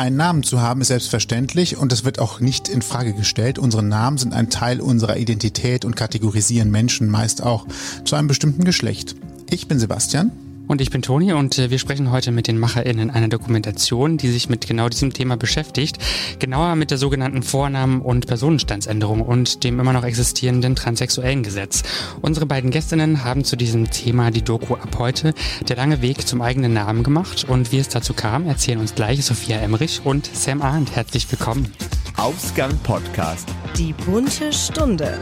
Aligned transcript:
Einen 0.00 0.16
Namen 0.16 0.42
zu 0.42 0.62
haben 0.62 0.80
ist 0.80 0.88
selbstverständlich 0.88 1.76
und 1.76 1.92
das 1.92 2.06
wird 2.06 2.20
auch 2.20 2.40
nicht 2.40 2.70
in 2.70 2.80
Frage 2.80 3.12
gestellt. 3.12 3.58
Unsere 3.58 3.82
Namen 3.82 4.16
sind 4.16 4.32
ein 4.32 4.48
Teil 4.48 4.80
unserer 4.80 5.18
Identität 5.18 5.84
und 5.84 5.94
kategorisieren 5.94 6.70
Menschen 6.70 7.10
meist 7.10 7.42
auch 7.42 7.66
zu 8.06 8.16
einem 8.16 8.26
bestimmten 8.26 8.64
Geschlecht. 8.64 9.14
Ich 9.50 9.68
bin 9.68 9.78
Sebastian. 9.78 10.32
Und 10.70 10.80
ich 10.80 10.90
bin 10.92 11.02
Toni 11.02 11.32
und 11.32 11.58
äh, 11.58 11.68
wir 11.70 11.80
sprechen 11.80 12.12
heute 12.12 12.30
mit 12.30 12.46
den 12.46 12.56
MacherInnen 12.56 13.10
einer 13.10 13.26
Dokumentation, 13.26 14.18
die 14.18 14.28
sich 14.28 14.48
mit 14.48 14.68
genau 14.68 14.88
diesem 14.88 15.12
Thema 15.12 15.36
beschäftigt. 15.36 15.98
Genauer 16.38 16.76
mit 16.76 16.92
der 16.92 16.98
sogenannten 16.98 17.42
Vornamen- 17.42 18.00
und 18.00 18.28
Personenstandsänderung 18.28 19.20
und 19.20 19.64
dem 19.64 19.80
immer 19.80 19.92
noch 19.92 20.04
existierenden 20.04 20.76
transsexuellen 20.76 21.42
Gesetz. 21.42 21.82
Unsere 22.22 22.46
beiden 22.46 22.70
Gästinnen 22.70 23.24
haben 23.24 23.42
zu 23.42 23.56
diesem 23.56 23.90
Thema 23.90 24.30
die 24.30 24.42
Doku 24.42 24.74
ab 24.74 24.96
heute 24.96 25.34
Der 25.68 25.74
lange 25.74 26.02
Weg 26.02 26.28
zum 26.28 26.40
eigenen 26.40 26.72
Namen 26.72 27.02
gemacht 27.02 27.46
und 27.48 27.72
wie 27.72 27.78
es 27.78 27.88
dazu 27.88 28.14
kam, 28.14 28.46
erzählen 28.46 28.78
uns 28.78 28.94
gleich 28.94 29.24
Sophia 29.24 29.56
Emrich 29.58 30.02
und 30.04 30.30
Sam 30.32 30.62
Arndt. 30.62 30.94
Herzlich 30.94 31.28
willkommen. 31.32 31.72
Ausgang 32.16 32.78
Podcast. 32.84 33.48
Die 33.76 33.92
bunte 33.92 34.52
Stunde. 34.52 35.18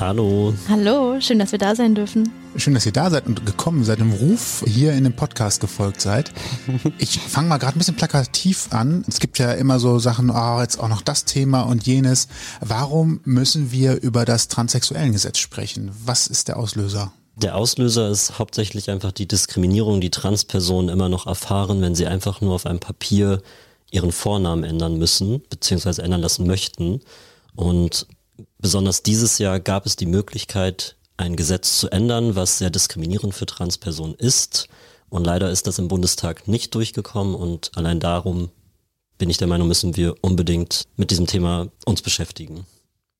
Hallo. 0.00 0.52
Hallo, 0.68 1.20
schön, 1.20 1.38
dass 1.38 1.52
wir 1.52 1.58
da 1.58 1.76
sein 1.76 1.94
dürfen. 1.94 2.32
Schön, 2.56 2.74
dass 2.74 2.84
ihr 2.84 2.92
da 2.92 3.10
seid 3.10 3.26
und 3.26 3.46
gekommen 3.46 3.84
seid, 3.84 4.00
im 4.00 4.12
Ruf 4.12 4.64
hier 4.66 4.92
in 4.92 5.04
dem 5.04 5.14
Podcast 5.14 5.60
gefolgt 5.60 6.00
seid. 6.00 6.32
Ich 6.98 7.18
fange 7.18 7.48
mal 7.48 7.58
gerade 7.58 7.76
ein 7.76 7.78
bisschen 7.78 7.94
plakativ 7.94 8.68
an. 8.70 9.04
Es 9.06 9.20
gibt 9.20 9.38
ja 9.38 9.52
immer 9.52 9.78
so 9.78 10.00
Sachen, 10.00 10.30
ah, 10.30 10.58
oh, 10.58 10.60
jetzt 10.60 10.80
auch 10.80 10.88
noch 10.88 11.00
das 11.00 11.24
Thema 11.24 11.62
und 11.62 11.86
jenes. 11.86 12.26
Warum 12.60 13.20
müssen 13.24 13.70
wir 13.70 14.02
über 14.02 14.24
das 14.24 14.48
Transsexuellengesetz 14.48 15.38
sprechen? 15.38 15.92
Was 16.04 16.26
ist 16.26 16.48
der 16.48 16.56
Auslöser? 16.56 17.12
Der 17.36 17.56
Auslöser 17.56 18.10
ist 18.10 18.38
hauptsächlich 18.38 18.90
einfach 18.90 19.12
die 19.12 19.28
Diskriminierung, 19.28 20.00
die 20.00 20.10
Transpersonen 20.10 20.88
immer 20.88 21.08
noch 21.08 21.26
erfahren, 21.26 21.80
wenn 21.80 21.94
sie 21.94 22.06
einfach 22.06 22.40
nur 22.40 22.54
auf 22.54 22.66
einem 22.66 22.80
Papier 22.80 23.42
ihren 23.90 24.12
Vornamen 24.12 24.64
ändern 24.64 24.98
müssen, 24.98 25.42
beziehungsweise 25.48 26.02
ändern 26.02 26.20
lassen 26.20 26.46
möchten. 26.46 27.00
Und 27.54 28.06
besonders 28.64 29.02
dieses 29.02 29.36
Jahr 29.36 29.60
gab 29.60 29.84
es 29.84 29.94
die 29.94 30.06
Möglichkeit, 30.06 30.96
ein 31.18 31.36
Gesetz 31.36 31.78
zu 31.78 31.90
ändern, 31.90 32.34
was 32.34 32.56
sehr 32.56 32.70
diskriminierend 32.70 33.34
für 33.34 33.44
Transpersonen 33.44 34.14
ist. 34.14 34.68
Und 35.10 35.26
leider 35.26 35.50
ist 35.50 35.66
das 35.66 35.78
im 35.78 35.88
Bundestag 35.88 36.48
nicht 36.48 36.74
durchgekommen 36.74 37.34
und 37.34 37.72
allein 37.76 38.00
darum 38.00 38.48
bin 39.18 39.28
ich 39.28 39.36
der 39.36 39.48
Meinung, 39.48 39.68
müssen 39.68 39.96
wir 39.96 40.14
unbedingt 40.22 40.84
mit 40.96 41.10
diesem 41.10 41.26
Thema 41.26 41.68
uns 41.84 42.00
beschäftigen. 42.00 42.64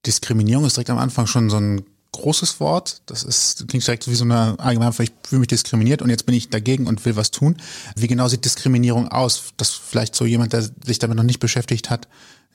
Diskriminierung 0.06 0.64
ist 0.64 0.78
direkt 0.78 0.88
am 0.88 0.96
Anfang 0.96 1.26
schon 1.26 1.50
so 1.50 1.58
ein 1.58 1.84
großes 2.12 2.58
Wort. 2.58 3.02
Das 3.04 3.22
ist, 3.22 3.68
klingt 3.68 3.86
direkt 3.86 4.08
wie 4.08 4.14
so 4.14 4.24
eine 4.24 4.58
allgemeine, 4.58 4.94
ich 4.98 5.12
fühle 5.24 5.40
mich 5.40 5.48
diskriminiert 5.48 6.00
und 6.00 6.08
jetzt 6.08 6.24
bin 6.24 6.34
ich 6.34 6.48
dagegen 6.48 6.86
und 6.86 7.04
will 7.04 7.16
was 7.16 7.30
tun. 7.30 7.58
Wie 7.96 8.06
genau 8.06 8.28
sieht 8.28 8.46
Diskriminierung 8.46 9.08
aus? 9.08 9.52
Dass 9.58 9.72
vielleicht 9.72 10.14
so 10.14 10.24
jemand, 10.24 10.54
der 10.54 10.62
sich 10.86 11.00
damit 11.00 11.18
noch 11.18 11.22
nicht 11.22 11.38
beschäftigt 11.38 11.90
hat, 11.90 12.08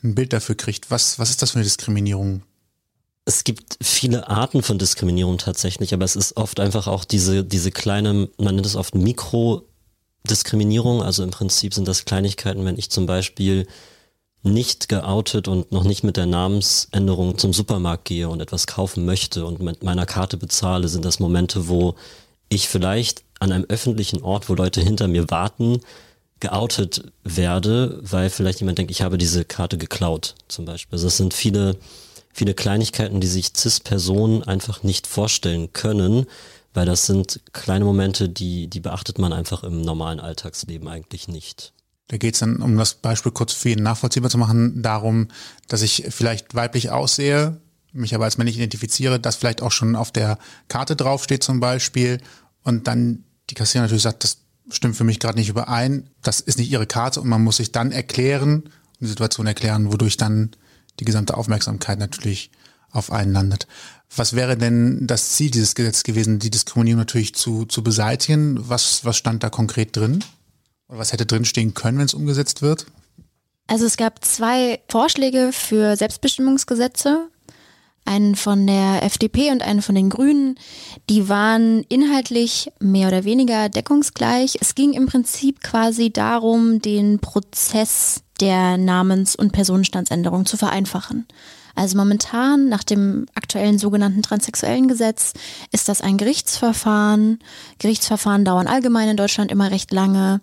ein 0.04 0.16
Bild 0.16 0.34
dafür 0.34 0.56
kriegt. 0.56 0.90
Was, 0.90 1.20
was 1.20 1.30
ist 1.30 1.44
das 1.44 1.52
für 1.52 1.58
eine 1.58 1.66
Diskriminierung? 1.66 2.42
Es 3.30 3.44
gibt 3.44 3.78
viele 3.80 4.28
Arten 4.28 4.64
von 4.64 4.80
Diskriminierung 4.80 5.38
tatsächlich, 5.38 5.94
aber 5.94 6.04
es 6.04 6.16
ist 6.16 6.36
oft 6.36 6.60
einfach 6.60 6.88
auch 6.88 7.06
diese, 7.06 7.44
diese 7.44 7.70
kleine, 7.70 8.28
man 8.40 8.56
nennt 8.56 8.66
es 8.66 8.76
oft 8.76 8.96
Mikrodiskriminierung. 8.96 11.04
Also 11.04 11.22
im 11.22 11.30
Prinzip 11.30 11.76
sind 11.76 11.88
das 11.88 12.06
Kleinigkeiten, 12.06 12.66
wenn 12.66 12.80
ich 12.80 12.90
zum 12.90 13.06
Beispiel 13.06 13.68
nicht 14.42 14.90
geoutet 14.90 15.48
und 15.48 15.72
noch 15.72 15.84
nicht 15.84 16.04
mit 16.04 16.18
der 16.18 16.26
Namensänderung 16.26 17.38
zum 17.38 17.54
Supermarkt 17.54 18.06
gehe 18.06 18.28
und 18.28 18.42
etwas 18.42 18.66
kaufen 18.66 19.06
möchte 19.06 19.46
und 19.46 19.60
mit 19.60 19.84
meiner 19.84 20.08
Karte 20.08 20.36
bezahle, 20.36 20.88
sind 20.88 21.06
das 21.06 21.20
Momente, 21.20 21.68
wo 21.68 21.94
ich 22.50 22.68
vielleicht 22.68 23.24
an 23.40 23.52
einem 23.52 23.66
öffentlichen 23.70 24.24
Ort, 24.24 24.50
wo 24.50 24.56
Leute 24.56 24.82
hinter 24.82 25.08
mir 25.08 25.30
warten, 25.30 25.82
geoutet 26.40 27.04
werde, 27.24 28.00
weil 28.02 28.32
vielleicht 28.32 28.62
jemand 28.62 28.80
denkt, 28.80 28.90
ich 28.90 29.04
habe 29.04 29.20
diese 29.20 29.46
Karte 29.46 29.78
geklaut, 29.78 30.34
zum 30.48 30.66
Beispiel. 30.66 30.96
Also 30.96 31.06
es 31.06 31.18
sind 31.18 31.36
viele 31.36 31.78
viele 32.34 32.54
Kleinigkeiten, 32.54 33.22
die 33.22 33.28
sich 33.28 33.52
CIS-Personen 33.56 34.44
einfach 34.44 34.84
nicht 34.84 35.08
vorstellen 35.08 35.74
können, 35.74 36.26
weil 36.74 36.86
das 36.86 37.06
sind 37.06 37.42
kleine 37.52 37.86
Momente, 37.86 38.30
die, 38.30 38.68
die 38.68 38.80
beachtet 38.80 39.18
man 39.20 39.34
einfach 39.34 39.64
im 39.64 39.82
normalen 39.82 40.20
Alltagsleben 40.20 40.88
eigentlich 40.88 41.28
nicht. 41.28 41.74
Da 42.08 42.18
geht 42.18 42.34
es 42.36 42.40
dann, 42.40 42.62
um 42.62 42.76
das 42.78 42.96
Beispiel 42.96 43.32
kurz 43.32 43.54
für 43.54 43.70
ihn 43.70 43.84
nachvollziehbar 43.84 44.30
zu 44.30 44.38
machen, 44.38 44.82
darum, 44.82 45.28
dass 45.68 45.82
ich 45.82 46.06
vielleicht 46.10 46.56
weiblich 46.56 46.90
aussehe, 46.90 47.62
mich 47.92 48.16
aber 48.16 48.26
als 48.26 48.38
männlich 48.38 48.58
identifiziere, 48.58 49.20
das 49.20 49.36
vielleicht 49.36 49.62
auch 49.62 49.72
schon 49.72 49.96
auf 49.96 50.12
der 50.12 50.38
Karte 50.68 50.96
draufsteht 50.96 51.44
zum 51.44 51.60
Beispiel 51.60 52.20
und 52.64 52.88
dann 52.88 53.24
die 53.50 53.56
Kassiererin 53.56 53.86
natürlich 53.86 54.04
sagt, 54.04 54.24
das 54.24 54.38
stimmt 54.70 54.96
für 54.96 55.04
mich 55.04 55.20
gerade 55.20 55.38
nicht 55.38 55.50
überein, 55.50 56.10
das 56.22 56.40
ist 56.40 56.60
nicht 56.60 56.72
ihre 56.72 56.88
Karte 56.88 57.22
und 57.22 57.28
man 57.28 57.44
muss 57.44 57.58
sich 57.58 57.72
dann 57.72 57.92
erklären, 57.92 58.70
die 59.00 59.08
Situation 59.08 59.48
erklären, 59.48 59.92
wodurch 59.92 60.18
dann 60.18 60.52
die 61.00 61.06
gesamte 61.06 61.38
Aufmerksamkeit 61.38 62.00
natürlich 62.00 62.52
auf 62.92 63.12
einen 63.12 63.34
landet. 63.34 63.68
Was 64.16 64.36
wäre 64.36 64.58
denn 64.58 65.06
das 65.06 65.34
Ziel 65.34 65.52
dieses 65.52 65.76
Gesetzes 65.76 66.04
gewesen, 66.04 66.40
die 66.40 66.50
Diskriminierung 66.50 67.00
natürlich 67.00 67.36
zu, 67.36 67.66
zu 67.66 67.84
beseitigen? 67.84 68.58
Was, 68.68 69.06
was 69.06 69.18
stand 69.18 69.44
da 69.44 69.50
konkret 69.50 69.96
drin? 69.96 70.24
Oder 70.88 70.98
was 70.98 71.14
hätte 71.14 71.28
drinstehen 71.28 71.76
können, 71.76 72.00
wenn 72.00 72.06
es 72.06 72.16
umgesetzt 72.16 72.62
wird? 72.62 72.88
Also 73.68 73.86
es 73.86 73.98
gab 73.98 74.26
zwei 74.26 74.80
Vorschläge 74.88 75.52
für 75.54 75.96
Selbstbestimmungsgesetze, 75.96 77.30
einen 78.04 78.36
von 78.36 78.66
der 78.66 79.04
FDP 79.04 79.52
und 79.52 79.62
einen 79.62 79.84
von 79.84 79.94
den 79.94 80.10
Grünen. 80.10 80.56
Die 81.08 81.30
waren 81.30 81.84
inhaltlich 81.84 82.72
mehr 82.80 83.10
oder 83.10 83.26
weniger 83.26 83.70
deckungsgleich. 83.70 84.58
Es 84.60 84.74
ging 84.74 84.94
im 84.94 85.06
Prinzip 85.06 85.62
quasi 85.62 86.12
darum, 86.12 86.82
den 86.82 87.20
Prozess 87.20 88.24
der 88.40 88.78
Namens- 88.78 89.36
und 89.36 89.52
Personenstandsänderung 89.52 90.46
zu 90.46 90.58
vereinfachen. 90.58 91.26
Also 91.76 91.98
momentan 91.98 92.68
nach 92.68 92.84
dem 92.84 93.26
aktuellen 93.36 93.80
sogenannten 93.80 94.22
transsexuellen 94.22 94.88
Gesetz 94.88 95.34
ist 95.72 95.88
das 95.88 96.02
ein 96.02 96.18
Gerichtsverfahren. 96.18 97.40
Gerichtsverfahren 97.78 98.44
dauern 98.44 98.68
allgemein 98.68 99.10
in 99.10 99.18
Deutschland 99.18 99.52
immer 99.52 99.72
recht 99.72 99.92
lange. 99.92 100.42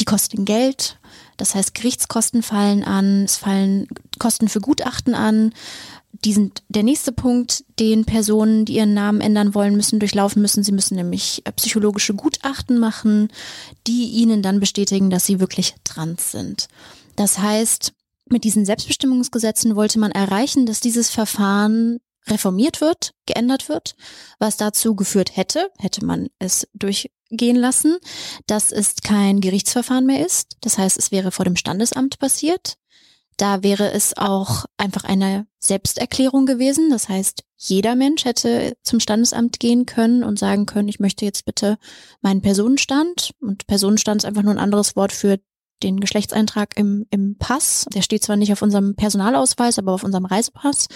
Die 0.00 0.04
kosten 0.04 0.44
Geld. 0.44 0.98
Das 1.38 1.54
heißt, 1.54 1.74
Gerichtskosten 1.74 2.42
fallen 2.42 2.82
an, 2.84 3.24
es 3.24 3.36
fallen 3.36 3.86
Kosten 4.18 4.48
für 4.48 4.60
Gutachten 4.60 5.14
an. 5.14 5.54
Die 6.24 6.32
sind 6.32 6.62
der 6.68 6.82
nächste 6.82 7.12
Punkt, 7.12 7.64
den 7.78 8.04
Personen, 8.04 8.64
die 8.64 8.74
ihren 8.74 8.92
Namen 8.92 9.20
ändern 9.20 9.54
wollen, 9.54 9.76
müssen 9.76 10.00
durchlaufen 10.00 10.42
müssen. 10.42 10.64
Sie 10.64 10.72
müssen 10.72 10.96
nämlich 10.96 11.42
äh, 11.44 11.52
psychologische 11.52 12.12
Gutachten 12.14 12.78
machen, 12.78 13.28
die 13.86 14.10
ihnen 14.10 14.42
dann 14.42 14.58
bestätigen, 14.58 15.10
dass 15.10 15.26
sie 15.26 15.38
wirklich 15.38 15.76
trans 15.84 16.32
sind. 16.32 16.68
Das 17.18 17.40
heißt, 17.40 17.94
mit 18.30 18.44
diesen 18.44 18.64
Selbstbestimmungsgesetzen 18.64 19.74
wollte 19.74 19.98
man 19.98 20.12
erreichen, 20.12 20.66
dass 20.66 20.78
dieses 20.78 21.10
Verfahren 21.10 21.98
reformiert 22.28 22.80
wird, 22.80 23.12
geändert 23.26 23.68
wird, 23.68 23.96
was 24.38 24.56
dazu 24.56 24.94
geführt 24.94 25.36
hätte, 25.36 25.68
hätte 25.78 26.04
man 26.04 26.28
es 26.38 26.68
durchgehen 26.74 27.56
lassen, 27.56 27.96
dass 28.46 28.70
es 28.70 28.96
kein 29.02 29.40
Gerichtsverfahren 29.40 30.06
mehr 30.06 30.24
ist. 30.24 30.58
Das 30.60 30.78
heißt, 30.78 30.96
es 30.96 31.10
wäre 31.10 31.32
vor 31.32 31.44
dem 31.44 31.56
Standesamt 31.56 32.20
passiert. 32.20 32.76
Da 33.36 33.64
wäre 33.64 33.90
es 33.90 34.16
auch 34.16 34.66
einfach 34.76 35.02
eine 35.02 35.48
Selbsterklärung 35.58 36.46
gewesen. 36.46 36.88
Das 36.90 37.08
heißt, 37.08 37.42
jeder 37.56 37.96
Mensch 37.96 38.26
hätte 38.26 38.76
zum 38.84 39.00
Standesamt 39.00 39.58
gehen 39.58 39.86
können 39.86 40.22
und 40.22 40.38
sagen 40.38 40.66
können, 40.66 40.88
ich 40.88 41.00
möchte 41.00 41.24
jetzt 41.24 41.44
bitte 41.44 41.78
meinen 42.20 42.42
Personenstand. 42.42 43.32
Und 43.40 43.66
Personenstand 43.66 44.22
ist 44.22 44.24
einfach 44.24 44.42
nur 44.42 44.52
ein 44.54 44.60
anderes 44.60 44.94
Wort 44.94 45.12
für 45.12 45.40
den 45.82 46.00
Geschlechtseintrag 46.00 46.76
im, 46.76 47.06
im 47.10 47.36
Pass. 47.38 47.86
Der 47.94 48.02
steht 48.02 48.24
zwar 48.24 48.36
nicht 48.36 48.52
auf 48.52 48.62
unserem 48.62 48.94
Personalausweis, 48.94 49.78
aber 49.78 49.92
auf 49.92 50.04
unserem 50.04 50.24
Reisepass. 50.24 50.88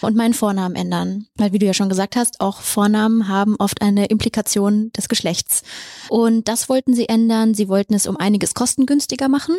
Und 0.00 0.16
meinen 0.16 0.34
Vornamen 0.34 0.76
ändern. 0.76 1.28
Weil, 1.34 1.52
wie 1.52 1.58
du 1.58 1.64
ja 1.64 1.72
schon 1.72 1.88
gesagt 1.88 2.14
hast, 2.14 2.40
auch 2.40 2.60
Vornamen 2.60 3.28
haben 3.28 3.56
oft 3.58 3.80
eine 3.80 4.06
Implikation 4.06 4.92
des 4.92 5.08
Geschlechts. 5.08 5.62
Und 6.10 6.46
das 6.48 6.68
wollten 6.68 6.94
sie 6.94 7.08
ändern. 7.08 7.54
Sie 7.54 7.68
wollten 7.68 7.94
es 7.94 8.06
um 8.06 8.18
einiges 8.18 8.52
kostengünstiger 8.52 9.28
machen 9.28 9.56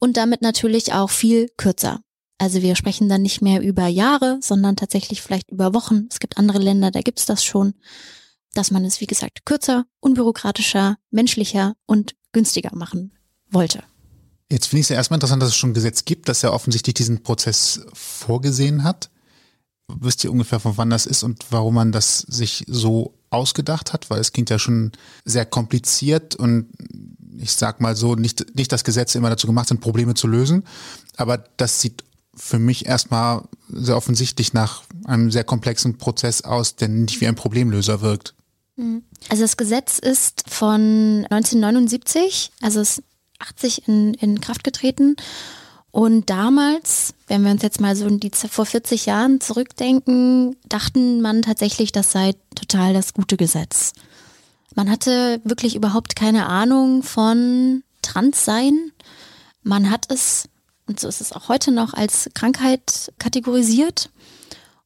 und 0.00 0.16
damit 0.16 0.42
natürlich 0.42 0.92
auch 0.92 1.10
viel 1.10 1.48
kürzer. 1.56 2.00
Also 2.38 2.62
wir 2.62 2.74
sprechen 2.74 3.08
dann 3.08 3.22
nicht 3.22 3.42
mehr 3.42 3.60
über 3.60 3.86
Jahre, 3.86 4.38
sondern 4.40 4.74
tatsächlich 4.74 5.20
vielleicht 5.20 5.50
über 5.50 5.74
Wochen. 5.74 6.08
Es 6.10 6.20
gibt 6.20 6.38
andere 6.38 6.58
Länder, 6.58 6.90
da 6.90 7.02
gibt's 7.02 7.26
das 7.26 7.44
schon, 7.44 7.74
dass 8.54 8.70
man 8.70 8.84
es, 8.84 9.00
wie 9.02 9.06
gesagt, 9.06 9.44
kürzer, 9.44 9.84
unbürokratischer, 10.00 10.96
menschlicher 11.10 11.74
und 11.84 12.16
günstiger 12.32 12.70
machen 12.74 13.12
wollte. 13.50 13.82
Jetzt 14.50 14.66
finde 14.66 14.80
ich 14.80 14.86
es 14.86 14.88
ja 14.90 14.96
erstmal 14.96 15.16
interessant, 15.16 15.42
dass 15.42 15.50
es 15.50 15.56
schon 15.56 15.70
ein 15.70 15.74
Gesetz 15.74 16.04
gibt, 16.04 16.28
das 16.28 16.42
ja 16.42 16.52
offensichtlich 16.52 16.94
diesen 16.94 17.22
Prozess 17.22 17.82
vorgesehen 17.92 18.82
hat. 18.82 19.10
Wisst 19.88 20.24
ihr 20.24 20.32
ungefähr, 20.32 20.60
von 20.60 20.76
wann 20.76 20.90
das 20.90 21.06
ist 21.06 21.22
und 21.22 21.44
warum 21.50 21.74
man 21.74 21.92
das 21.92 22.18
sich 22.18 22.64
so 22.68 23.14
ausgedacht 23.30 23.92
hat? 23.92 24.10
Weil 24.10 24.20
es 24.20 24.32
klingt 24.32 24.50
ja 24.50 24.58
schon 24.58 24.92
sehr 25.24 25.46
kompliziert 25.46 26.34
und 26.34 26.68
ich 27.38 27.52
sag 27.52 27.80
mal 27.80 27.96
so, 27.96 28.16
nicht, 28.16 28.56
nicht, 28.56 28.72
dass 28.72 28.84
Gesetze 28.84 29.18
immer 29.18 29.30
dazu 29.30 29.46
gemacht 29.46 29.68
sind, 29.68 29.80
Probleme 29.80 30.14
zu 30.14 30.26
lösen, 30.26 30.64
aber 31.16 31.38
das 31.56 31.80
sieht 31.80 32.04
für 32.34 32.58
mich 32.58 32.86
erstmal 32.86 33.42
sehr 33.68 33.96
offensichtlich 33.96 34.52
nach 34.52 34.82
einem 35.04 35.30
sehr 35.30 35.44
komplexen 35.44 35.98
Prozess 35.98 36.42
aus, 36.42 36.76
der 36.76 36.88
nicht 36.88 37.20
wie 37.20 37.26
ein 37.26 37.34
Problemlöser 37.34 38.00
wirkt. 38.00 38.34
Mhm. 38.76 39.02
Also 39.28 39.42
das 39.42 39.56
Gesetz 39.56 39.98
ist 39.98 40.44
von 40.48 41.26
1979, 41.30 42.52
also 42.62 42.80
es 42.80 43.02
80 43.40 43.88
in, 43.88 44.14
in 44.14 44.40
Kraft 44.40 44.64
getreten. 44.64 45.16
Und 45.92 46.30
damals, 46.30 47.14
wenn 47.26 47.42
wir 47.42 47.50
uns 47.50 47.62
jetzt 47.62 47.80
mal 47.80 47.96
so 47.96 48.06
in 48.06 48.20
die 48.20 48.30
vor 48.30 48.66
40 48.66 49.06
Jahren 49.06 49.40
zurückdenken, 49.40 50.56
dachten 50.68 51.20
man 51.20 51.42
tatsächlich, 51.42 51.90
das 51.90 52.12
sei 52.12 52.34
total 52.54 52.94
das 52.94 53.12
gute 53.12 53.36
Gesetz. 53.36 53.92
Man 54.76 54.88
hatte 54.88 55.40
wirklich 55.42 55.74
überhaupt 55.74 56.14
keine 56.14 56.46
Ahnung 56.46 57.02
von 57.02 57.82
Transsein. 58.02 58.92
Man 59.62 59.90
hat 59.90 60.06
es, 60.12 60.48
und 60.86 61.00
so 61.00 61.08
ist 61.08 61.20
es 61.20 61.32
auch 61.32 61.48
heute 61.48 61.72
noch, 61.72 61.92
als 61.92 62.30
Krankheit 62.34 63.12
kategorisiert. 63.18 64.10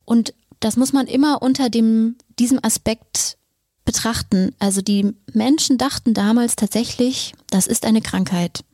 Und 0.07 0.33
das 0.61 0.77
muss 0.77 0.95
man 0.95 1.07
immer 1.07 1.43
unter 1.43 1.69
dem, 1.69 2.17
diesem 2.39 2.59
Aspekt 2.63 3.37
betrachten. 3.85 4.55
Also 4.59 4.83
die 4.83 5.15
Menschen 5.33 5.79
dachten 5.79 6.15
damals 6.15 6.57
tatsächlich, 6.57 7.35
das 7.51 7.67
ist 7.67 7.85
eine 7.85 8.01
Krankheit. 8.01 8.65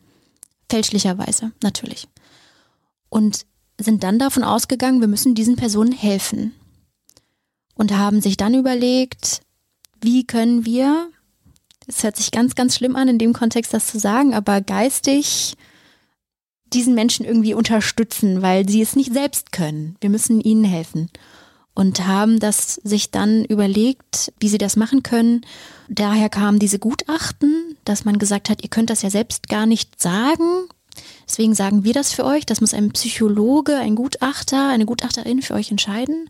Fälschlicherweise, 0.69 1.53
natürlich. 1.63 2.09
Und 3.09 3.45
sind 3.79 4.05
dann 4.05 4.19
davon 4.19 4.45
ausgegangen, 4.45 5.01
wir 5.01 5.09
müssen 5.09 5.35
diesen 5.35 5.57
Personen 5.57 5.93
helfen. 5.93 6.55
Und 7.75 7.97
haben 7.97 8.21
sich 8.21 8.37
dann 8.37 8.55
überlegt, 8.55 9.41
wie 10.03 10.25
können 10.25 10.65
wir, 10.65 11.11
es 11.87 12.03
hört 12.03 12.17
sich 12.17 12.31
ganz, 12.31 12.55
ganz 12.55 12.77
schlimm 12.77 12.95
an, 12.95 13.09
in 13.09 13.19
dem 13.19 13.33
Kontext 13.33 13.73
das 13.73 13.87
zu 13.87 13.99
sagen, 13.99 14.35
aber 14.35 14.61
geistig 14.61 15.55
diesen 16.73 16.95
Menschen 16.95 17.25
irgendwie 17.25 17.55
unterstützen, 17.55 18.43
weil 18.43 18.69
sie 18.69 18.81
es 18.81 18.95
nicht 18.95 19.13
selbst 19.13 19.51
können. 19.51 19.97
Wir 20.01 20.11
müssen 20.11 20.41
ihnen 20.41 20.65
helfen 20.65 21.11
und 21.81 22.07
haben 22.07 22.41
das 22.41 22.75
sich 22.75 23.11
dann 23.11 23.43
überlegt, 23.47 24.35
wie 24.39 24.51
sie 24.51 24.59
das 24.59 24.77
machen 24.77 25.03
können. 25.03 25.41
Daher 25.89 26.29
kamen 26.29 26.59
diese 26.59 26.79
Gutachten, 26.79 27.75
dass 27.87 28.05
man 28.05 28.19
gesagt 28.19 28.51
hat, 28.51 28.63
ihr 28.63 28.69
könnt 28.69 28.91
das 28.91 29.01
ja 29.01 29.09
selbst 29.09 29.49
gar 29.49 29.65
nicht 29.65 29.99
sagen. 29.99 30.69
Deswegen 31.27 31.55
sagen 31.55 31.83
wir 31.83 31.95
das 31.95 32.13
für 32.13 32.27
euch. 32.27 32.45
Das 32.45 32.61
muss 32.61 32.75
ein 32.75 32.91
Psychologe, 32.91 33.77
ein 33.77 33.95
Gutachter, 33.95 34.69
eine 34.69 34.85
Gutachterin 34.85 35.41
für 35.41 35.55
euch 35.55 35.71
entscheiden. 35.71 36.29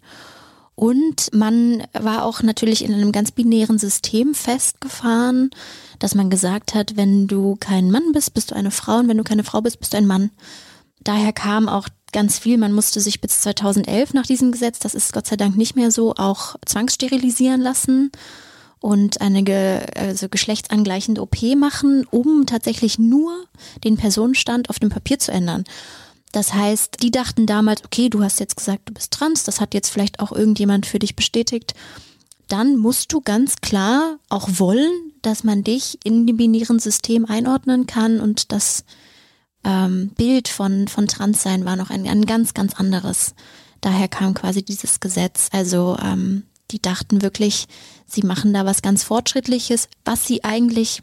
Und 0.76 1.34
man 1.34 1.82
war 1.94 2.24
auch 2.24 2.44
natürlich 2.44 2.84
in 2.84 2.94
einem 2.94 3.10
ganz 3.10 3.32
binären 3.32 3.80
System 3.80 4.34
festgefahren, 4.34 5.50
dass 5.98 6.14
man 6.14 6.30
gesagt 6.30 6.76
hat, 6.76 6.96
wenn 6.96 7.26
du 7.26 7.56
kein 7.58 7.90
Mann 7.90 8.12
bist, 8.12 8.34
bist 8.34 8.52
du 8.52 8.54
eine 8.54 8.70
Frau 8.70 8.98
und 8.98 9.08
wenn 9.08 9.18
du 9.18 9.24
keine 9.24 9.42
Frau 9.42 9.60
bist, 9.62 9.80
bist 9.80 9.94
du 9.94 9.96
ein 9.96 10.06
Mann. 10.06 10.30
Daher 11.02 11.32
kam 11.32 11.68
auch 11.68 11.88
ganz 12.12 12.38
viel. 12.38 12.58
Man 12.58 12.72
musste 12.72 13.00
sich 13.00 13.20
bis 13.20 13.40
2011 13.40 14.14
nach 14.14 14.26
diesem 14.26 14.52
Gesetz, 14.52 14.78
das 14.78 14.94
ist 14.94 15.12
Gott 15.12 15.26
sei 15.26 15.36
Dank 15.36 15.56
nicht 15.56 15.76
mehr 15.76 15.90
so, 15.90 16.14
auch 16.14 16.56
zwangssterilisieren 16.66 17.60
lassen 17.60 18.10
und 18.80 19.20
eine 19.20 19.42
ge 19.42 19.80
also 19.94 20.28
geschlechtsangleichende 20.28 21.20
OP 21.20 21.42
machen, 21.56 22.06
um 22.10 22.46
tatsächlich 22.46 22.98
nur 22.98 23.44
den 23.84 23.96
Personenstand 23.96 24.70
auf 24.70 24.78
dem 24.78 24.88
Papier 24.88 25.18
zu 25.18 25.32
ändern. 25.32 25.64
Das 26.32 26.54
heißt, 26.54 27.02
die 27.02 27.10
dachten 27.10 27.46
damals, 27.46 27.84
okay, 27.84 28.08
du 28.08 28.22
hast 28.22 28.40
jetzt 28.40 28.56
gesagt, 28.56 28.88
du 28.88 28.94
bist 28.94 29.12
trans, 29.12 29.44
das 29.44 29.60
hat 29.60 29.74
jetzt 29.74 29.90
vielleicht 29.90 30.20
auch 30.20 30.32
irgendjemand 30.32 30.86
für 30.86 30.98
dich 30.98 31.16
bestätigt. 31.16 31.74
Dann 32.48 32.76
musst 32.76 33.12
du 33.12 33.20
ganz 33.20 33.56
klar 33.56 34.18
auch 34.28 34.48
wollen, 34.52 34.92
dass 35.22 35.44
man 35.44 35.62
dich 35.64 35.98
in 36.04 36.26
dem 36.26 36.36
binären 36.36 36.78
System 36.78 37.24
einordnen 37.24 37.86
kann 37.86 38.20
und 38.20 38.52
das 38.52 38.84
ähm, 39.64 40.10
Bild 40.16 40.48
von, 40.48 40.88
von 40.88 41.06
Transsein 41.06 41.64
war 41.64 41.76
noch 41.76 41.90
ein, 41.90 42.06
ein 42.06 42.26
ganz, 42.26 42.54
ganz 42.54 42.74
anderes. 42.74 43.34
Daher 43.80 44.08
kam 44.08 44.34
quasi 44.34 44.62
dieses 44.62 45.00
Gesetz. 45.00 45.48
Also 45.52 45.96
ähm, 46.02 46.44
die 46.70 46.80
dachten 46.80 47.22
wirklich, 47.22 47.66
sie 48.06 48.22
machen 48.22 48.52
da 48.52 48.64
was 48.64 48.82
ganz 48.82 49.02
Fortschrittliches, 49.02 49.88
was 50.04 50.26
sie 50.26 50.44
eigentlich 50.44 51.02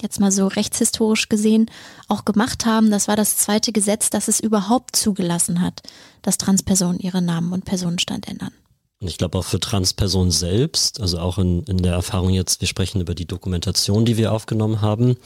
jetzt 0.00 0.20
mal 0.20 0.30
so 0.30 0.46
rechtshistorisch 0.46 1.28
gesehen 1.28 1.66
auch 2.06 2.24
gemacht 2.24 2.66
haben. 2.66 2.90
Das 2.90 3.08
war 3.08 3.16
das 3.16 3.36
zweite 3.36 3.72
Gesetz, 3.72 4.10
das 4.10 4.28
es 4.28 4.40
überhaupt 4.40 4.94
zugelassen 4.94 5.60
hat, 5.60 5.82
dass 6.22 6.38
Transpersonen 6.38 7.00
ihre 7.00 7.20
Namen 7.20 7.52
und 7.52 7.64
Personenstand 7.64 8.28
ändern. 8.28 8.52
Und 9.00 9.08
ich 9.08 9.18
glaube 9.18 9.38
auch 9.38 9.44
für 9.44 9.60
Transpersonen 9.60 10.32
selbst, 10.32 11.00
also 11.00 11.18
auch 11.18 11.38
in, 11.38 11.62
in 11.64 11.78
der 11.78 11.92
Erfahrung 11.92 12.30
jetzt, 12.30 12.60
wir 12.60 12.68
sprechen 12.68 13.00
über 13.00 13.14
die 13.14 13.26
Dokumentation, 13.26 14.04
die 14.04 14.16
wir 14.16 14.32
aufgenommen 14.32 14.80
haben, 14.80 15.16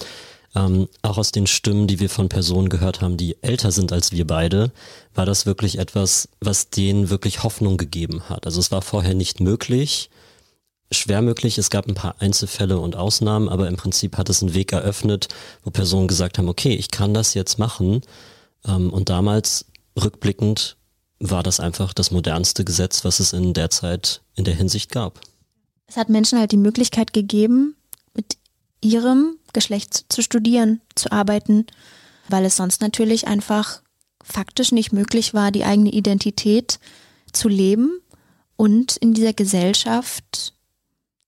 ähm, 0.54 0.88
auch 1.02 1.18
aus 1.18 1.32
den 1.32 1.46
Stimmen, 1.46 1.86
die 1.86 2.00
wir 2.00 2.10
von 2.10 2.28
Personen 2.28 2.68
gehört 2.68 3.00
haben, 3.00 3.16
die 3.16 3.36
älter 3.42 3.72
sind 3.72 3.92
als 3.92 4.12
wir 4.12 4.26
beide, 4.26 4.72
war 5.14 5.26
das 5.26 5.46
wirklich 5.46 5.78
etwas, 5.78 6.28
was 6.40 6.70
denen 6.70 7.10
wirklich 7.10 7.42
Hoffnung 7.42 7.76
gegeben 7.76 8.28
hat. 8.28 8.46
Also 8.46 8.60
es 8.60 8.70
war 8.70 8.82
vorher 8.82 9.14
nicht 9.14 9.40
möglich, 9.40 10.10
schwer 10.90 11.22
möglich. 11.22 11.58
Es 11.58 11.70
gab 11.70 11.88
ein 11.88 11.94
paar 11.94 12.20
Einzelfälle 12.20 12.78
und 12.78 12.96
Ausnahmen, 12.96 13.48
aber 13.48 13.68
im 13.68 13.76
Prinzip 13.76 14.18
hat 14.18 14.28
es 14.28 14.42
einen 14.42 14.54
Weg 14.54 14.72
eröffnet, 14.72 15.28
wo 15.64 15.70
Personen 15.70 16.08
gesagt 16.08 16.38
haben, 16.38 16.48
okay, 16.48 16.74
ich 16.74 16.90
kann 16.90 17.14
das 17.14 17.34
jetzt 17.34 17.58
machen. 17.58 18.02
Ähm, 18.66 18.90
und 18.90 19.08
damals, 19.08 19.66
rückblickend, 20.00 20.76
war 21.18 21.42
das 21.42 21.60
einfach 21.60 21.92
das 21.94 22.10
modernste 22.10 22.64
Gesetz, 22.64 23.04
was 23.04 23.20
es 23.20 23.32
in 23.32 23.54
der 23.54 23.70
Zeit 23.70 24.22
in 24.34 24.44
der 24.44 24.54
Hinsicht 24.54 24.90
gab. 24.90 25.20
Es 25.86 25.96
hat 25.96 26.08
Menschen 26.08 26.38
halt 26.38 26.52
die 26.52 26.56
Möglichkeit 26.56 27.12
gegeben, 27.12 27.76
mit 28.14 28.36
ihrem 28.82 29.36
Geschlecht 29.52 30.06
zu 30.08 30.22
studieren, 30.22 30.80
zu 30.94 31.10
arbeiten, 31.10 31.66
weil 32.28 32.44
es 32.44 32.56
sonst 32.56 32.82
natürlich 32.82 33.26
einfach 33.26 33.82
faktisch 34.22 34.72
nicht 34.72 34.92
möglich 34.92 35.34
war, 35.34 35.50
die 35.50 35.64
eigene 35.64 35.90
Identität 35.90 36.78
zu 37.32 37.48
leben 37.48 38.00
und 38.56 38.96
in 38.98 39.14
dieser 39.14 39.32
Gesellschaft 39.32 40.54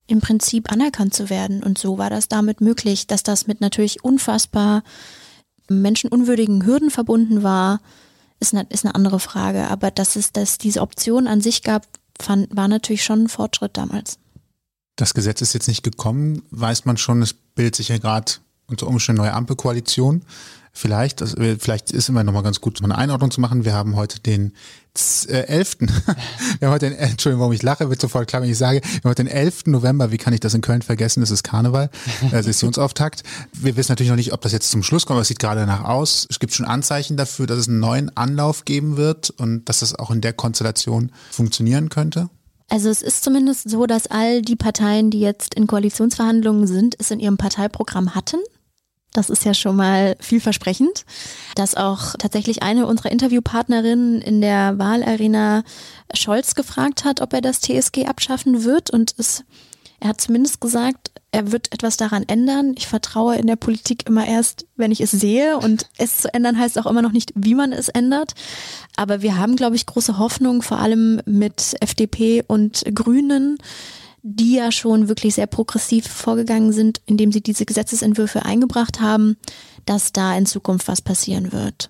im 0.07 0.21
Prinzip 0.21 0.71
anerkannt 0.71 1.15
zu 1.15 1.31
werden. 1.31 1.63
Und 1.63 1.79
so 1.79 1.99
war 1.99 2.11
das 2.11 2.29
damit 2.29 2.61
möglich, 2.61 3.07
dass 3.07 3.23
das 3.23 3.47
mit 3.47 3.61
natürlich 3.61 4.05
unfassbar 4.05 4.83
menschenunwürdigen 5.69 6.67
Hürden 6.67 6.91
verbunden 6.91 7.43
war, 7.43 7.81
ist 8.39 8.55
eine, 8.55 8.67
ist 8.69 8.85
eine 8.85 8.95
andere 8.95 9.19
Frage. 9.19 9.69
Aber 9.69 9.91
dass 9.91 10.17
es 10.17 10.33
dass 10.33 10.59
diese 10.59 10.83
Option 10.83 11.27
an 11.27 11.41
sich 11.41 11.63
gab, 11.63 11.87
fand, 12.21 12.55
war 12.55 12.69
natürlich 12.69 13.05
schon 13.05 13.25
ein 13.25 13.29
Fortschritt 13.29 13.77
damals. 13.77 14.19
Das 14.97 15.15
Gesetz 15.15 15.41
ist 15.41 15.55
jetzt 15.55 15.69
nicht 15.69 15.83
gekommen, 15.83 16.43
weiß 16.51 16.85
man 16.85 16.97
schon, 16.97 17.21
es 17.23 17.33
bildet 17.33 17.77
sich 17.77 17.89
ja 17.89 17.99
gerade 17.99 18.33
unter 18.67 18.87
Umständen 18.87 19.23
neue 19.23 19.33
Ampelkoalition. 19.33 20.23
Vielleicht, 20.77 21.23
also 21.23 21.37
vielleicht 21.59 21.93
ist 21.93 22.09
immer 22.09 22.25
noch 22.25 22.33
mal 22.33 22.43
ganz 22.43 22.61
gut, 22.61 22.83
eine 22.83 22.99
Einordnung 22.99 23.31
zu 23.31 23.41
machen. 23.41 23.65
Wir 23.65 23.75
haben 23.75 23.95
heute 23.95 24.19
den 24.19 24.55
äh, 25.29 25.47
11. 25.47 25.79
wir 26.59 26.67
haben 26.67 26.75
heute 26.75 26.91
den, 26.91 26.99
Entschuldigung, 26.99 27.41
warum 27.41 27.53
ich 27.53 27.63
lache, 27.63 27.91
wird 27.91 28.01
sofort 28.01 28.27
klar, 28.27 28.43
wenn 28.43 28.51
ich 28.51 28.59
sage, 28.59 28.81
wir 28.83 28.91
haben 28.91 29.11
heute 29.11 29.23
den 29.23 29.33
11. 29.33 29.67
November, 29.67 30.11
wie 30.11 30.19
kann 30.19 30.33
ich 30.33 30.41
das 30.41 30.53
in 30.53 30.63
Köln 30.63 30.83
vergessen? 30.83 31.23
Es 31.23 31.31
ist 31.31 31.45
Karneval, 31.45 31.91
äh, 32.33 32.43
Sessionsauftakt. 32.43 33.23
Wir 33.53 33.77
wissen 33.77 33.93
natürlich 33.93 34.11
noch 34.11 34.17
nicht, 34.17 34.33
ob 34.33 34.41
das 34.41 34.51
jetzt 34.51 34.69
zum 34.71 34.83
Schluss 34.83 35.07
kommt, 35.07 35.17
aber 35.17 35.23
es 35.23 35.29
sieht 35.29 35.39
gerade 35.39 35.61
danach 35.61 35.85
aus. 35.85 36.27
Es 36.29 36.41
gibt 36.41 36.53
schon 36.53 36.67
Anzeichen 36.67 37.17
dafür, 37.17 37.47
dass 37.47 37.59
es 37.59 37.69
einen 37.69 37.79
neuen 37.79 38.17
Anlauf 38.17 38.65
geben 38.65 38.97
wird 38.97 39.31
und 39.31 39.69
dass 39.69 39.79
das 39.79 39.95
auch 39.95 40.11
in 40.11 40.23
der 40.23 40.33
Konstellation 40.33 41.13
funktionieren 41.31 41.89
könnte. 41.89 42.31
Also 42.69 42.89
es 42.89 43.03
ist 43.03 43.23
zumindest 43.23 43.69
so, 43.69 43.87
dass 43.87 44.07
all 44.07 44.43
die 44.43 44.57
Parteien, 44.57 45.11
die 45.11 45.21
jetzt 45.21 45.55
in 45.55 45.67
Koalitionsverhandlungen 45.67 46.67
sind, 46.67 46.97
es 46.99 47.11
in 47.11 47.21
ihrem 47.21 47.37
Parteiprogramm 47.37 48.15
hatten. 48.15 48.39
Das 49.13 49.31
ist 49.31 49.45
ja 49.45 49.55
schon 49.55 49.77
mal 49.77 50.17
vielversprechend. 50.19 51.05
Dass 51.55 51.77
auch 51.77 52.15
tatsächlich 52.19 52.63
eine 52.63 52.87
unserer 52.87 53.13
Interviewpartnerinnen 53.13 54.21
in 54.21 54.41
der 54.41 54.79
Wahlarena 54.79 55.63
Scholz 56.13 56.55
gefragt 56.55 57.05
hat, 57.05 57.21
ob 57.21 57.33
er 57.33 57.41
das 57.41 57.61
TSG 57.61 58.07
abschaffen 58.07 58.65
wird. 58.65 58.91
Und 58.91 59.15
es, 59.19 59.45
er 60.05 60.11
hat 60.11 60.21
zumindest 60.21 60.61
gesagt, 60.61 61.13
er 61.33 61.51
wird 61.51 61.73
etwas 61.73 61.97
daran 61.97 62.25
ändern. 62.25 62.75
Ich 62.77 62.87
vertraue 62.87 63.37
in 63.37 63.47
der 63.47 63.57
Politik 63.57 64.07
immer 64.07 64.27
erst, 64.27 64.67
wenn 64.77 64.93
ich 64.93 65.01
es 65.01 65.11
sehe. 65.11 65.57
Und 65.57 65.89
es 65.97 66.19
zu 66.19 66.35
ändern 66.35 66.59
heißt 66.59 66.79
auch 66.79 66.85
immer 66.85 67.01
noch 67.01 67.13
nicht, 67.13 67.33
wie 67.35 67.55
man 67.55 67.73
es 67.73 67.89
ändert. 67.89 68.35
Aber 68.97 69.23
wir 69.23 69.39
haben, 69.39 69.57
glaube 69.57 69.77
ich, 69.77 69.87
große 69.87 70.19
Hoffnung, 70.19 70.61
vor 70.61 70.79
allem 70.79 71.23
mit 71.25 71.75
FDP 71.81 72.45
und 72.47 72.85
Grünen, 72.95 73.57
die 74.21 74.57
ja 74.57 74.71
schon 74.71 75.09
wirklich 75.09 75.37
sehr 75.37 75.47
progressiv 75.47 76.07
vorgegangen 76.07 76.73
sind, 76.73 77.01
indem 77.07 77.33
sie 77.33 77.41
diese 77.41 77.65
Gesetzesentwürfe 77.65 78.45
eingebracht 78.45 79.01
haben, 79.01 79.39
dass 79.87 80.13
da 80.13 80.37
in 80.37 80.45
Zukunft 80.45 80.87
was 80.87 81.01
passieren 81.01 81.51
wird. 81.51 81.89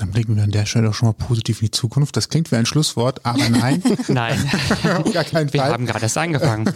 Dann 0.00 0.12
blicken 0.12 0.34
wir 0.34 0.42
an 0.42 0.50
der 0.50 0.64
Stelle 0.64 0.88
auch 0.88 0.94
schon 0.94 1.08
mal 1.08 1.12
positiv 1.12 1.60
in 1.60 1.66
die 1.66 1.72
Zukunft. 1.72 2.16
Das 2.16 2.30
klingt 2.30 2.50
wie 2.50 2.56
ein 2.56 2.64
Schlusswort, 2.64 3.26
aber 3.26 3.50
nein. 3.50 3.82
nein. 4.08 4.50
gar 5.12 5.24
keinen 5.24 5.52
Wir 5.52 5.60
Fall. 5.60 5.72
haben 5.72 5.84
gerade 5.84 6.04
erst 6.04 6.16
angefangen. 6.16 6.72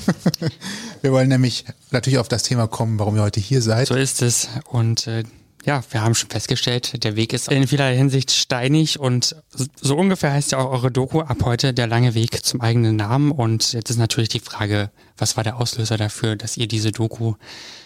wir 1.01 1.11
wollen 1.11 1.31
nämlich 1.31 1.65
natürlich 1.91 2.19
auf 2.19 2.29
das 2.29 2.43
Thema 2.43 2.67
kommen, 2.67 2.99
warum 2.99 3.17
ihr 3.17 3.23
heute 3.23 3.41
hier 3.41 3.63
seid. 3.63 3.87
So 3.87 3.95
ist 3.95 4.21
es. 4.21 4.51
Und 4.69 5.07
äh, 5.07 5.23
ja, 5.65 5.83
wir 5.91 6.03
haben 6.03 6.15
schon 6.15 6.29
festgestellt, 6.29 7.03
der 7.03 7.17
Weg 7.17 7.33
ist 7.33 7.49
in 7.49 7.67
vieler 7.67 7.87
Hinsicht 7.87 8.31
steinig 8.31 9.01
und 9.01 9.35
so 9.81 9.97
ungefähr 9.97 10.33
heißt 10.33 10.53
ja 10.53 10.59
auch 10.59 10.71
eure 10.71 10.91
Doku 10.91 11.21
ab 11.23 11.39
heute 11.45 11.73
der 11.73 11.87
lange 11.87 12.15
Weg 12.15 12.45
zum 12.45 12.61
eigenen 12.61 12.97
Namen. 12.97 13.33
Und 13.33 13.73
jetzt 13.73 13.89
ist 13.89 13.97
natürlich 13.97 14.29
die 14.29 14.41
Frage, 14.41 14.91
was 15.17 15.39
war 15.39 15.45
der 15.45 15.57
Auslöser 15.57 15.97
dafür, 15.97 16.37
dass 16.37 16.59
ihr 16.59 16.69
diese 16.69 16.93
Doku 16.93 17.37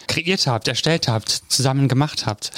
kreiert 0.07 0.47
habt, 0.47 0.67
erstellt 0.67 1.07
habt, 1.07 1.29
zusammen 1.47 1.87
gemacht 1.87 2.25
habt? 2.25 2.51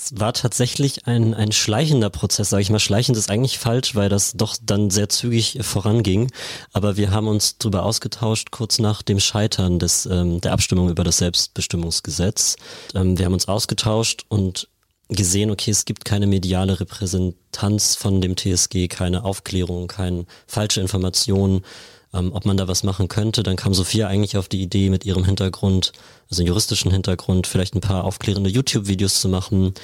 Das 0.00 0.18
war 0.18 0.32
tatsächlich 0.32 1.06
ein, 1.06 1.34
ein 1.34 1.52
schleichender 1.52 2.08
Prozess, 2.08 2.48
sage 2.48 2.62
ich 2.62 2.70
mal. 2.70 2.78
Schleichend 2.78 3.18
ist 3.18 3.30
eigentlich 3.30 3.58
falsch, 3.58 3.94
weil 3.94 4.08
das 4.08 4.32
doch 4.32 4.56
dann 4.62 4.88
sehr 4.88 5.10
zügig 5.10 5.58
voranging. 5.60 6.32
Aber 6.72 6.96
wir 6.96 7.10
haben 7.10 7.28
uns 7.28 7.58
darüber 7.58 7.82
ausgetauscht, 7.82 8.50
kurz 8.50 8.78
nach 8.78 9.02
dem 9.02 9.20
Scheitern 9.20 9.78
des, 9.78 10.06
ähm, 10.06 10.40
der 10.40 10.52
Abstimmung 10.52 10.88
über 10.88 11.04
das 11.04 11.18
Selbstbestimmungsgesetz. 11.18 12.56
Ähm, 12.94 13.18
wir 13.18 13.26
haben 13.26 13.34
uns 13.34 13.46
ausgetauscht 13.46 14.24
und 14.28 14.68
gesehen, 15.10 15.50
okay, 15.50 15.70
es 15.70 15.84
gibt 15.84 16.06
keine 16.06 16.26
mediale 16.26 16.80
Repräsentanz 16.80 17.94
von 17.94 18.22
dem 18.22 18.36
TSG, 18.36 18.88
keine 18.88 19.24
Aufklärung, 19.24 19.86
keine 19.88 20.24
falsche 20.46 20.80
Informationen 20.80 21.62
ähm, 22.12 22.32
ob 22.32 22.44
man 22.44 22.56
da 22.56 22.68
was 22.68 22.82
machen 22.82 23.08
könnte. 23.08 23.42
Dann 23.42 23.56
kam 23.56 23.74
Sophia 23.74 24.08
eigentlich 24.08 24.36
auf 24.36 24.48
die 24.48 24.62
Idee 24.62 24.90
mit 24.90 25.04
ihrem 25.04 25.24
Hintergrund, 25.24 25.92
also 26.30 26.42
juristischen 26.42 26.90
Hintergrund, 26.90 27.46
vielleicht 27.46 27.74
ein 27.74 27.80
paar 27.80 28.04
aufklärende 28.04 28.50
YouTube-Videos 28.50 29.20
zu 29.20 29.28
machen. 29.28 29.74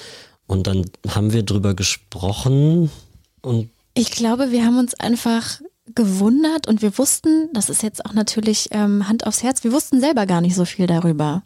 Und 0.46 0.66
dann 0.66 0.84
haben 1.08 1.32
wir 1.32 1.42
drüber 1.42 1.74
gesprochen 1.74 2.90
und 3.42 3.70
ich 3.98 4.10
glaube, 4.10 4.50
wir 4.50 4.64
haben 4.64 4.78
uns 4.78 4.94
einfach 4.94 5.60
gewundert 5.94 6.66
und 6.66 6.82
wir 6.82 6.98
wussten, 6.98 7.48
das 7.54 7.70
ist 7.70 7.82
jetzt 7.82 8.04
auch 8.04 8.12
natürlich 8.12 8.68
ähm, 8.72 9.08
Hand 9.08 9.26
aufs 9.26 9.42
Herz, 9.42 9.64
wir 9.64 9.72
wussten 9.72 10.00
selber 10.00 10.26
gar 10.26 10.42
nicht 10.42 10.54
so 10.54 10.66
viel 10.66 10.86
darüber. 10.86 11.42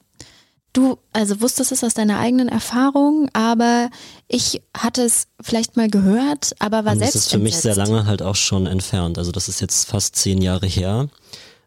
Du 0.72 0.98
also 1.12 1.40
wusstest 1.40 1.72
es 1.72 1.84
aus 1.84 1.94
deiner 1.94 2.18
eigenen 2.18 2.48
Erfahrung, 2.48 3.28
aber 3.34 3.90
ich 4.26 4.62
hatte 4.76 5.02
es 5.02 5.28
vielleicht 5.40 5.76
mal 5.76 5.88
gehört, 5.88 6.54
aber 6.58 6.84
war 6.84 6.92
Und 6.92 6.98
selbst. 6.98 7.14
Das 7.14 7.22
ist 7.26 7.30
für 7.30 7.38
mich 7.38 7.56
sehr 7.56 7.76
lange 7.76 8.06
halt 8.06 8.22
auch 8.22 8.36
schon 8.36 8.66
entfernt. 8.66 9.18
Also 9.18 9.30
das 9.30 9.48
ist 9.48 9.60
jetzt 9.60 9.88
fast 9.88 10.16
zehn 10.16 10.40
Jahre 10.42 10.66
her, 10.66 11.08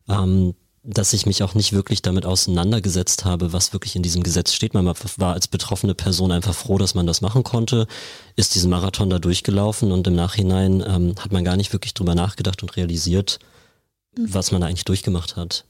ähm, 0.09 0.53
dass 0.83 1.13
ich 1.13 1.25
mich 1.25 1.43
auch 1.43 1.55
nicht 1.55 1.71
wirklich 1.71 2.01
damit 2.01 2.25
auseinandergesetzt 2.25 3.23
habe, 3.23 3.53
was 3.53 3.71
wirklich 3.71 3.95
in 3.95 4.03
diesem 4.03 4.21
Gesetz 4.21 4.53
steht. 4.53 4.73
Man 4.73 4.85
war 4.85 5.33
als 5.33 5.47
betroffene 5.47 5.95
Person 5.95 6.31
einfach 6.31 6.53
froh, 6.53 6.77
dass 6.77 6.93
man 6.93 7.07
das 7.07 7.21
machen 7.21 7.43
konnte, 7.43 7.87
ist 8.35 8.55
diesen 8.55 8.69
Marathon 8.69 9.09
da 9.09 9.19
durchgelaufen 9.19 9.91
und 9.93 10.05
im 10.07 10.15
Nachhinein 10.15 10.83
ähm, 10.85 11.15
hat 11.19 11.31
man 11.31 11.45
gar 11.45 11.55
nicht 11.55 11.71
wirklich 11.71 11.93
drüber 11.93 12.15
nachgedacht 12.15 12.61
und 12.63 12.75
realisiert, 12.75 13.39
mhm. 14.17 14.33
was 14.33 14.51
man 14.51 14.61
da 14.61 14.67
eigentlich 14.67 14.85
durchgemacht 14.85 15.37
hat. 15.37 15.65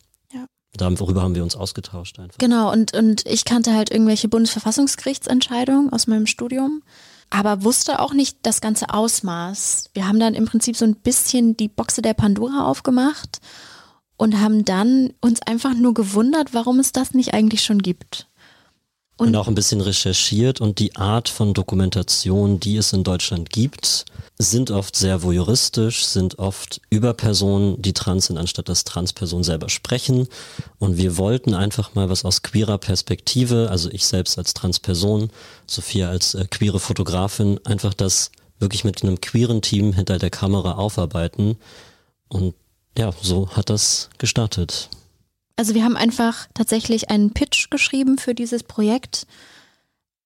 Darüber 0.75 1.21
haben 1.21 1.35
wir 1.35 1.43
uns 1.43 1.55
ausgetauscht 1.55 2.19
einfach. 2.19 2.39
Genau, 2.39 2.71
und, 2.71 2.95
und 2.95 3.27
ich 3.27 3.45
kannte 3.45 3.75
halt 3.75 3.91
irgendwelche 3.91 4.27
Bundesverfassungsgerichtsentscheidungen 4.27 5.93
aus 5.93 6.07
meinem 6.07 6.25
Studium, 6.25 6.81
aber 7.29 7.63
wusste 7.63 7.99
auch 7.99 8.13
nicht 8.13 8.37
das 8.41 8.59
ganze 8.59 8.89
Ausmaß. 8.89 9.91
Wir 9.93 10.07
haben 10.07 10.19
dann 10.19 10.33
im 10.33 10.45
Prinzip 10.45 10.75
so 10.75 10.85
ein 10.85 10.95
bisschen 10.95 11.55
die 11.55 11.67
Boxe 11.67 12.01
der 12.01 12.15
Pandora 12.15 12.65
aufgemacht 12.65 13.39
und 14.17 14.39
haben 14.39 14.65
dann 14.65 15.13
uns 15.21 15.41
einfach 15.41 15.73
nur 15.73 15.93
gewundert, 15.93 16.53
warum 16.53 16.79
es 16.79 16.91
das 16.91 17.13
nicht 17.13 17.33
eigentlich 17.33 17.63
schon 17.63 17.79
gibt. 17.79 18.27
Und, 19.17 19.27
und, 19.27 19.35
auch 19.35 19.47
ein 19.47 19.55
bisschen 19.55 19.81
recherchiert 19.81 20.59
und 20.59 20.79
die 20.79 20.95
Art 20.95 21.29
von 21.29 21.53
Dokumentation, 21.53 22.59
die 22.59 22.77
es 22.77 22.93
in 22.93 23.03
Deutschland 23.03 23.51
gibt, 23.51 24.05
sind 24.39 24.71
oft 24.71 24.95
sehr 24.95 25.21
voyeuristisch, 25.21 26.05
sind 26.05 26.39
oft 26.39 26.81
über 26.89 27.13
Personen, 27.13 27.79
die 27.79 27.93
trans 27.93 28.25
sind, 28.25 28.39
anstatt 28.39 28.69
dass 28.69 28.83
Transpersonen 28.83 29.43
selber 29.43 29.69
sprechen. 29.69 30.27
Und 30.79 30.97
wir 30.97 31.17
wollten 31.17 31.53
einfach 31.53 31.93
mal 31.93 32.09
was 32.09 32.25
aus 32.25 32.41
queerer 32.41 32.79
Perspektive, 32.79 33.67
also 33.69 33.91
ich 33.91 34.05
selbst 34.05 34.39
als 34.39 34.55
Transperson, 34.55 35.29
Sophia 35.67 36.09
als 36.09 36.33
äh, 36.33 36.45
queere 36.49 36.79
Fotografin, 36.79 37.59
einfach 37.65 37.93
das 37.93 38.31
wirklich 38.57 38.83
mit 38.83 39.03
einem 39.03 39.21
queeren 39.21 39.61
Team 39.61 39.93
hinter 39.93 40.17
der 40.17 40.31
Kamera 40.31 40.73
aufarbeiten. 40.73 41.57
Und 42.29 42.55
ja, 42.97 43.11
so 43.21 43.49
hat 43.49 43.69
das 43.69 44.09
gestartet. 44.17 44.89
Also 45.55 45.75
wir 45.75 45.83
haben 45.83 45.97
einfach 45.97 46.47
tatsächlich 46.53 47.09
einen 47.09 47.33
Pitch 47.33 47.69
geschrieben 47.69 48.17
für 48.17 48.33
dieses 48.33 48.63
Projekt 48.63 49.27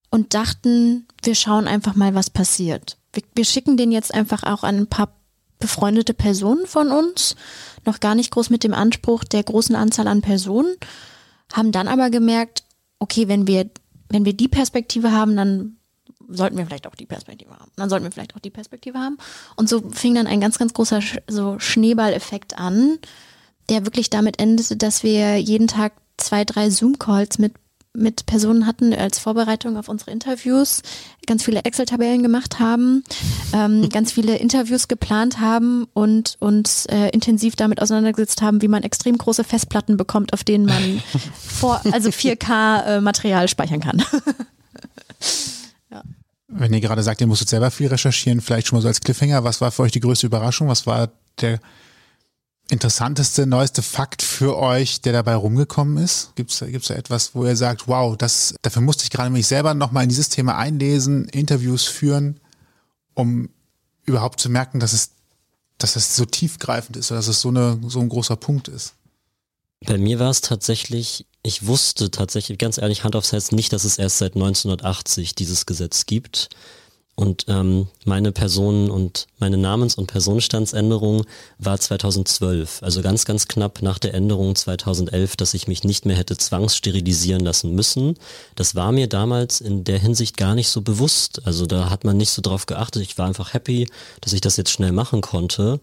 und 0.10 0.34
dachten, 0.34 1.06
wir 1.24 1.36
schauen 1.36 1.68
einfach 1.68 1.96
mal, 1.96 2.16
was 2.16 2.30
passiert. 2.30 2.98
Wir, 3.14 3.24
wir 3.36 3.46
schicken 3.46 3.78
den 3.78 3.92
jetzt 3.92 4.14
einfach 4.14 4.44
auch 4.44 4.64
an 4.64 4.78
ein 4.78 4.88
paar 4.88 5.14
befreundete 5.60 6.14
Personen 6.14 6.68
von 6.68 6.92
uns, 6.92 7.36
noch 7.86 8.00
gar 8.00 8.16
nicht 8.16 8.32
groß 8.32 8.50
mit 8.50 8.64
dem 8.64 8.74
Anspruch 8.74 9.24
der 9.24 9.44
großen 9.44 9.76
Anzahl 9.76 10.08
an 10.08 10.22
Personen, 10.22 10.76
haben 11.52 11.72
dann 11.72 11.88
aber 11.88 12.10
gemerkt, 12.10 12.64
okay, 13.00 13.28
wenn 13.28 13.48
wir, 13.48 13.70
wenn 14.10 14.26
wir 14.26 14.34
die 14.34 14.48
Perspektive 14.48 15.12
haben, 15.12 15.36
dann 15.36 15.77
sollten 16.28 16.58
wir 16.58 16.66
vielleicht 16.66 16.88
auch 16.88 16.96
die 16.96 17.06
Perspektive 17.06 17.52
haben. 17.52 17.72
Dann 17.76 17.90
sollten 17.90 18.06
wir 18.06 18.12
vielleicht 18.12 18.36
auch 18.36 18.40
die 18.40 18.50
Perspektive 18.50 19.00
haben. 19.00 19.18
Und 19.56 19.70
so 19.70 19.82
fing 19.92 20.16
dann 20.16 20.28
ein 20.28 20.42
ganz, 20.42 20.58
ganz 20.58 20.74
großer 20.74 21.02
so 21.28 21.60
Schneeballeffekt 21.60 22.58
an, 22.58 23.00
der 23.70 23.86
wirklich 23.86 24.10
damit 24.10 24.40
endete, 24.40 24.78
dass 24.78 25.04
wir 25.04 25.38
jeden 25.38 25.68
Tag 25.68 25.94
zwei, 26.18 26.46
drei 26.46 26.70
Zoom-Calls 26.70 27.38
mit 27.40 27.54
mit 27.98 28.28
Personen 28.28 28.68
hatten 28.68 28.94
als 28.94 29.18
Vorbereitung 29.18 29.76
auf 29.76 29.90
unsere 29.90 30.12
Interviews, 30.12 30.84
ganz 31.26 31.44
viele 31.44 31.62
Excel-Tabellen 31.64 32.22
gemacht 32.22 32.60
haben, 32.60 33.04
ähm, 33.54 33.90
ganz 33.92 34.12
viele 34.12 34.38
Interviews 34.38 34.88
geplant 34.88 35.40
haben 35.40 35.88
und 35.94 36.38
uns 36.40 36.86
äh, 36.86 37.10
intensiv 37.10 37.56
damit 37.56 37.82
auseinandergesetzt 37.82 38.42
haben, 38.42 38.62
wie 38.62 38.68
man 38.68 38.84
extrem 38.84 39.18
große 39.18 39.44
Festplatten 39.44 39.98
bekommt, 39.98 40.34
auf 40.34 40.44
denen 40.44 40.66
man 40.66 41.02
vor, 41.34 41.82
also 41.92 42.10
4K 42.10 42.84
äh, 42.84 43.02
Material 43.02 43.48
speichern 43.48 43.80
kann. 43.80 44.04
Wenn 46.48 46.74
ihr 46.74 46.82
gerade 46.82 47.04
sagt, 47.04 47.20
ihr 47.20 47.28
musstet 47.28 47.50
selber 47.50 47.72
viel 47.72 47.88
recherchieren, 47.88 48.42
vielleicht 48.42 48.68
schon 48.68 48.78
mal 48.78 48.82
so 48.82 48.88
als 48.88 49.02
Cliffhanger, 49.02 49.44
was 49.44 49.60
war 49.60 49.72
für 49.72 49.84
euch 49.84 49.92
die 49.92 50.00
größte 50.00 50.28
Überraschung? 50.28 50.70
Was 50.70 50.88
war 50.88 51.12
der 51.42 51.60
interessanteste, 52.70 53.46
neueste 53.46 53.82
Fakt 53.82 54.22
für 54.22 54.58
euch, 54.58 55.02
der 55.02 55.14
dabei 55.14 55.36
rumgekommen 55.36 55.98
ist? 56.04 56.32
Gibt 56.36 56.52
es 56.52 56.60
gibt's 56.60 56.88
da 56.88 56.96
etwas, 56.96 57.36
wo 57.36 57.46
ihr 57.46 57.56
sagt, 57.56 57.88
wow, 57.88 58.16
das, 58.18 58.56
dafür 58.62 58.82
musste 58.82 59.04
ich 59.04 59.10
gerade 59.10 59.30
mich 59.30 59.48
selber 59.48 59.74
nochmal 59.74 60.04
in 60.04 60.10
dieses 60.10 60.30
Thema 60.30 60.58
einlesen, 60.58 61.28
Interviews 61.30 61.84
führen, 61.86 62.40
um 63.14 63.50
überhaupt 64.06 64.40
zu 64.40 64.50
merken, 64.50 64.80
dass 64.80 64.94
es, 64.94 65.12
dass 65.78 65.96
es 65.96 66.16
so 66.16 66.26
tiefgreifend 66.26 66.98
ist 66.98 67.12
oder 67.12 67.20
dass 67.20 67.28
es 67.28 67.42
so, 67.42 67.50
eine, 67.50 67.80
so 67.88 68.00
ein 68.00 68.10
großer 68.10 68.36
Punkt 68.36 68.68
ist? 68.68 68.94
Bei 69.86 69.98
mir 69.98 70.20
war 70.20 70.30
es 70.30 70.42
tatsächlich, 70.42 71.26
ich 71.48 71.66
wusste 71.66 72.12
tatsächlich, 72.12 72.58
ganz 72.58 72.78
ehrlich, 72.78 73.06
Hand 73.06 73.16
aufs 73.16 73.32
Herz, 73.32 73.54
nicht, 73.54 73.72
dass 73.72 73.86
es 73.86 73.98
erst 73.98 74.18
seit 74.18 74.36
1980 74.36 75.34
dieses 75.34 75.66
Gesetz 75.66 76.06
gibt. 76.06 76.50
Und 77.16 77.46
ähm, 77.48 77.88
meine 78.04 78.34
Personen- 78.34 78.92
und 78.92 79.28
meine 79.40 79.58
Namens- 79.58 79.96
und 79.96 80.08
Personenstandsänderung 80.08 81.24
war 81.58 81.80
2012, 81.80 82.84
also 82.84 83.02
ganz, 83.02 83.24
ganz 83.24 83.48
knapp 83.48 83.82
nach 83.82 83.98
der 83.98 84.14
Änderung 84.14 84.56
2011, 84.56 85.38
dass 85.38 85.54
ich 85.54 85.70
mich 85.70 85.86
nicht 85.86 86.06
mehr 86.06 86.18
hätte 86.18 86.38
zwangssterilisieren 86.38 87.42
lassen 87.42 87.74
müssen. 87.74 88.20
Das 88.56 88.76
war 88.76 88.92
mir 88.92 89.08
damals 89.08 89.62
in 89.62 89.86
der 89.86 90.00
Hinsicht 90.00 90.36
gar 90.36 90.54
nicht 90.54 90.68
so 90.68 90.82
bewusst. 90.82 91.48
Also 91.48 91.66
da 91.66 91.90
hat 91.90 92.04
man 92.04 92.18
nicht 92.18 92.32
so 92.32 92.42
drauf 92.42 92.66
geachtet. 92.66 93.02
Ich 93.04 93.18
war 93.18 93.26
einfach 93.26 93.54
happy, 93.54 93.90
dass 94.20 94.34
ich 94.34 94.42
das 94.42 94.58
jetzt 94.58 94.72
schnell 94.72 94.92
machen 94.92 95.22
konnte. 95.22 95.80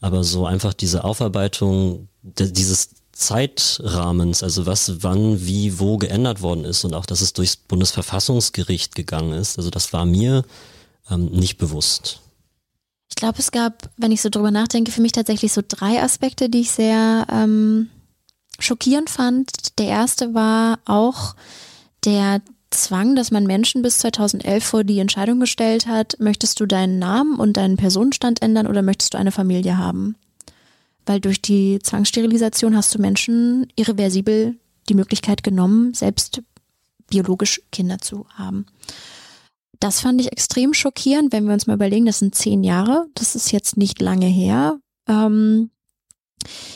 Aber 0.00 0.22
so 0.22 0.46
einfach 0.46 0.74
diese 0.74 1.02
Aufarbeitung 1.02 2.08
dieses 2.22 2.90
Zeitrahmens, 3.18 4.44
also 4.44 4.64
was 4.64 5.02
wann, 5.02 5.44
wie, 5.44 5.80
wo 5.80 5.98
geändert 5.98 6.40
worden 6.40 6.64
ist 6.64 6.84
und 6.84 6.94
auch, 6.94 7.04
dass 7.04 7.20
es 7.20 7.32
durchs 7.32 7.56
Bundesverfassungsgericht 7.56 8.94
gegangen 8.94 9.32
ist. 9.32 9.58
Also 9.58 9.70
das 9.70 9.92
war 9.92 10.06
mir 10.06 10.44
ähm, 11.10 11.26
nicht 11.26 11.58
bewusst. 11.58 12.20
Ich 13.10 13.16
glaube, 13.16 13.40
es 13.40 13.50
gab, 13.50 13.90
wenn 13.96 14.12
ich 14.12 14.22
so 14.22 14.28
drüber 14.28 14.52
nachdenke, 14.52 14.92
für 14.92 15.00
mich 15.00 15.12
tatsächlich 15.12 15.52
so 15.52 15.62
drei 15.66 16.00
Aspekte, 16.00 16.48
die 16.48 16.60
ich 16.60 16.70
sehr 16.70 17.26
ähm, 17.28 17.90
schockierend 18.60 19.10
fand. 19.10 19.78
Der 19.80 19.88
erste 19.88 20.32
war 20.32 20.78
auch 20.84 21.34
der 22.04 22.40
Zwang, 22.70 23.16
dass 23.16 23.32
man 23.32 23.48
Menschen 23.48 23.82
bis 23.82 23.98
2011 23.98 24.64
vor 24.64 24.84
die 24.84 25.00
Entscheidung 25.00 25.40
gestellt 25.40 25.88
hat, 25.88 26.16
möchtest 26.20 26.60
du 26.60 26.66
deinen 26.66 27.00
Namen 27.00 27.40
und 27.40 27.56
deinen 27.56 27.76
Personenstand 27.76 28.42
ändern 28.42 28.68
oder 28.68 28.82
möchtest 28.82 29.14
du 29.14 29.18
eine 29.18 29.32
Familie 29.32 29.76
haben? 29.76 30.14
Weil 31.08 31.20
durch 31.20 31.40
die 31.40 31.78
Zwangssterilisation 31.82 32.76
hast 32.76 32.94
du 32.94 33.00
Menschen 33.00 33.66
irreversibel 33.76 34.58
die 34.88 34.94
Möglichkeit 34.94 35.42
genommen, 35.42 35.94
selbst 35.94 36.42
biologisch 37.08 37.62
Kinder 37.72 37.98
zu 37.98 38.26
haben. 38.34 38.66
Das 39.80 40.00
fand 40.00 40.20
ich 40.20 40.32
extrem 40.32 40.74
schockierend, 40.74 41.32
wenn 41.32 41.46
wir 41.46 41.54
uns 41.54 41.66
mal 41.66 41.74
überlegen, 41.74 42.04
das 42.04 42.18
sind 42.18 42.34
zehn 42.34 42.62
Jahre, 42.62 43.06
das 43.14 43.36
ist 43.36 43.52
jetzt 43.52 43.76
nicht 43.76 44.00
lange 44.02 44.26
her. 44.26 44.80
Ähm, 45.08 45.70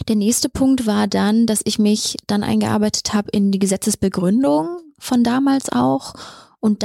der 0.09 0.17
nächste 0.17 0.49
Punkt 0.49 0.87
war 0.87 1.09
dann, 1.09 1.47
dass 1.47 1.61
ich 1.65 1.79
mich 1.79 2.17
dann 2.27 2.43
eingearbeitet 2.43 3.13
habe 3.13 3.31
in 3.33 3.53
die 3.53 3.59
Gesetzesbegründung 3.59 4.79
von 4.99 5.25
damals 5.25 5.71
auch 5.71 6.15
und 6.61 6.83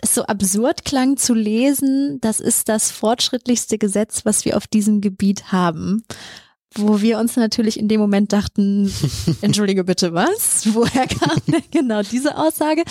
das 0.00 0.10
es 0.10 0.14
so 0.14 0.24
absurd 0.24 0.84
klang 0.84 1.16
zu 1.16 1.34
lesen, 1.34 2.20
das 2.20 2.40
ist 2.40 2.68
das 2.68 2.90
fortschrittlichste 2.90 3.78
Gesetz, 3.78 4.24
was 4.24 4.44
wir 4.44 4.56
auf 4.56 4.66
diesem 4.66 5.00
Gebiet 5.00 5.52
haben 5.52 6.02
wo 6.74 7.00
wir 7.00 7.18
uns 7.18 7.36
natürlich 7.36 7.78
in 7.78 7.88
dem 7.88 8.00
Moment 8.00 8.32
dachten, 8.32 8.92
entschuldige 9.40 9.84
bitte 9.84 10.14
was? 10.14 10.72
Woher 10.72 11.06
kam 11.06 11.36
denn 11.46 11.62
genau 11.70 12.02
diese 12.02 12.36
Aussage? 12.36 12.84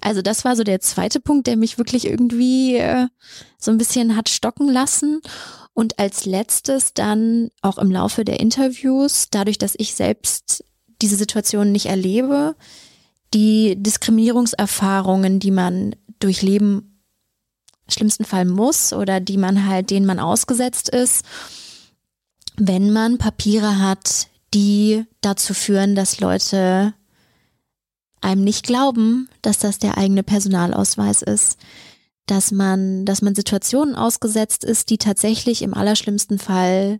Also 0.00 0.22
das 0.22 0.44
war 0.44 0.56
so 0.56 0.64
der 0.64 0.80
zweite 0.80 1.20
Punkt, 1.20 1.46
der 1.46 1.56
mich 1.56 1.78
wirklich 1.78 2.06
irgendwie 2.06 2.76
äh, 2.76 3.06
so 3.58 3.70
ein 3.70 3.78
bisschen 3.78 4.16
hat 4.16 4.28
stocken 4.28 4.68
lassen. 4.68 5.20
Und 5.74 5.98
als 5.98 6.24
letztes 6.24 6.94
dann 6.94 7.50
auch 7.62 7.78
im 7.78 7.90
Laufe 7.90 8.24
der 8.24 8.40
Interviews, 8.40 9.28
dadurch, 9.30 9.58
dass 9.58 9.74
ich 9.76 9.94
selbst 9.94 10.64
diese 11.02 11.16
Situation 11.16 11.70
nicht 11.70 11.86
erlebe, 11.86 12.56
die 13.34 13.76
Diskriminierungserfahrungen, 13.80 15.38
die 15.38 15.50
man 15.50 15.94
durchleben, 16.18 17.02
schlimmsten 17.88 18.24
Fall 18.24 18.44
muss 18.44 18.92
oder 18.92 19.20
die 19.20 19.38
man 19.38 19.66
halt, 19.66 19.90
denen 19.90 20.06
man 20.06 20.18
ausgesetzt 20.18 20.88
ist, 20.88 21.24
wenn 22.56 22.92
man 22.92 23.18
Papiere 23.18 23.78
hat, 23.78 24.28
die 24.54 25.04
dazu 25.20 25.54
führen, 25.54 25.94
dass 25.94 26.20
Leute 26.20 26.94
einem 28.20 28.42
nicht 28.42 28.66
glauben, 28.66 29.28
dass 29.42 29.58
das 29.58 29.78
der 29.78 29.96
eigene 29.96 30.22
Personalausweis 30.22 31.22
ist, 31.22 31.58
dass 32.26 32.50
man, 32.50 33.04
dass 33.04 33.22
man 33.22 33.34
Situationen 33.34 33.94
ausgesetzt 33.94 34.64
ist, 34.64 34.90
die 34.90 34.98
tatsächlich 34.98 35.62
im 35.62 35.74
allerschlimmsten 35.74 36.38
Fall 36.38 36.98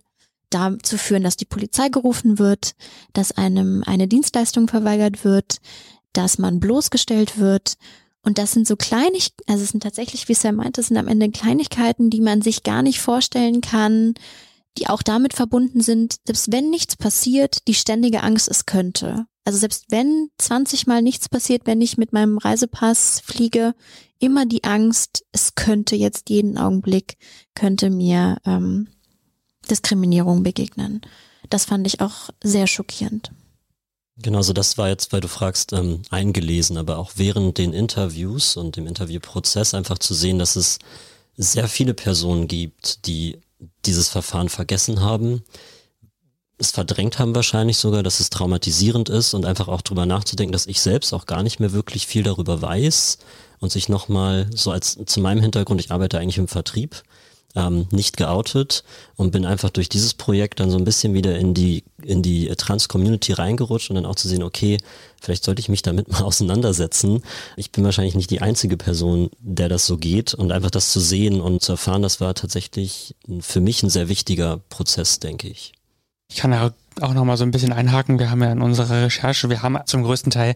dazu 0.50 0.96
führen, 0.96 1.22
dass 1.22 1.36
die 1.36 1.44
Polizei 1.44 1.88
gerufen 1.88 2.38
wird, 2.38 2.72
dass 3.12 3.32
einem 3.32 3.82
eine 3.84 4.08
Dienstleistung 4.08 4.68
verweigert 4.68 5.24
wird, 5.24 5.58
dass 6.12 6.38
man 6.38 6.60
bloßgestellt 6.60 7.38
wird. 7.38 7.74
Und 8.22 8.38
das 8.38 8.52
sind 8.52 8.66
so 8.66 8.76
kleinig, 8.76 9.30
also 9.46 9.62
es 9.62 9.70
sind 9.70 9.82
tatsächlich, 9.82 10.28
wie 10.28 10.34
Sam 10.34 10.56
meinte, 10.56 10.80
es 10.80 10.88
sind 10.88 10.96
am 10.96 11.08
Ende 11.08 11.30
Kleinigkeiten, 11.30 12.10
die 12.10 12.20
man 12.20 12.42
sich 12.42 12.62
gar 12.62 12.82
nicht 12.82 13.00
vorstellen 13.00 13.60
kann, 13.60 14.14
die 14.76 14.88
auch 14.88 15.02
damit 15.02 15.34
verbunden 15.34 15.80
sind, 15.80 16.16
selbst 16.24 16.52
wenn 16.52 16.70
nichts 16.70 16.96
passiert, 16.96 17.66
die 17.68 17.74
ständige 17.74 18.22
Angst 18.22 18.48
es 18.48 18.66
könnte. 18.66 19.26
Also 19.44 19.58
selbst 19.60 19.86
wenn 19.88 20.28
20 20.38 20.86
Mal 20.86 21.00
nichts 21.00 21.28
passiert, 21.28 21.62
wenn 21.64 21.80
ich 21.80 21.96
mit 21.96 22.12
meinem 22.12 22.38
Reisepass 22.38 23.20
fliege, 23.24 23.74
immer 24.18 24.46
die 24.46 24.64
Angst, 24.64 25.24
es 25.32 25.54
könnte 25.54 25.96
jetzt 25.96 26.28
jeden 26.28 26.58
Augenblick, 26.58 27.16
könnte 27.54 27.88
mir 27.88 28.36
ähm, 28.44 28.88
Diskriminierung 29.70 30.42
begegnen. 30.42 31.00
Das 31.50 31.64
fand 31.64 31.86
ich 31.86 32.00
auch 32.00 32.30
sehr 32.42 32.66
schockierend. 32.66 33.32
Genau, 34.20 34.42
so 34.42 34.52
das 34.52 34.76
war 34.78 34.88
jetzt, 34.88 35.12
weil 35.12 35.20
du 35.20 35.28
fragst, 35.28 35.72
ähm, 35.72 36.02
eingelesen, 36.10 36.76
aber 36.76 36.98
auch 36.98 37.12
während 37.16 37.56
den 37.58 37.72
Interviews 37.72 38.56
und 38.56 38.76
dem 38.76 38.86
Interviewprozess 38.86 39.74
einfach 39.74 39.98
zu 39.98 40.12
sehen, 40.12 40.38
dass 40.40 40.56
es 40.56 40.78
sehr 41.36 41.68
viele 41.68 41.94
Personen 41.94 42.48
gibt, 42.48 43.06
die 43.06 43.38
dieses 43.86 44.08
Verfahren 44.08 44.48
vergessen 44.48 45.00
haben, 45.00 45.42
es 46.58 46.72
verdrängt 46.72 47.20
haben 47.20 47.34
wahrscheinlich 47.36 47.78
sogar, 47.78 48.02
dass 48.02 48.18
es 48.18 48.30
traumatisierend 48.30 49.08
ist 49.08 49.32
und 49.32 49.46
einfach 49.46 49.68
auch 49.68 49.82
drüber 49.82 50.06
nachzudenken, 50.06 50.52
dass 50.52 50.66
ich 50.66 50.80
selbst 50.80 51.12
auch 51.14 51.26
gar 51.26 51.44
nicht 51.44 51.60
mehr 51.60 51.72
wirklich 51.72 52.06
viel 52.08 52.24
darüber 52.24 52.60
weiß 52.60 53.18
und 53.60 53.70
sich 53.70 53.88
nochmal 53.88 54.48
so 54.52 54.72
als 54.72 54.98
zu 55.06 55.20
meinem 55.20 55.40
Hintergrund, 55.40 55.80
ich 55.80 55.92
arbeite 55.92 56.18
eigentlich 56.18 56.38
im 56.38 56.48
Vertrieb, 56.48 57.02
ähm, 57.58 57.86
nicht 57.90 58.16
geoutet 58.16 58.84
und 59.16 59.32
bin 59.32 59.44
einfach 59.44 59.70
durch 59.70 59.88
dieses 59.88 60.14
Projekt 60.14 60.60
dann 60.60 60.70
so 60.70 60.78
ein 60.78 60.84
bisschen 60.84 61.12
wieder 61.12 61.36
in 61.36 61.54
die, 61.54 61.82
in 62.02 62.22
die 62.22 62.46
Trans-Community 62.46 63.32
reingerutscht 63.32 63.90
und 63.90 63.96
dann 63.96 64.06
auch 64.06 64.14
zu 64.14 64.28
sehen, 64.28 64.44
okay, 64.44 64.78
vielleicht 65.20 65.44
sollte 65.44 65.60
ich 65.60 65.68
mich 65.68 65.82
damit 65.82 66.08
mal 66.12 66.22
auseinandersetzen. 66.22 67.22
Ich 67.56 67.72
bin 67.72 67.84
wahrscheinlich 67.84 68.14
nicht 68.14 68.30
die 68.30 68.40
einzige 68.40 68.76
Person, 68.76 69.30
der 69.40 69.68
das 69.68 69.86
so 69.86 69.98
geht 69.98 70.34
und 70.34 70.52
einfach 70.52 70.70
das 70.70 70.92
zu 70.92 71.00
sehen 71.00 71.40
und 71.40 71.60
zu 71.60 71.72
erfahren, 71.72 72.02
das 72.02 72.20
war 72.20 72.34
tatsächlich 72.34 73.16
für 73.40 73.60
mich 73.60 73.82
ein 73.82 73.90
sehr 73.90 74.08
wichtiger 74.08 74.60
Prozess, 74.68 75.18
denke 75.18 75.48
ich. 75.48 75.72
Ich 76.30 76.36
kann 76.36 76.52
ja 76.52 76.72
auch 77.02 77.14
noch 77.14 77.24
mal 77.24 77.36
so 77.36 77.44
ein 77.44 77.50
bisschen 77.50 77.72
einhaken. 77.72 78.18
Wir 78.18 78.30
haben 78.30 78.42
ja 78.42 78.52
in 78.52 78.62
unserer 78.62 79.04
Recherche, 79.04 79.50
wir 79.50 79.62
haben 79.62 79.78
zum 79.86 80.02
größten 80.02 80.30
Teil, 80.30 80.54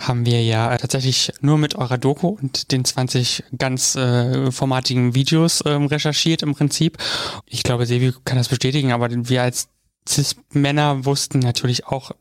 haben 0.00 0.26
wir 0.26 0.42
ja 0.42 0.76
tatsächlich 0.76 1.32
nur 1.40 1.58
mit 1.58 1.74
eurer 1.74 1.98
Doku 1.98 2.28
und 2.28 2.72
den 2.72 2.84
20 2.84 3.44
ganz 3.58 3.94
äh, 3.96 4.50
formatigen 4.50 5.14
Videos 5.14 5.62
ähm, 5.66 5.86
recherchiert 5.86 6.42
im 6.42 6.54
Prinzip. 6.54 6.98
Ich 7.46 7.62
glaube, 7.62 7.86
Sevi 7.86 8.12
kann 8.24 8.38
das 8.38 8.48
bestätigen, 8.48 8.92
aber 8.92 9.08
wir 9.10 9.42
als 9.42 9.68
Cis-Männer 10.08 11.04
wussten 11.04 11.38
natürlich 11.38 11.86
auch 11.86 12.12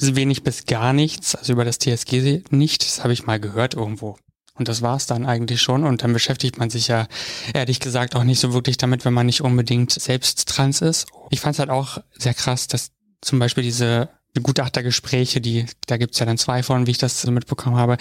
wenig 0.00 0.42
bis 0.42 0.66
gar 0.66 0.92
nichts, 0.92 1.34
also 1.34 1.52
über 1.52 1.64
das 1.64 1.78
TSG 1.78 2.42
nicht. 2.50 2.84
Das 2.84 3.02
habe 3.02 3.12
ich 3.12 3.26
mal 3.26 3.40
gehört 3.40 3.74
irgendwo 3.74 4.16
und 4.58 4.68
das 4.68 4.82
war's 4.82 5.06
dann 5.06 5.26
eigentlich 5.26 5.62
schon. 5.62 5.84
Und 5.84 6.02
dann 6.02 6.12
beschäftigt 6.12 6.58
man 6.58 6.70
sich 6.70 6.88
ja 6.88 7.06
ehrlich 7.54 7.80
gesagt 7.80 8.16
auch 8.16 8.24
nicht 8.24 8.40
so 8.40 8.52
wirklich 8.52 8.76
damit, 8.76 9.04
wenn 9.04 9.14
man 9.14 9.26
nicht 9.26 9.40
unbedingt 9.40 9.92
selbst 9.92 10.48
trans 10.48 10.80
ist. 10.82 11.06
Ich 11.30 11.40
fand 11.40 11.54
es 11.54 11.58
halt 11.60 11.70
auch 11.70 11.98
sehr 12.16 12.34
krass, 12.34 12.66
dass 12.66 12.90
zum 13.20 13.38
Beispiel 13.38 13.62
diese 13.64 14.08
Gutachtergespräche, 14.40 15.40
die, 15.40 15.66
da 15.86 15.96
gibt's 15.96 16.18
ja 16.18 16.26
dann 16.26 16.38
zwei 16.38 16.62
von, 16.62 16.86
wie 16.86 16.92
ich 16.92 16.98
das 16.98 17.26
mitbekommen 17.26 17.76
habe, 17.76 17.96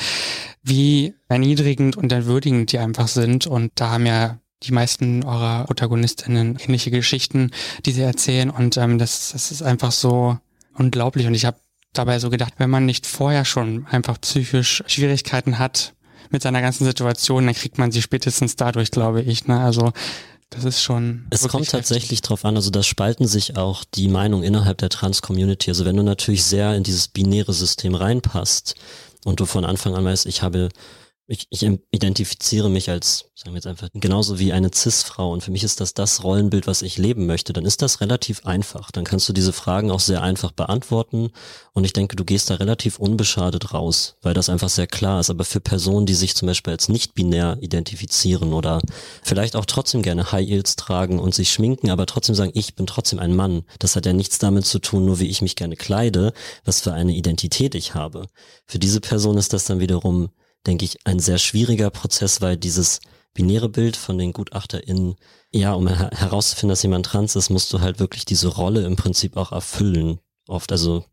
wie 0.61 1.15
erniedrigend 1.29 1.95
und 1.95 2.11
entwürdigend 2.11 2.71
die 2.71 2.79
einfach 2.79 3.07
sind. 3.07 3.47
Und 3.47 3.71
da 3.75 3.91
haben 3.91 4.05
ja 4.05 4.39
die 4.63 4.71
meisten 4.71 5.23
eurer 5.23 5.65
Protagonistinnen 5.65 6.57
ähnliche 6.59 6.91
Geschichten, 6.91 7.51
die 7.85 7.91
sie 7.91 8.01
erzählen. 8.01 8.49
Und 8.49 8.77
ähm, 8.77 8.97
das, 8.97 9.31
das 9.31 9.51
ist 9.51 9.61
einfach 9.61 9.91
so 9.91 10.37
unglaublich. 10.73 11.27
Und 11.27 11.33
ich 11.33 11.45
habe 11.45 11.57
dabei 11.93 12.19
so 12.19 12.29
gedacht, 12.29 12.53
wenn 12.57 12.69
man 12.69 12.85
nicht 12.85 13.07
vorher 13.07 13.45
schon 13.45 13.87
einfach 13.87 14.19
psychisch 14.21 14.83
Schwierigkeiten 14.87 15.59
hat, 15.59 15.93
mit 16.29 16.41
seiner 16.41 16.61
ganzen 16.61 16.85
Situation, 16.85 17.45
dann 17.45 17.55
kriegt 17.55 17.77
man 17.77 17.91
sie 17.91 18.01
spätestens 18.01 18.55
dadurch, 18.55 18.91
glaube 18.91 19.21
ich. 19.21 19.47
Ne? 19.47 19.59
Also 19.59 19.93
das 20.49 20.63
ist 20.63 20.81
schon. 20.81 21.27
Es 21.29 21.47
kommt 21.47 21.69
tatsächlich 21.69 22.21
drauf 22.21 22.45
an, 22.45 22.55
also 22.55 22.69
da 22.69 22.81
spalten 22.81 23.27
sich 23.27 23.57
auch 23.57 23.83
die 23.83 24.07
Meinungen 24.07 24.43
innerhalb 24.43 24.77
der 24.77 24.89
Trans-Community. 24.89 25.69
Also 25.69 25.85
wenn 25.85 25.97
du 25.97 26.03
natürlich 26.03 26.43
sehr 26.43 26.75
in 26.75 26.83
dieses 26.83 27.09
binäre 27.09 27.53
System 27.53 27.95
reinpasst 27.95 28.75
und 29.25 29.39
du 29.39 29.45
von 29.45 29.65
Anfang 29.65 29.95
an 29.95 30.05
weißt, 30.05 30.25
ich 30.25 30.41
habe 30.41 30.69
ich, 31.29 31.47
ich 31.49 31.63
identifiziere 31.91 32.69
mich 32.69 32.89
als, 32.89 33.31
sagen 33.35 33.51
wir 33.51 33.55
jetzt 33.55 33.67
einfach, 33.67 33.89
genauso 33.93 34.39
wie 34.39 34.53
eine 34.53 34.71
Cis-Frau 34.73 35.33
und 35.33 35.43
für 35.43 35.51
mich 35.51 35.65
ist 35.65 35.81
das 35.81 35.93
das 35.93 36.23
Rollenbild, 36.23 36.67
was 36.67 36.81
ich 36.81 36.97
leben 36.97 37.25
möchte, 37.25 37.51
dann 37.51 37.65
ist 37.65 37.81
das 37.81 37.99
relativ 37.99 38.45
einfach. 38.45 38.91
Dann 38.91 39.03
kannst 39.03 39.27
du 39.27 39.33
diese 39.33 39.51
Fragen 39.51 39.91
auch 39.91 39.99
sehr 39.99 40.23
einfach 40.23 40.53
beantworten 40.53 41.31
und 41.73 41.83
ich 41.83 41.91
denke, 41.91 42.15
du 42.15 42.23
gehst 42.23 42.49
da 42.49 42.55
relativ 42.55 42.97
unbeschadet 42.97 43.73
raus, 43.73 44.15
weil 44.21 44.33
das 44.33 44.47
einfach 44.47 44.69
sehr 44.69 44.87
klar 44.87 45.19
ist. 45.19 45.29
Aber 45.29 45.43
für 45.43 45.59
Personen, 45.59 46.05
die 46.05 46.13
sich 46.13 46.33
zum 46.33 46.47
Beispiel 46.47 46.71
als 46.71 46.87
nicht-binär 46.87 47.57
identifizieren 47.59 48.53
oder 48.53 48.81
vielleicht 49.21 49.57
auch 49.57 49.65
trotzdem 49.65 50.03
gerne 50.03 50.31
High 50.31 50.47
Heels 50.47 50.77
tragen 50.77 51.19
und 51.19 51.35
sich 51.35 51.51
schminken, 51.51 51.89
aber 51.89 52.05
trotzdem 52.05 52.35
sagen, 52.35 52.51
ich 52.53 52.75
bin 52.75 52.87
trotzdem 52.87 53.19
ein 53.19 53.35
Mann, 53.35 53.63
das 53.79 53.97
hat 53.97 54.05
ja 54.05 54.13
nichts 54.13 54.39
damit 54.39 54.65
zu 54.65 54.79
tun, 54.79 55.03
nur 55.03 55.19
wie 55.19 55.27
ich 55.27 55.41
mich 55.41 55.57
gerne 55.57 55.75
kleide, 55.75 56.31
was 56.63 56.79
für 56.79 56.93
eine 56.93 57.13
Identität 57.13 57.75
ich 57.75 57.95
habe. 57.95 58.27
Für 58.65 58.79
diese 58.79 59.01
Person 59.01 59.37
ist 59.37 59.51
das 59.51 59.65
dann 59.65 59.81
wiederum 59.81 60.29
denke 60.67 60.85
ich, 60.85 60.99
ein 61.05 61.19
sehr 61.19 61.37
schwieriger 61.37 61.89
Prozess, 61.89 62.41
weil 62.41 62.57
dieses 62.57 62.99
binäre 63.33 63.69
Bild 63.69 63.97
von 63.97 64.17
den 64.17 64.33
GutachterInnen, 64.33 65.15
ja, 65.51 65.73
um 65.73 65.87
her 65.87 66.09
herauszufinden, 66.13 66.69
dass 66.69 66.83
jemand 66.83 67.05
trans 67.05 67.35
ist, 67.35 67.49
musst 67.49 67.71
du 67.73 67.81
halt 67.81 67.99
wirklich 67.99 68.25
diese 68.25 68.49
Rolle 68.49 68.85
im 68.85 68.95
Prinzip 68.95 69.37
auch 69.37 69.51
erfüllen. 69.51 70.19
Oft, 70.47 70.71
also 70.71 71.05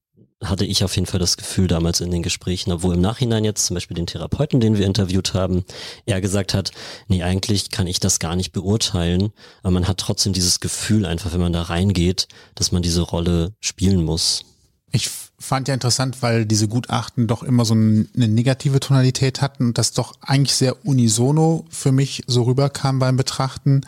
hatte 0.43 0.65
ich 0.65 0.85
auf 0.85 0.95
jeden 0.97 1.07
Fall 1.07 1.21
das 1.21 1.37
Gefühl 1.37 1.69
damals 1.69 2.01
in 2.01 2.11
den 2.11 2.23
Gesprächen, 2.23 2.73
obwohl 2.73 2.95
im 2.95 3.01
Nachhinein 3.01 3.45
jetzt 3.45 3.67
zum 3.67 3.75
Beispiel 3.75 3.95
den 3.95 4.07
Therapeuten, 4.07 4.61
den 4.61 4.77
wir 4.77 4.87
interviewt 4.87 5.35
haben, 5.35 5.65
er 6.07 6.21
gesagt 6.21 6.55
hat, 6.55 6.71
nee, 7.09 7.23
eigentlich 7.23 7.71
kann 7.71 7.87
ich 7.87 8.01
das 8.01 8.19
gar 8.19 8.37
nicht 8.37 8.53
beurteilen, 8.53 9.33
aber 9.63 9.73
man 9.73 9.89
hat 9.89 9.99
trotzdem 9.99 10.33
dieses 10.33 10.61
Gefühl 10.61 11.07
einfach, 11.07 11.33
wenn 11.33 11.41
man 11.41 11.53
da 11.53 11.63
reingeht, 11.63 12.29
dass 12.55 12.73
man 12.73 12.83
diese 12.83 13.03
Rolle 13.03 13.55
spielen 13.61 14.05
muss. 14.05 14.45
Ich 14.95 15.11
fand 15.41 15.67
ja 15.67 15.75
interessant, 15.75 16.23
weil 16.23 16.47
diese 16.47 16.69
Gutachten 16.69 17.27
doch 17.27 17.43
immer 17.43 17.65
so 17.65 17.75
eine 17.75 18.07
negative 18.15 18.79
Tonalität 18.79 19.41
hatten 19.41 19.67
und 19.67 19.79
das 19.79 19.91
doch 19.91 20.15
eigentlich 20.21 20.55
sehr 20.55 20.87
unisono 20.87 21.67
für 21.69 21.91
mich 21.91 22.23
so 22.29 22.45
rüberkam 22.45 23.01
beim 23.01 23.17
Betrachten, 23.17 23.81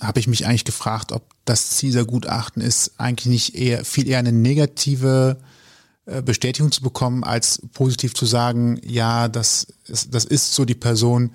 habe 0.00 0.18
ich 0.18 0.26
mich 0.26 0.46
eigentlich 0.46 0.64
gefragt, 0.64 1.12
ob 1.12 1.22
das 1.44 1.70
Ziel 1.70 1.92
der 1.92 2.04
Gutachten 2.04 2.60
ist, 2.60 2.92
eigentlich 2.98 3.26
nicht 3.26 3.54
eher 3.54 3.84
viel 3.84 4.08
eher 4.08 4.18
eine 4.18 4.32
negative 4.32 5.38
äh, 6.06 6.22
Bestätigung 6.22 6.72
zu 6.72 6.82
bekommen, 6.82 7.22
als 7.22 7.62
positiv 7.72 8.14
zu 8.14 8.26
sagen, 8.26 8.80
ja, 8.84 9.28
das 9.28 9.68
ist, 9.86 10.12
das 10.12 10.24
ist 10.24 10.54
so, 10.54 10.64
die 10.64 10.74
Person 10.74 11.30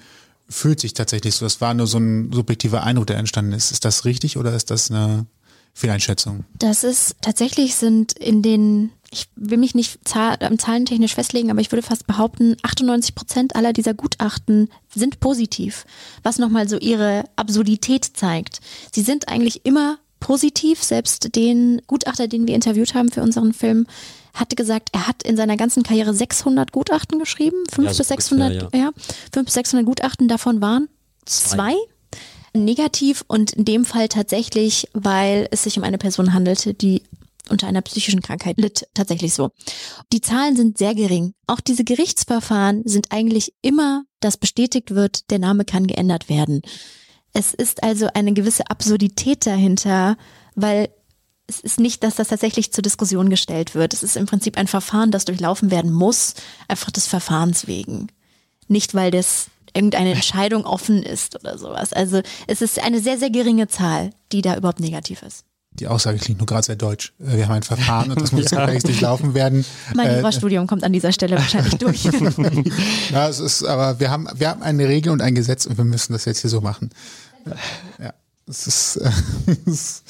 fühlt 0.49 0.81
sich 0.81 0.93
tatsächlich 0.93 1.35
so. 1.35 1.45
Das 1.45 1.61
war 1.61 1.73
nur 1.73 1.87
so 1.87 1.97
ein 1.97 2.33
subjektiver 2.33 2.83
Eindruck, 2.83 3.07
der 3.07 3.19
entstanden 3.19 3.53
ist. 3.53 3.71
Ist 3.71 3.85
das 3.85 4.03
richtig 4.03 4.35
oder 4.35 4.53
ist 4.53 4.69
das 4.69 4.91
eine 4.91 5.27
Fehleinschätzung? 5.73 6.45
Das 6.57 6.83
ist 6.83 7.15
tatsächlich 7.21 7.75
sind 7.75 8.13
in 8.13 8.41
den 8.41 8.91
ich 9.13 9.27
will 9.35 9.59
mich 9.59 9.75
nicht 9.75 10.07
zahl 10.07 10.37
zahlentechnisch 10.57 11.13
festlegen, 11.13 11.51
aber 11.51 11.61
ich 11.61 11.71
würde 11.71 11.83
fast 11.83 12.07
behaupten, 12.07 12.57
98 12.63 13.13
Prozent 13.13 13.55
aller 13.55 13.71
dieser 13.71 13.93
Gutachten 13.93 14.69
sind 14.93 15.19
positiv, 15.19 15.85
was 16.23 16.39
nochmal 16.39 16.67
so 16.67 16.77
ihre 16.79 17.23
Absurdität 17.35 18.05
zeigt. 18.05 18.59
Sie 18.91 19.01
sind 19.01 19.27
eigentlich 19.27 19.65
immer 19.65 19.99
positiv. 20.19 20.83
Selbst 20.83 21.35
den 21.35 21.81
Gutachter, 21.85 22.27
den 22.27 22.47
wir 22.47 22.55
interviewt 22.55 22.95
haben 22.95 23.11
für 23.11 23.21
unseren 23.21 23.53
Film, 23.53 23.85
hatte 24.33 24.55
gesagt, 24.55 24.89
er 24.93 25.07
hat 25.07 25.21
in 25.21 25.37
seiner 25.37 25.57
ganzen 25.57 25.83
Karriere 25.83 26.13
600 26.13 26.71
Gutachten 26.71 27.19
geschrieben, 27.19 27.57
5 27.71 27.91
ja, 27.91 27.97
bis 27.97 28.07
600, 28.07 28.51
ungefähr, 28.51 28.79
ja. 28.79 28.85
ja, 28.85 28.91
5 29.31 29.45
bis 29.45 29.53
600 29.53 29.85
Gutachten 29.85 30.27
davon 30.27 30.61
waren 30.61 30.89
zwei. 31.25 31.55
zwei 31.55 31.75
negativ 32.53 33.23
und 33.27 33.53
in 33.53 33.65
dem 33.65 33.85
Fall 33.85 34.07
tatsächlich, 34.07 34.87
weil 34.93 35.47
es 35.51 35.63
sich 35.63 35.77
um 35.77 35.83
eine 35.83 35.97
Person 35.97 36.33
handelte, 36.33 36.73
die 36.73 37.03
unter 37.49 37.67
einer 37.67 37.81
psychischen 37.81 38.21
Krankheit 38.21 38.57
litt 38.57 38.87
tatsächlich 38.93 39.33
so. 39.33 39.49
Die 40.13 40.21
Zahlen 40.21 40.55
sind 40.55 40.77
sehr 40.77 40.95
gering. 40.95 41.33
Auch 41.47 41.59
diese 41.59 41.83
Gerichtsverfahren 41.83 42.83
sind 42.85 43.07
eigentlich 43.11 43.53
immer, 43.61 44.03
dass 44.21 44.37
bestätigt 44.37 44.91
wird, 44.91 45.29
der 45.29 45.39
Name 45.39 45.65
kann 45.65 45.87
geändert 45.87 46.29
werden. 46.29 46.61
Es 47.33 47.53
ist 47.53 47.83
also 47.83 48.07
eine 48.13 48.33
gewisse 48.33 48.69
Absurdität 48.69 49.45
dahinter, 49.45 50.17
weil 50.55 50.89
es 51.47 51.59
ist 51.59 51.79
nicht, 51.79 52.03
dass 52.03 52.15
das 52.15 52.29
tatsächlich 52.29 52.71
zur 52.71 52.83
Diskussion 52.83 53.29
gestellt 53.29 53.75
wird. 53.75 53.93
Es 53.93 54.03
ist 54.03 54.15
im 54.15 54.25
Prinzip 54.25 54.57
ein 54.57 54.67
Verfahren, 54.67 55.11
das 55.11 55.25
durchlaufen 55.25 55.71
werden 55.71 55.91
muss, 55.91 56.35
einfach 56.67 56.91
des 56.91 57.07
Verfahrens 57.07 57.67
wegen. 57.67 58.07
Nicht, 58.67 58.93
weil 58.93 59.11
das 59.11 59.47
irgendeine 59.73 60.11
Entscheidung 60.11 60.65
offen 60.65 61.03
ist 61.03 61.35
oder 61.35 61.57
sowas. 61.57 61.93
Also 61.93 62.21
es 62.47 62.61
ist 62.61 62.83
eine 62.83 62.99
sehr, 62.99 63.17
sehr 63.17 63.29
geringe 63.29 63.67
Zahl, 63.67 64.11
die 64.31 64.41
da 64.41 64.55
überhaupt 64.55 64.79
negativ 64.79 65.21
ist. 65.23 65.45
Die 65.79 65.87
Aussage 65.87 66.19
klingt 66.19 66.39
nur 66.39 66.45
gerade 66.45 66.63
sehr 66.63 66.75
deutsch. 66.75 67.13
Äh, 67.19 67.37
wir 67.37 67.45
haben 67.47 67.53
ein 67.53 67.63
Verfahren 67.63 68.11
und 68.11 68.21
das 68.21 68.31
muss 68.31 68.51
ja. 68.51 68.59
gefälligst 68.59 68.87
durchlaufen 68.87 69.33
werden. 69.33 69.65
Mein 69.95 70.07
äh, 70.07 70.17
Jurastudium 70.17 70.67
kommt 70.67 70.83
an 70.83 70.93
dieser 70.93 71.11
Stelle 71.11 71.35
wahrscheinlich 71.35 71.75
durch. 71.75 72.03
ja, 73.11 73.27
es 73.27 73.39
ist, 73.39 73.63
aber 73.63 73.99
wir 73.99 74.11
haben, 74.11 74.27
wir 74.35 74.49
haben 74.49 74.61
eine 74.61 74.87
Regel 74.87 75.11
und 75.11 75.21
ein 75.21 75.33
Gesetz 75.33 75.65
und 75.65 75.77
wir 75.77 75.85
müssen 75.85 76.13
das 76.13 76.25
jetzt 76.25 76.41
hier 76.41 76.49
so 76.49 76.61
machen. 76.61 76.91
Ja, 77.99 78.13
es 78.47 78.67
ist, 78.67 78.97
äh, 78.97 79.11
ist 79.65 80.03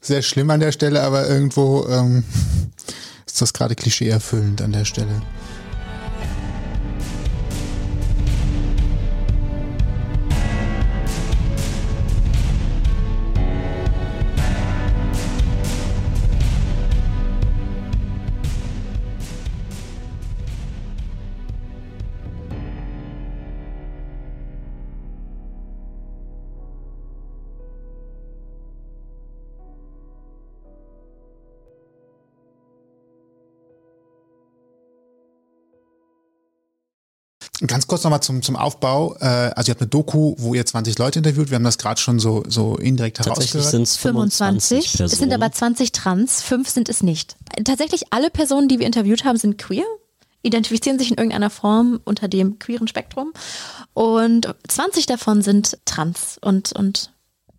sehr 0.00 0.22
schlimm 0.22 0.50
an 0.50 0.60
der 0.60 0.72
Stelle, 0.72 1.02
aber 1.02 1.28
irgendwo 1.28 1.86
ähm, 1.88 2.24
ist 3.26 3.40
das 3.40 3.52
gerade 3.52 3.74
klischee 3.74 4.08
erfüllend 4.08 4.62
an 4.62 4.72
der 4.72 4.84
Stelle. 4.84 5.22
Kurz 37.94 38.02
nochmal 38.02 38.22
zum, 38.22 38.42
zum 38.42 38.56
Aufbau. 38.56 39.14
Äh, 39.20 39.52
also 39.54 39.70
ihr 39.70 39.74
habt 39.74 39.80
eine 39.80 39.88
Doku, 39.88 40.34
wo 40.38 40.52
ihr 40.52 40.66
20 40.66 40.98
Leute 40.98 41.20
interviewt. 41.20 41.50
Wir 41.50 41.54
haben 41.54 41.64
das 41.64 41.78
gerade 41.78 42.00
schon 42.00 42.18
so, 42.18 42.42
so 42.48 42.76
indirekt 42.76 43.18
Tatsächlich 43.18 43.54
herausgehört. 43.54 43.70
sind 43.70 43.82
es 43.82 43.96
25. 43.96 44.90
25 44.90 45.00
es 45.00 45.18
sind 45.20 45.32
aber 45.32 45.52
20 45.52 45.92
Trans, 45.92 46.42
fünf 46.42 46.68
sind 46.68 46.88
es 46.88 47.04
nicht. 47.04 47.36
Tatsächlich 47.64 48.12
alle 48.12 48.30
Personen, 48.30 48.66
die 48.66 48.80
wir 48.80 48.86
interviewt 48.86 49.24
haben, 49.24 49.38
sind 49.38 49.58
queer, 49.58 49.84
identifizieren 50.42 50.98
sich 50.98 51.12
in 51.12 51.18
irgendeiner 51.18 51.50
Form 51.50 52.00
unter 52.02 52.26
dem 52.26 52.58
queeren 52.58 52.88
Spektrum. 52.88 53.32
Und 53.92 54.52
20 54.66 55.06
davon 55.06 55.42
sind 55.42 55.78
trans. 55.84 56.38
Und, 56.40 56.72
und 56.72 57.12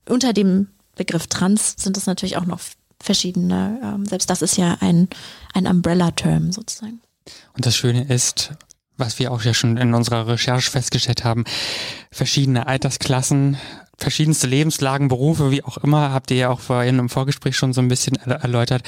unter 0.10 0.34
dem 0.34 0.68
Begriff 0.98 1.28
trans 1.28 1.76
sind 1.78 1.96
es 1.96 2.08
natürlich 2.08 2.36
auch 2.36 2.46
noch 2.46 2.60
verschiedene. 3.02 3.80
Ähm, 3.82 4.06
selbst 4.06 4.30
das 4.30 4.42
ist 4.42 4.58
ja 4.58 4.76
ein, 4.82 5.08
ein 5.54 5.66
Umbrella-Term 5.66 6.52
sozusagen. 6.52 7.00
Und 7.54 7.66
das 7.66 7.78
Schöne 7.78 8.04
ist, 8.14 8.52
was 8.98 9.20
wir 9.20 9.32
auch 9.32 9.42
ja 9.44 9.54
schon 9.54 9.78
in 9.78 9.94
unserer 9.94 10.28
Recherche 10.28 10.72
festgestellt 10.72 11.24
haben, 11.24 11.44
verschiedene 12.12 12.68
Altersklassen, 12.68 13.58
verschiedenste 13.98 14.48
Lebenslagen, 14.48 15.08
Berufe, 15.08 15.52
wie 15.52 15.64
auch 15.64 15.78
immer, 15.78 16.12
habt 16.12 16.32
ihr 16.32 16.38
ja 16.38 16.50
auch 16.50 16.60
vorhin 16.60 17.00
im 17.00 17.10
Vorgespräch 17.10 17.56
schon 17.56 17.74
so 17.74 17.82
ein 17.82 17.88
bisschen 17.88 18.16
erläutert. 18.16 18.84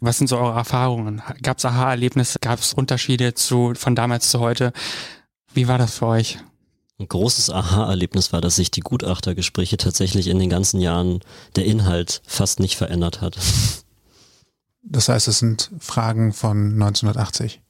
Was 0.00 0.18
sind 0.18 0.28
so 0.28 0.38
eure 0.38 0.56
Erfahrungen? 0.56 1.22
Gab 1.42 1.58
es 1.58 1.64
Aha-Erlebnisse? 1.64 2.38
Gab 2.40 2.58
es 2.58 2.72
Unterschiede 2.72 3.34
zu 3.34 3.72
von 3.74 3.94
damals 3.94 4.30
zu 4.30 4.40
heute? 4.40 4.72
Wie 5.54 5.68
war 5.68 5.78
das 5.78 5.98
für 5.98 6.06
euch? 6.06 6.38
Ein 6.98 7.08
großes 7.08 7.50
Aha-Erlebnis 7.50 8.32
war, 8.32 8.40
dass 8.40 8.56
sich 8.56 8.70
die 8.70 8.80
Gutachtergespräche 8.80 9.76
tatsächlich 9.76 10.28
in 10.28 10.38
den 10.38 10.50
ganzen 10.50 10.80
Jahren 10.80 11.20
der 11.56 11.64
Inhalt 11.64 12.22
fast 12.26 12.60
nicht 12.60 12.76
verändert 12.76 13.20
hat. 13.20 13.38
Das 14.84 15.08
heißt, 15.08 15.28
es 15.28 15.38
sind 15.38 15.70
Fragen 15.78 16.32
von 16.32 16.72
1980 16.72 17.60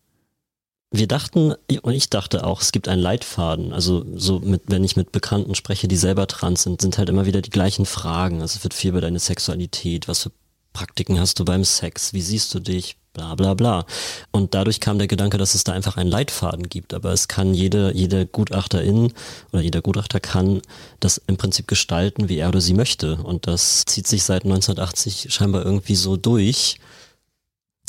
wir 0.93 1.09
dachten, 1.09 1.55
und 1.83 1.95
ich 1.95 2.11
dachte 2.11 2.45
auch, 2.45 2.61
es 2.61 2.71
gibt 2.71 2.87
einen 2.87 3.01
Leitfaden. 3.01 3.73
Also 3.73 4.05
so 4.15 4.41
mit, 4.41 4.65
wenn 4.67 4.85
ich 4.85 4.97
mit 4.97 5.11
Bekannten 5.11 5.55
spreche, 5.55 5.89
die 5.89 5.97
selber 5.97 6.27
trans 6.27 6.63
sind, 6.63 6.83
sind 6.83 6.99
halt 6.99 7.09
immer 7.09 7.25
wieder 7.25 7.41
die 7.41 7.51
gleichen 7.51 7.87
Fragen. 7.87 8.43
Also 8.43 8.59
es 8.59 8.63
wird 8.63 8.75
viel 8.75 8.91
über 8.91 9.01
deine 9.01 9.19
Sexualität, 9.19 10.07
was 10.07 10.25
für 10.25 10.33
Praktiken 10.73 11.19
hast 11.19 11.39
du 11.39 11.45
beim 11.45 11.65
Sex, 11.65 12.13
wie 12.13 12.23
siehst 12.23 12.55
du 12.55 12.61
dich, 12.61 12.97
bla 13.15 13.35
bla 13.35 13.55
bla. 13.55 13.87
Und 14.31 14.55
dadurch 14.55 14.81
kam 14.81 14.99
der 14.99 15.07
Gedanke, 15.07 15.39
dass 15.39 15.55
es 15.55 15.65
da 15.65 15.73
einfach 15.73 15.97
einen 15.97 16.11
Leitfaden 16.11 16.69
gibt. 16.69 16.95
Aber 16.95 17.13
es 17.13 17.29
kann 17.29 17.55
jede, 17.55 17.93
jede 17.95 18.27
Gutachterin 18.27 19.13
oder 19.53 19.63
jeder 19.63 19.83
Gutachter 19.83 20.21
kann 20.21 20.61
das 21.01 21.21
im 21.27 21.37
Prinzip 21.37 21.69
gestalten, 21.69 22.29
wie 22.29 22.39
er 22.39 22.49
oder 22.49 22.61
sie 22.61 22.75
möchte. 22.75 23.17
Und 23.17 23.47
das 23.47 23.85
zieht 23.87 24.07
sich 24.07 24.25
seit 24.25 24.45
1980 24.45 25.29
scheinbar 25.31 25.65
irgendwie 25.65 25.97
so 25.97 26.17
durch. 26.17 26.79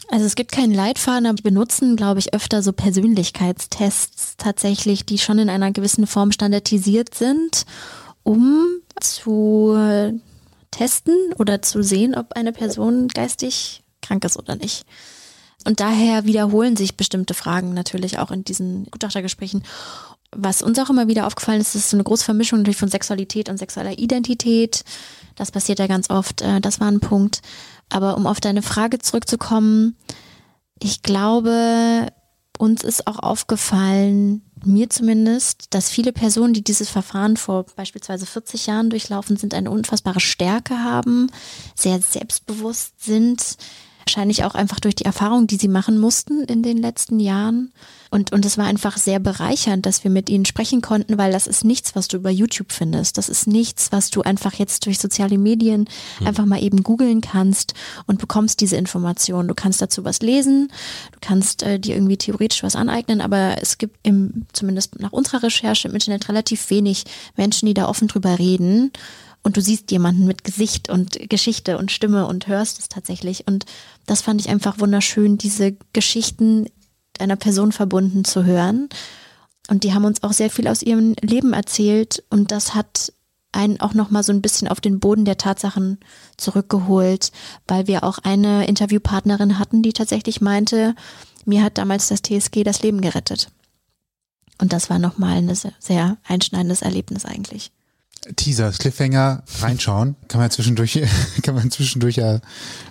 Also 0.09 0.25
es 0.25 0.35
gibt 0.35 0.51
keinen 0.51 0.73
Leitfaden, 0.73 1.25
aber 1.25 1.37
wir 1.39 1.43
benutzen, 1.43 1.95
glaube 1.95 2.19
ich, 2.19 2.33
öfter 2.33 2.61
so 2.61 2.73
Persönlichkeitstests 2.73 4.35
tatsächlich, 4.37 5.05
die 5.05 5.17
schon 5.17 5.39
in 5.39 5.49
einer 5.49 5.71
gewissen 5.71 6.07
Form 6.07 6.31
standardisiert 6.31 7.15
sind, 7.15 7.65
um 8.23 8.65
zu 8.99 9.75
testen 10.71 11.15
oder 11.39 11.61
zu 11.61 11.83
sehen, 11.83 12.15
ob 12.15 12.33
eine 12.33 12.51
Person 12.51 13.07
geistig 13.07 13.83
krank 14.01 14.25
ist 14.25 14.37
oder 14.37 14.55
nicht. 14.55 14.85
Und 15.65 15.79
daher 15.79 16.25
wiederholen 16.25 16.75
sich 16.75 16.97
bestimmte 16.97 17.33
Fragen 17.33 17.73
natürlich 17.73 18.19
auch 18.19 18.31
in 18.31 18.43
diesen 18.43 18.85
Gutachtergesprächen. 18.91 19.63
Was 20.31 20.61
uns 20.61 20.79
auch 20.79 20.89
immer 20.89 21.07
wieder 21.07 21.27
aufgefallen 21.27 21.61
ist, 21.61 21.75
ist 21.75 21.89
so 21.89 21.95
eine 21.95 22.03
große 22.03 22.25
Vermischung 22.25 22.59
natürlich 22.59 22.77
von 22.77 22.89
Sexualität 22.89 23.49
und 23.49 23.57
sexueller 23.57 23.97
Identität. 23.97 24.83
Das 25.35 25.51
passiert 25.51 25.79
ja 25.79 25.87
ganz 25.87 26.09
oft. 26.09 26.41
Äh, 26.41 26.59
das 26.59 26.79
war 26.79 26.87
ein 26.87 26.99
Punkt. 26.99 27.41
Aber 27.89 28.17
um 28.17 28.28
auf 28.28 28.39
deine 28.39 28.62
Frage 28.62 29.00
zurückzukommen, 29.00 29.98
ich 30.80 31.02
glaube, 31.02 32.08
uns 32.58 32.84
ist 32.84 33.08
auch 33.08 33.19
aufgefallen, 33.19 34.41
mir 34.65 34.89
zumindest, 34.89 35.74
dass 35.74 35.89
viele 35.89 36.13
Personen, 36.13 36.54
die 36.54 36.63
dieses 36.63 36.89
Verfahren 36.89 37.38
vor 37.38 37.65
beispielsweise 37.76 38.26
40 38.26 38.67
Jahren 38.67 38.89
durchlaufen 38.89 39.38
sind, 39.38 39.54
eine 39.54 39.72
unfassbare 39.72 40.19
Stärke 40.19 40.80
haben, 40.80 41.28
sehr 41.76 42.00
selbstbewusst 42.00 43.04
sind, 43.04 43.58
wahrscheinlich 44.05 44.43
auch 44.43 44.55
einfach 44.55 44.79
durch 44.79 44.95
die 44.95 45.05
Erfahrung, 45.05 45.47
die 45.47 45.57
sie 45.57 45.67
machen 45.67 45.99
mussten 45.99 46.43
in 46.43 46.63
den 46.63 46.77
letzten 46.77 47.19
Jahren 47.19 47.71
und, 48.13 48.31
und 48.31 48.45
es 48.45 48.59
war 48.59 48.65
einfach 48.65 48.97
sehr 48.97 49.17
bereichernd, 49.17 49.87
dass 49.87 50.03
wir 50.03 50.11
mit 50.11 50.29
ihnen 50.29 50.45
sprechen 50.45 50.81
konnten, 50.81 51.17
weil 51.17 51.31
das 51.31 51.47
ist 51.47 51.65
nichts, 51.65 51.95
was 51.95 52.07
du 52.07 52.17
über 52.17 52.29
YouTube 52.29 52.71
findest. 52.71 53.17
Das 53.17 53.27
ist 53.27 53.47
nichts, 53.47 53.91
was 53.91 54.11
du 54.11 54.21
einfach 54.21 54.53
jetzt 54.53 54.85
durch 54.85 54.99
soziale 54.99 55.39
Medien 55.39 55.87
mhm. 56.19 56.27
einfach 56.27 56.45
mal 56.45 56.61
eben 56.61 56.83
googeln 56.83 57.21
kannst 57.21 57.73
und 58.05 58.19
bekommst 58.19 58.61
diese 58.61 58.75
Informationen. 58.75 59.47
Du 59.47 59.55
kannst 59.55 59.81
dazu 59.81 60.05
was 60.05 60.21
lesen, 60.21 60.71
du 61.11 61.17
kannst 61.21 61.63
äh, 61.63 61.79
dir 61.79 61.95
irgendwie 61.95 62.17
theoretisch 62.17 62.61
was 62.61 62.75
aneignen, 62.75 63.19
aber 63.19 63.55
es 63.63 63.79
gibt 63.79 63.97
im, 64.03 64.45
zumindest 64.53 64.99
nach 64.99 65.11
unserer 65.11 65.41
Recherche 65.41 65.87
im 65.87 65.95
Internet 65.95 66.29
relativ 66.29 66.69
wenig 66.69 67.05
Menschen, 67.35 67.65
die 67.65 67.73
da 67.73 67.87
offen 67.87 68.07
drüber 68.07 68.37
reden 68.37 68.91
und 69.43 69.58
du 69.58 69.62
siehst 69.62 69.91
jemanden 69.91 70.25
mit 70.25 70.43
Gesicht 70.43 70.89
und 70.89 71.29
Geschichte 71.29 71.77
und 71.77 71.91
Stimme 71.91 72.25
und 72.27 72.47
hörst 72.47 72.79
es 72.79 72.88
tatsächlich. 72.88 73.45
Und 73.45 73.65
das 74.06 74.21
fand 74.21 74.41
ich 74.41 74.49
einfach 74.49 74.79
wunderschön, 74.79 75.38
diese 75.38 75.75
Geschichten 75.91 76.67
einer 77.19 77.36
Person 77.36 77.71
verbunden 77.71 78.23
zu 78.23 78.45
hören. 78.45 78.89
Und 79.69 79.84
die 79.84 79.93
haben 79.93 80.06
uns 80.06 80.23
auch 80.23 80.34
sehr 80.34 80.49
viel 80.49 80.67
aus 80.67 80.82
ihrem 80.82 81.15
Leben 81.21 81.53
erzählt 81.53 82.23
und 82.29 82.51
das 82.51 82.73
hat 82.73 83.13
einen 83.51 83.79
auch 83.79 83.93
noch 83.93 84.10
mal 84.10 84.23
so 84.23 84.34
ein 84.34 84.41
bisschen 84.41 84.67
auf 84.67 84.82
den 84.82 84.99
Boden 84.99 85.25
der 85.25 85.38
Tatsachen 85.38 85.99
zurückgeholt, 86.38 87.32
weil 87.67 87.88
wir 87.88 88.03
auch 88.03 88.17
eine 88.17 88.65
Interviewpartnerin 88.65 89.60
hatten, 89.60 89.84
die 89.84 89.93
tatsächlich 89.93 90.41
meinte, 90.41 90.95
mir 91.45 91.63
hat 91.63 91.77
damals 91.77 92.08
das 92.08 92.21
TSG 92.23 92.63
das 92.63 92.82
Leben 92.82 92.99
gerettet. 92.99 93.49
Und 94.60 94.73
das 94.73 94.89
war 94.89 94.99
noch 94.99 95.17
mal 95.17 95.38
ein 95.38 95.56
sehr 95.79 96.17
einschneidendes 96.27 96.82
Erlebnis 96.82 97.25
eigentlich. 97.25 97.71
Teaser, 98.36 98.71
Cliffhanger, 98.71 99.43
reinschauen, 99.59 100.15
kann 100.27 100.39
man 100.39 100.51
zwischendurch, 100.51 101.01
kann 101.43 101.55
man 101.55 101.71
zwischendurch 101.71 102.17
ja 102.17 102.39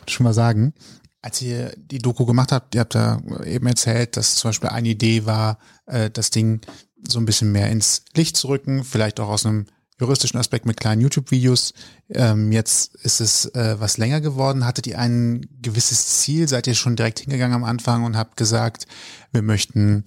schon 0.07 0.25
mal 0.25 0.35
sagen 0.35 0.75
als 1.23 1.41
ihr 1.41 1.73
die 1.77 2.01
Doku 2.01 2.27
gemacht 2.27 2.51
habt, 2.51 2.75
ihr 2.75 2.81
habt 2.81 2.97
da 2.97 3.23
eben 3.45 3.67
erzählt, 3.67 4.17
dass 4.17 4.35
zum 4.35 4.49
Beispiel 4.49 4.71
eine 4.71 4.89
Idee 4.89 5.25
war, 5.25 5.59
äh, 5.87 6.11
das 6.11 6.31
Ding 6.31 6.61
so 7.09 7.19
ein 7.21 7.27
bisschen 7.27 7.53
mehr 7.53 7.71
ins 7.71 8.05
Licht 8.15 8.37
zu 8.37 8.49
rücken, 8.49 8.85
vielleicht 8.85 9.21
auch 9.21 9.29
aus 9.29 9.47
einem 9.47 9.67
juristischen 10.01 10.39
Aspekt 10.41 10.67
mit 10.67 10.81
kleinen 10.81 11.01
YouTube-Videos. 11.01 11.75
Ähm, 12.09 12.51
jetzt 12.51 12.97
ist 12.97 13.21
es 13.21 13.47
äh, 13.55 13.77
was 13.79 13.99
länger 13.99 14.21
geworden. 14.21 14.67
Hattet 14.67 14.89
ihr 14.89 14.99
ein 14.99 15.47
gewisses 15.61 16.19
Ziel? 16.19 16.49
Seid 16.49 16.67
ihr 16.67 16.75
schon 16.75 16.97
direkt 16.97 17.21
hingegangen 17.21 17.55
am 17.55 17.65
Anfang 17.65 18.03
und 18.03 18.17
habt 18.17 18.37
gesagt, 18.37 18.87
wir 19.31 19.43
möchten 19.43 20.05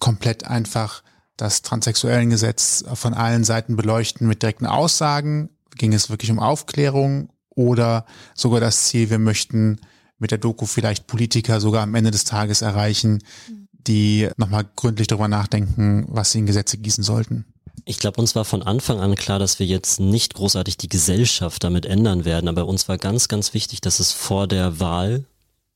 komplett 0.00 0.44
einfach 0.44 1.04
das 1.36 1.62
transsexuellen 1.62 2.30
Gesetz 2.30 2.84
von 2.94 3.14
allen 3.14 3.44
Seiten 3.44 3.76
beleuchten 3.76 4.26
mit 4.26 4.42
direkten 4.42 4.66
Aussagen? 4.66 5.50
Ging 5.76 5.92
es 5.92 6.10
wirklich 6.10 6.30
um 6.30 6.38
Aufklärung 6.38 7.30
oder 7.50 8.06
sogar 8.34 8.60
das 8.60 8.84
Ziel, 8.84 9.10
wir 9.10 9.18
möchten 9.18 9.80
mit 10.18 10.30
der 10.30 10.38
Doku 10.38 10.66
vielleicht 10.66 11.06
Politiker 11.06 11.60
sogar 11.60 11.82
am 11.82 11.94
Ende 11.94 12.10
des 12.10 12.24
Tages 12.24 12.62
erreichen, 12.62 13.22
die 13.72 14.28
nochmal 14.36 14.64
gründlich 14.76 15.08
darüber 15.08 15.28
nachdenken, 15.28 16.06
was 16.08 16.32
sie 16.32 16.38
in 16.38 16.46
Gesetze 16.46 16.78
gießen 16.78 17.04
sollten. 17.04 17.44
Ich 17.84 17.98
glaube, 17.98 18.20
uns 18.20 18.34
war 18.34 18.44
von 18.44 18.62
Anfang 18.62 19.00
an 19.00 19.14
klar, 19.14 19.38
dass 19.38 19.58
wir 19.58 19.66
jetzt 19.66 20.00
nicht 20.00 20.34
großartig 20.34 20.78
die 20.78 20.88
Gesellschaft 20.88 21.62
damit 21.64 21.84
ändern 21.84 22.24
werden, 22.24 22.48
aber 22.48 22.66
uns 22.66 22.88
war 22.88 22.96
ganz, 22.96 23.28
ganz 23.28 23.52
wichtig, 23.52 23.80
dass 23.80 24.00
es 24.00 24.12
vor 24.12 24.46
der 24.46 24.80
Wahl 24.80 25.26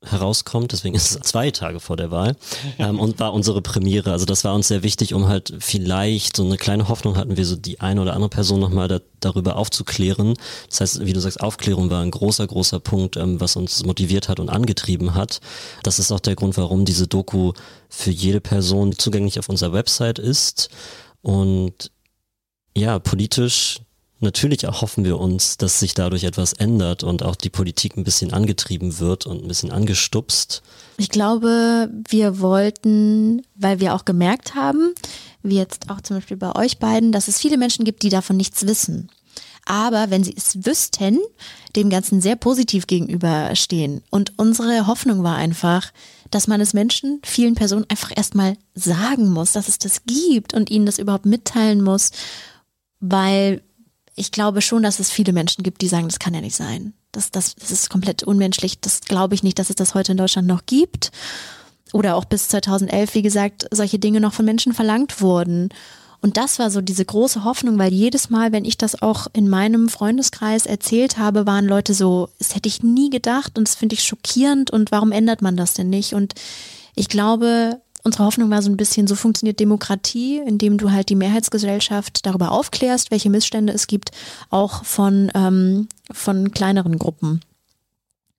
herauskommt, 0.05 0.71
deswegen 0.71 0.95
ist 0.95 1.11
es 1.11 1.21
zwei 1.23 1.51
Tage 1.51 1.81
vor 1.81 1.97
der 1.97 2.13
Wahl 2.13 2.37
ähm, 2.79 3.01
und 3.01 3.19
war 3.19 3.33
unsere 3.33 3.63
Premiere. 3.63 4.13
Also 4.13 4.27
das 4.27 4.45
war 4.45 4.55
uns 4.55 4.69
sehr 4.69 4.85
wichtig, 4.85 5.13
um 5.13 5.27
halt 5.27 5.53
vielleicht 5.59 6.37
so 6.37 6.45
eine 6.45 6.57
kleine 6.57 6.89
Hoffnung 6.89 7.17
hatten 7.17 7.37
wir 7.37 7.45
so 7.45 7.57
die 7.57 7.81
eine 7.81 8.01
oder 8.01 8.15
andere 8.15 8.31
Person 8.31 8.61
nochmal 8.61 8.87
da, 8.87 9.01
darüber 9.19 9.57
aufzuklären. 9.57 10.35
Das 10.69 10.81
heißt, 10.81 11.05
wie 11.05 11.13
du 11.13 11.21
sagst, 11.21 11.41
Aufklärung 11.41 11.91
war 11.91 12.03
ein 12.03 12.13
großer, 12.13 12.47
großer 12.47 12.79
Punkt, 12.79 13.17
ähm, 13.17 13.41
was 13.41 13.57
uns 13.57 13.85
motiviert 13.85 14.29
hat 14.29 14.39
und 14.39 14.51
angetrieben 14.51 15.15
hat. 15.15 15.41
Das 15.83 15.99
ist 15.99 16.13
auch 16.13 16.21
der 16.21 16.37
Grund, 16.37 16.57
warum 16.57 16.85
diese 16.85 17.09
Doku 17.09 17.53
für 17.89 18.11
jede 18.11 18.41
Person 18.41 18.93
zugänglich 18.97 19.41
auf 19.41 19.49
unserer 19.49 19.73
Website 19.73 20.21
ist 20.21 20.69
und 21.23 21.91
ja, 22.77 23.01
politisch 23.01 23.81
natürlich 24.21 24.65
erhoffen 24.65 25.05
wir 25.05 25.19
uns, 25.19 25.57
dass 25.57 25.81
sich 25.81 25.95
dadurch 25.95 26.25
etwas 26.25 26.53
ändert 26.53 27.03
und 27.03 27.23
auch 27.23 27.37
die 27.37 27.51
Politik 27.51 27.97
ein 27.97 28.05
bisschen 28.05 28.33
angetrieben 28.33 28.99
wird 28.99 29.27
und 29.27 29.43
ein 29.43 29.49
bisschen 29.49 29.71
angestupst. 29.71 30.63
Ich 30.97 31.11
glaube, 31.11 31.91
wir 32.09 32.41
wollten, 32.41 33.43
weil 33.55 33.81
wir 33.81 33.95
auch 33.95 34.05
gemerkt 34.05 34.55
haben, 34.55 34.95
wie 35.43 35.57
jetzt 35.57 35.91
auch 35.91 36.01
zum 36.01 36.17
Beispiel 36.17 36.37
bei 36.37 36.55
euch 36.57 36.79
beiden, 36.79 37.13
dass 37.13 37.29
es 37.29 37.39
viele 37.39 37.57
Menschen 37.57 37.85
gibt, 37.85 38.03
die 38.03 38.09
davon 38.09 38.37
nichts 38.37 38.67
wissen. 38.67 39.11
Aber 39.65 40.11
wenn 40.11 40.25
sie 40.25 40.35
es 40.35 40.65
wüssten, 40.65 41.19
dem 41.77 41.91
Ganzen 41.91 42.23
sehr 42.23 42.37
positiv 42.37 42.87
gegenüberstehen. 42.87 44.03
Und 44.11 44.39
unsere 44.39 44.87
Hoffnung 44.87 45.23
war 45.23 45.37
einfach, 45.37 45.93
dass 46.31 46.49
man 46.49 46.61
es 46.61 46.73
Menschen, 46.73 47.21
vielen 47.23 47.55
Personen 47.55 47.85
einfach 47.89 48.11
erstmal 48.15 48.57
sagen 48.75 49.29
muss, 49.29 49.53
dass 49.53 49.69
es 49.69 49.79
das 49.79 50.03
gibt 50.07 50.55
und 50.55 50.71
ihnen 50.71 50.87
das 50.87 50.99
überhaupt 50.99 51.27
mitteilen 51.27 51.83
muss, 51.83 52.11
weil 53.01 53.63
ich 54.19 54.33
glaube 54.33 54.63
schon, 54.63 54.83
dass 54.83 54.99
es 54.99 55.11
viele 55.11 55.33
Menschen 55.33 55.63
gibt, 55.63 55.81
die 55.81 55.89
sagen, 55.89 56.09
das 56.09 56.19
kann 56.19 56.35
ja 56.35 56.41
nicht 56.41 56.57
sein. 56.57 56.93
Das, 57.13 57.31
das, 57.31 57.55
das 57.55 57.71
ist 57.71 57.91
komplett 57.91 58.23
unmenschlich. 58.23 58.81
Das 58.81 59.01
glaube 59.01 59.35
ich 59.35 59.43
nicht, 59.43 59.59
dass 59.59 59.71
es 59.71 59.77
das 59.77 59.95
heute 59.95 60.13
in 60.13 60.19
Deutschland 60.19 60.49
noch 60.49 60.67
gibt. 60.67 61.11
Oder 61.93 62.17
auch 62.17 62.25
bis 62.25 62.49
2011, 62.49 63.15
wie 63.15 63.23
gesagt, 63.23 63.67
solche 63.71 63.99
Dinge 63.99 64.21
noch 64.21 64.35
von 64.35 64.45
Menschen 64.45 64.75
verlangt 64.75 65.21
wurden. 65.21 65.71
Und 66.21 66.37
das 66.37 66.59
war 66.59 66.71
so 66.71 66.81
diese 66.81 67.05
große 67.05 67.45
Hoffnung, 67.45 67.79
weil 67.79 67.93
jedes 67.93 68.29
Mal, 68.29 68.51
wenn 68.51 68.65
ich 68.65 68.77
das 68.77 69.01
auch 69.01 69.29
in 69.33 69.49
meinem 69.49 69.89
Freundeskreis 69.89 70.67
erzählt 70.67 71.17
habe, 71.17 71.47
waren 71.47 71.65
Leute 71.65 71.95
so, 71.95 72.29
das 72.39 72.57
hätte 72.57 72.69
ich 72.69 72.83
nie 72.83 73.09
gedacht 73.09 73.57
und 73.57 73.69
das 73.69 73.77
finde 73.77 73.95
ich 73.95 74.03
schockierend 74.03 74.71
und 74.71 74.91
warum 74.91 75.13
ändert 75.13 75.43
man 75.43 75.57
das 75.57 75.75
denn 75.75 75.91
nicht? 75.91 76.15
Und 76.15 76.35
ich 76.97 77.09
glaube, 77.09 77.81
unsere 78.09 78.25
Hoffnung 78.25 78.49
war 78.51 78.63
so 78.63 78.71
ein 78.71 78.77
bisschen, 78.79 79.07
so 79.07 79.15
funktioniert 79.15 79.61
Demokratie, 79.61 80.39
indem 80.39 80.79
du 80.79 80.91
halt 80.91 81.11
die 81.11 81.15
Mehrheitsgesellschaft 81.15 82.25
darüber 82.25 82.53
aufklärst, 82.53 83.11
welche 83.11 83.29
Missstände 83.29 83.75
es 83.75 83.87
gibt, 83.87 84.13
auch 84.49 84.83
von, 84.85 85.31
ähm, 85.35 85.89
von 86.11 86.51
kleineren 86.51 86.99
Gruppen. 86.99 87.43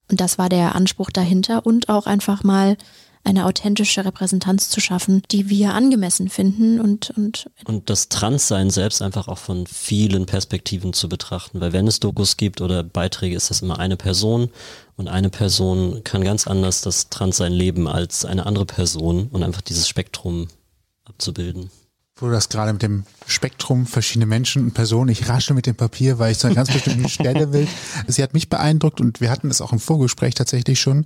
Und 0.09 0.19
das 0.19 0.39
war 0.39 0.49
der 0.49 0.73
Anspruch 0.73 1.11
dahinter 1.11 1.67
und 1.67 1.87
auch 1.87 2.07
einfach 2.07 2.43
mal 2.43 2.77
eine 3.29 3.45
authentische 3.45 4.03
Repräsentanz 4.03 4.69
zu 4.69 4.79
schaffen, 4.81 5.21
die 5.31 5.49
wir 5.49 5.73
angemessen 5.73 6.29
finden 6.29 6.81
und 6.81 7.11
und 7.11 7.49
und 7.65 7.89
das 7.89 8.09
Transsein 8.09 8.69
selbst 8.69 9.01
einfach 9.01 9.27
auch 9.27 9.37
von 9.37 9.67
vielen 9.67 10.25
Perspektiven 10.25 10.93
zu 10.93 11.07
betrachten, 11.07 11.61
weil 11.61 11.73
wenn 11.73 11.87
es 11.87 11.99
Dokus 11.99 12.37
gibt 12.37 12.59
oder 12.61 12.83
Beiträge, 12.83 13.35
ist 13.35 13.49
das 13.49 13.61
immer 13.61 13.79
eine 13.79 13.97
Person. 13.97 14.49
Und 14.97 15.07
eine 15.07 15.29
Person 15.29 16.03
kann 16.03 16.25
ganz 16.25 16.45
anders 16.45 16.81
das 16.81 17.09
Transsein 17.09 17.53
leben 17.53 17.87
als 17.87 18.25
eine 18.25 18.45
andere 18.45 18.65
Person 18.65 19.29
und 19.31 19.43
einfach 19.43 19.61
dieses 19.61 19.87
Spektrum 19.87 20.49
abzubilden 21.05 21.69
wo 22.19 22.27
du 22.27 22.31
das 22.31 22.49
gerade 22.49 22.73
mit 22.73 22.81
dem 22.81 23.03
Spektrum 23.27 23.85
verschiedene 23.85 24.25
Menschen 24.25 24.63
und 24.63 24.73
Personen, 24.73 25.09
ich 25.09 25.29
rasche 25.29 25.53
mit 25.53 25.65
dem 25.65 25.75
Papier, 25.75 26.19
weil 26.19 26.31
ich 26.31 26.39
zu 26.39 26.47
einer 26.47 26.55
ganz 26.55 26.71
bestimmten 26.71 27.09
Stelle 27.09 27.53
will. 27.53 27.67
Sie 28.07 28.23
hat 28.23 28.33
mich 28.33 28.49
beeindruckt 28.49 28.99
und 28.99 29.21
wir 29.21 29.29
hatten 29.29 29.49
es 29.49 29.61
auch 29.61 29.71
im 29.71 29.79
Vorgespräch 29.79 30.33
tatsächlich 30.35 30.79
schon. 30.79 31.05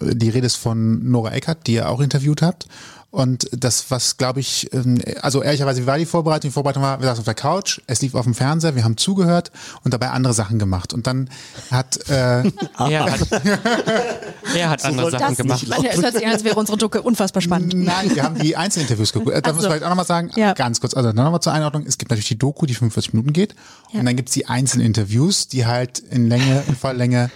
Die 0.00 0.30
Rede 0.30 0.46
ist 0.46 0.56
von 0.56 1.10
Nora 1.10 1.32
Eckert, 1.32 1.66
die 1.66 1.74
ihr 1.74 1.88
auch 1.88 2.00
interviewt 2.00 2.42
habt. 2.42 2.66
Und 3.10 3.48
das, 3.52 3.90
was 3.90 4.18
glaube 4.18 4.38
ich, 4.38 4.72
ähm, 4.72 5.00
also 5.20 5.42
ehrlicherweise, 5.42 5.82
wie 5.82 5.86
war 5.86 5.98
die 5.98 6.06
Vorbereitung? 6.06 6.50
Die 6.50 6.52
Vorbereitung 6.52 6.82
war, 6.82 7.00
wir 7.00 7.06
saßen 7.06 7.20
auf 7.20 7.24
der 7.24 7.34
Couch, 7.34 7.80
es 7.88 8.00
lief 8.02 8.14
auf 8.14 8.24
dem 8.24 8.34
Fernseher, 8.34 8.76
wir 8.76 8.84
haben 8.84 8.96
zugehört 8.96 9.50
und 9.82 9.92
dabei 9.92 10.10
andere 10.10 10.32
Sachen 10.32 10.60
gemacht. 10.60 10.94
Und 10.94 11.08
dann 11.08 11.28
hat 11.72 12.08
äh, 12.08 12.42
er 12.78 13.10
hat, 13.10 13.28
er 14.54 14.70
hat 14.70 14.84
andere 14.84 15.10
Sachen 15.10 15.34
gemacht. 15.34 15.66
Es 15.68 16.02
hört 16.02 16.14
sich 16.14 16.24
an, 16.24 16.32
als 16.32 16.44
wäre 16.44 16.54
unsere 16.54 16.78
Ducke 16.78 17.02
unfassbar 17.02 17.42
spannend. 17.42 17.74
Nein, 17.74 18.14
wir 18.14 18.22
haben 18.22 18.38
die 18.38 18.56
Einzelinterviews 18.56 19.12
geguckt. 19.12 19.44
Da 19.44 19.52
muss 19.52 19.64
ich 19.64 19.68
vielleicht 19.68 19.84
auch 19.84 19.88
nochmal 19.88 20.06
sagen, 20.06 20.30
ja. 20.36 20.52
ganz 20.52 20.80
kurz, 20.80 20.94
also 20.94 21.12
dann 21.12 21.24
nochmal 21.24 21.40
zur 21.40 21.52
Einordnung, 21.52 21.84
es 21.86 21.98
gibt 21.98 22.12
natürlich 22.12 22.28
die 22.28 22.38
Doku, 22.38 22.66
die 22.66 22.74
45 22.74 23.12
Minuten 23.12 23.32
geht. 23.32 23.56
Ja. 23.92 24.00
Und 24.00 24.06
dann 24.06 24.14
gibt's 24.14 24.32
die 24.32 24.46
Einzelinterviews, 24.46 25.48
die 25.48 25.66
halt 25.66 25.98
in 25.98 26.28
Länge, 26.28 26.62
in 26.68 26.76
Volllänge 26.76 27.30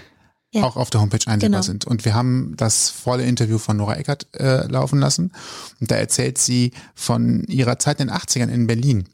ja. 0.54 0.64
auch 0.64 0.76
auf 0.76 0.90
der 0.90 1.00
Homepage 1.00 1.26
einsehbar 1.26 1.60
genau. 1.60 1.62
sind. 1.62 1.86
Und 1.86 2.04
wir 2.04 2.14
haben 2.14 2.54
das 2.56 2.88
volle 2.88 3.24
Interview 3.24 3.58
von 3.58 3.76
Nora 3.76 3.96
Eckert 3.96 4.26
äh, 4.34 4.66
laufen 4.66 4.98
lassen. 4.98 5.32
Und 5.80 5.90
da 5.90 5.96
erzählt 5.96 6.38
sie 6.38 6.72
von 6.94 7.44
ihrer 7.44 7.78
Zeit 7.78 8.00
in 8.00 8.08
den 8.08 8.16
80ern 8.16 8.48
in 8.48 8.66
Berlin. 8.66 9.04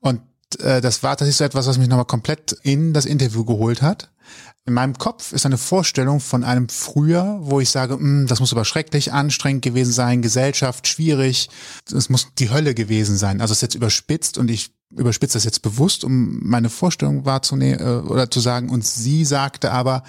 Und 0.00 0.20
äh, 0.60 0.80
das 0.80 1.02
war 1.02 1.12
tatsächlich 1.12 1.36
so 1.36 1.44
etwas, 1.44 1.66
was 1.66 1.78
mich 1.78 1.88
nochmal 1.88 2.06
komplett 2.06 2.52
in 2.62 2.92
das 2.92 3.04
Interview 3.04 3.44
geholt 3.44 3.82
hat. 3.82 4.10
In 4.66 4.74
meinem 4.74 4.98
Kopf 4.98 5.32
ist 5.32 5.46
eine 5.46 5.58
Vorstellung 5.58 6.18
von 6.18 6.42
einem 6.42 6.68
Früher, 6.68 7.38
wo 7.40 7.60
ich 7.60 7.70
sage, 7.70 7.94
hm, 7.94 8.26
das 8.26 8.40
muss 8.40 8.52
aber 8.52 8.64
schrecklich 8.64 9.12
anstrengend 9.12 9.62
gewesen 9.62 9.92
sein, 9.92 10.22
Gesellschaft 10.22 10.88
schwierig, 10.88 11.48
es 11.92 12.08
muss 12.08 12.28
die 12.38 12.50
Hölle 12.50 12.74
gewesen 12.74 13.16
sein. 13.16 13.40
Also 13.40 13.52
es 13.52 13.58
ist 13.58 13.62
jetzt 13.62 13.74
überspitzt 13.76 14.38
und 14.38 14.50
ich 14.50 14.72
überspitze 14.90 15.34
das 15.34 15.44
jetzt 15.44 15.62
bewusst, 15.62 16.04
um 16.04 16.40
meine 16.42 16.68
Vorstellung 16.68 17.24
wahrzunehmen 17.24 17.80
äh, 17.80 18.08
oder 18.08 18.30
zu 18.30 18.40
sagen. 18.40 18.68
Und 18.70 18.84
sie 18.84 19.24
sagte 19.24 19.70
aber, 19.70 20.02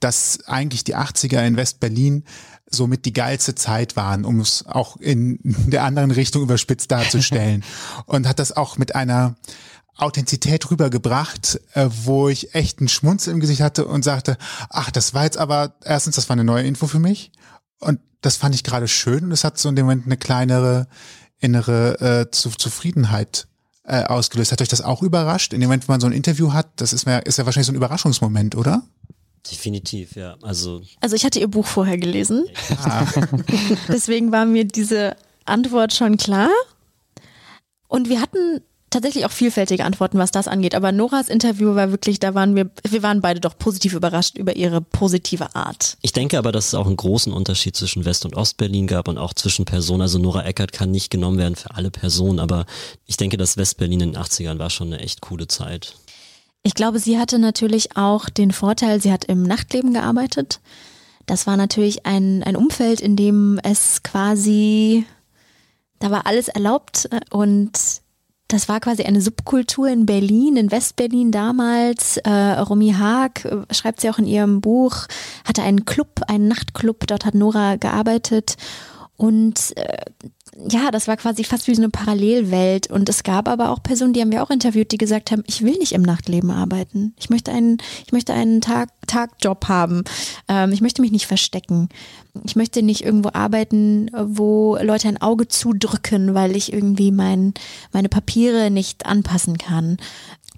dass 0.00 0.40
eigentlich 0.46 0.84
die 0.84 0.96
80er 0.96 1.44
in 1.44 1.56
West-Berlin 1.56 2.24
somit 2.68 3.04
die 3.04 3.12
geilste 3.12 3.54
Zeit 3.54 3.96
waren, 3.96 4.24
um 4.24 4.40
es 4.40 4.66
auch 4.66 4.96
in 4.96 5.38
der 5.42 5.84
anderen 5.84 6.10
Richtung 6.10 6.42
überspitzt 6.42 6.90
darzustellen. 6.90 7.64
und 8.06 8.28
hat 8.28 8.38
das 8.38 8.56
auch 8.56 8.78
mit 8.78 8.94
einer 8.94 9.36
Authentizität 9.96 10.70
rübergebracht, 10.70 11.60
äh, 11.72 11.88
wo 12.04 12.28
ich 12.28 12.54
echt 12.54 12.80
einen 12.80 12.88
Schmunzel 12.88 13.32
im 13.32 13.40
Gesicht 13.40 13.60
hatte 13.60 13.86
und 13.86 14.04
sagte, 14.04 14.36
ach, 14.68 14.90
das 14.90 15.14
war 15.14 15.24
jetzt 15.24 15.38
aber, 15.38 15.74
erstens, 15.84 16.16
das 16.16 16.28
war 16.28 16.34
eine 16.34 16.44
neue 16.44 16.64
Info 16.64 16.86
für 16.86 16.98
mich 16.98 17.32
und 17.78 18.00
das 18.20 18.36
fand 18.36 18.54
ich 18.54 18.64
gerade 18.64 18.88
schön 18.88 19.24
und 19.24 19.32
es 19.32 19.44
hat 19.44 19.58
so 19.58 19.68
in 19.68 19.76
dem 19.76 19.86
Moment 19.86 20.06
eine 20.06 20.16
kleinere 20.16 20.88
innere 21.38 22.00
äh, 22.00 22.30
Zufriedenheit 22.30 23.46
äh, 23.84 24.04
ausgelöst. 24.04 24.52
Hat 24.52 24.62
euch 24.62 24.68
das 24.68 24.80
auch 24.80 25.02
überrascht? 25.02 25.52
In 25.52 25.60
dem 25.60 25.68
Moment, 25.68 25.88
wo 25.88 25.92
man 25.92 26.00
so 26.00 26.06
ein 26.06 26.12
Interview 26.12 26.52
hat, 26.52 26.68
das 26.76 26.92
ist, 26.92 27.06
mehr, 27.06 27.24
ist 27.26 27.38
ja 27.38 27.46
wahrscheinlich 27.46 27.66
so 27.66 27.72
ein 27.72 27.76
Überraschungsmoment, 27.76 28.56
oder? 28.56 28.82
Definitiv, 29.50 30.16
ja. 30.16 30.36
Also, 30.42 30.82
also 31.00 31.14
ich 31.14 31.24
hatte 31.24 31.38
ihr 31.38 31.48
Buch 31.48 31.66
vorher 31.66 31.98
gelesen. 31.98 32.46
Ja. 32.84 33.06
Deswegen 33.88 34.32
war 34.32 34.44
mir 34.44 34.64
diese 34.64 35.16
Antwort 35.44 35.92
schon 35.92 36.16
klar. 36.16 36.50
Und 37.86 38.08
wir 38.08 38.20
hatten 38.20 38.60
tatsächlich 38.96 39.26
auch 39.26 39.30
vielfältige 39.30 39.84
Antworten, 39.84 40.18
was 40.18 40.30
das 40.30 40.48
angeht. 40.48 40.74
Aber 40.74 40.90
Noras 40.90 41.28
Interview 41.28 41.74
war 41.74 41.90
wirklich, 41.90 42.18
da 42.18 42.34
waren 42.34 42.56
wir, 42.56 42.70
wir 42.88 43.02
waren 43.02 43.20
beide 43.20 43.40
doch 43.40 43.58
positiv 43.58 43.92
überrascht 43.92 44.38
über 44.38 44.56
ihre 44.56 44.80
positive 44.80 45.54
Art. 45.54 45.98
Ich 46.00 46.12
denke 46.12 46.38
aber, 46.38 46.50
dass 46.50 46.68
es 46.68 46.74
auch 46.74 46.86
einen 46.86 46.96
großen 46.96 47.30
Unterschied 47.30 47.76
zwischen 47.76 48.06
West- 48.06 48.24
und 48.24 48.34
Ostberlin 48.34 48.86
gab 48.86 49.08
und 49.08 49.18
auch 49.18 49.34
zwischen 49.34 49.66
Personen. 49.66 50.00
Also 50.00 50.18
Nora 50.18 50.44
Eckert 50.44 50.72
kann 50.72 50.90
nicht 50.90 51.10
genommen 51.10 51.36
werden 51.36 51.56
für 51.56 51.74
alle 51.74 51.90
Personen, 51.90 52.40
aber 52.40 52.64
ich 53.04 53.18
denke, 53.18 53.36
dass 53.36 53.58
Westberlin 53.58 54.00
in 54.00 54.12
den 54.12 54.22
80ern 54.22 54.58
war 54.58 54.70
schon 54.70 54.92
eine 54.92 55.02
echt 55.02 55.20
coole 55.20 55.46
Zeit. 55.46 55.94
Ich 56.62 56.74
glaube, 56.74 56.98
sie 56.98 57.18
hatte 57.18 57.38
natürlich 57.38 57.96
auch 57.98 58.30
den 58.30 58.50
Vorteil, 58.50 59.02
sie 59.02 59.12
hat 59.12 59.26
im 59.26 59.42
Nachtleben 59.42 59.92
gearbeitet. 59.92 60.60
Das 61.26 61.46
war 61.46 61.58
natürlich 61.58 62.06
ein, 62.06 62.42
ein 62.44 62.56
Umfeld, 62.56 63.02
in 63.02 63.14
dem 63.14 63.60
es 63.62 64.02
quasi, 64.02 65.04
da 65.98 66.10
war 66.10 66.26
alles 66.26 66.48
erlaubt 66.48 67.10
und 67.30 67.72
das 68.48 68.68
war 68.68 68.80
quasi 68.80 69.02
eine 69.02 69.20
Subkultur 69.20 69.88
in 69.88 70.06
Berlin, 70.06 70.56
in 70.56 70.70
Westberlin 70.70 71.32
damals. 71.32 72.16
Äh, 72.18 72.30
Romy 72.30 72.92
Haag, 72.92 73.44
äh, 73.44 73.74
schreibt 73.74 74.00
sie 74.00 74.10
auch 74.10 74.18
in 74.18 74.26
ihrem 74.26 74.60
Buch, 74.60 75.06
hatte 75.44 75.62
einen 75.62 75.84
Club, 75.84 76.20
einen 76.28 76.48
Nachtclub, 76.48 77.06
dort 77.06 77.24
hat 77.24 77.34
Nora 77.34 77.76
gearbeitet. 77.76 78.56
Und 79.16 79.76
äh, 79.76 79.98
ja, 80.68 80.90
das 80.90 81.06
war 81.06 81.16
quasi 81.16 81.44
fast 81.44 81.68
wie 81.68 81.74
so 81.74 81.82
eine 81.82 81.90
Parallelwelt. 81.90 82.90
Und 82.90 83.08
es 83.08 83.22
gab 83.22 83.48
aber 83.48 83.70
auch 83.70 83.82
Personen, 83.82 84.12
die 84.12 84.20
haben 84.20 84.32
wir 84.32 84.42
auch 84.42 84.50
interviewt, 84.50 84.90
die 84.90 84.98
gesagt 84.98 85.30
haben, 85.30 85.44
ich 85.46 85.62
will 85.62 85.76
nicht 85.78 85.92
im 85.92 86.02
Nachtleben 86.02 86.50
arbeiten. 86.50 87.14
Ich 87.18 87.28
möchte 87.28 87.52
einen, 87.52 87.78
ich 88.06 88.12
möchte 88.12 88.32
einen 88.32 88.60
Tag, 88.60 88.90
Tagjob 89.06 89.68
haben. 89.68 90.04
Ähm, 90.48 90.72
ich 90.72 90.80
möchte 90.80 91.02
mich 91.02 91.12
nicht 91.12 91.26
verstecken. 91.26 91.88
Ich 92.44 92.56
möchte 92.56 92.82
nicht 92.82 93.04
irgendwo 93.04 93.30
arbeiten, 93.32 94.10
wo 94.14 94.78
Leute 94.80 95.08
ein 95.08 95.20
Auge 95.20 95.48
zudrücken, 95.48 96.34
weil 96.34 96.56
ich 96.56 96.72
irgendwie 96.72 97.12
mein, 97.12 97.54
meine 97.92 98.08
Papiere 98.08 98.70
nicht 98.70 99.06
anpassen 99.06 99.58
kann. 99.58 99.98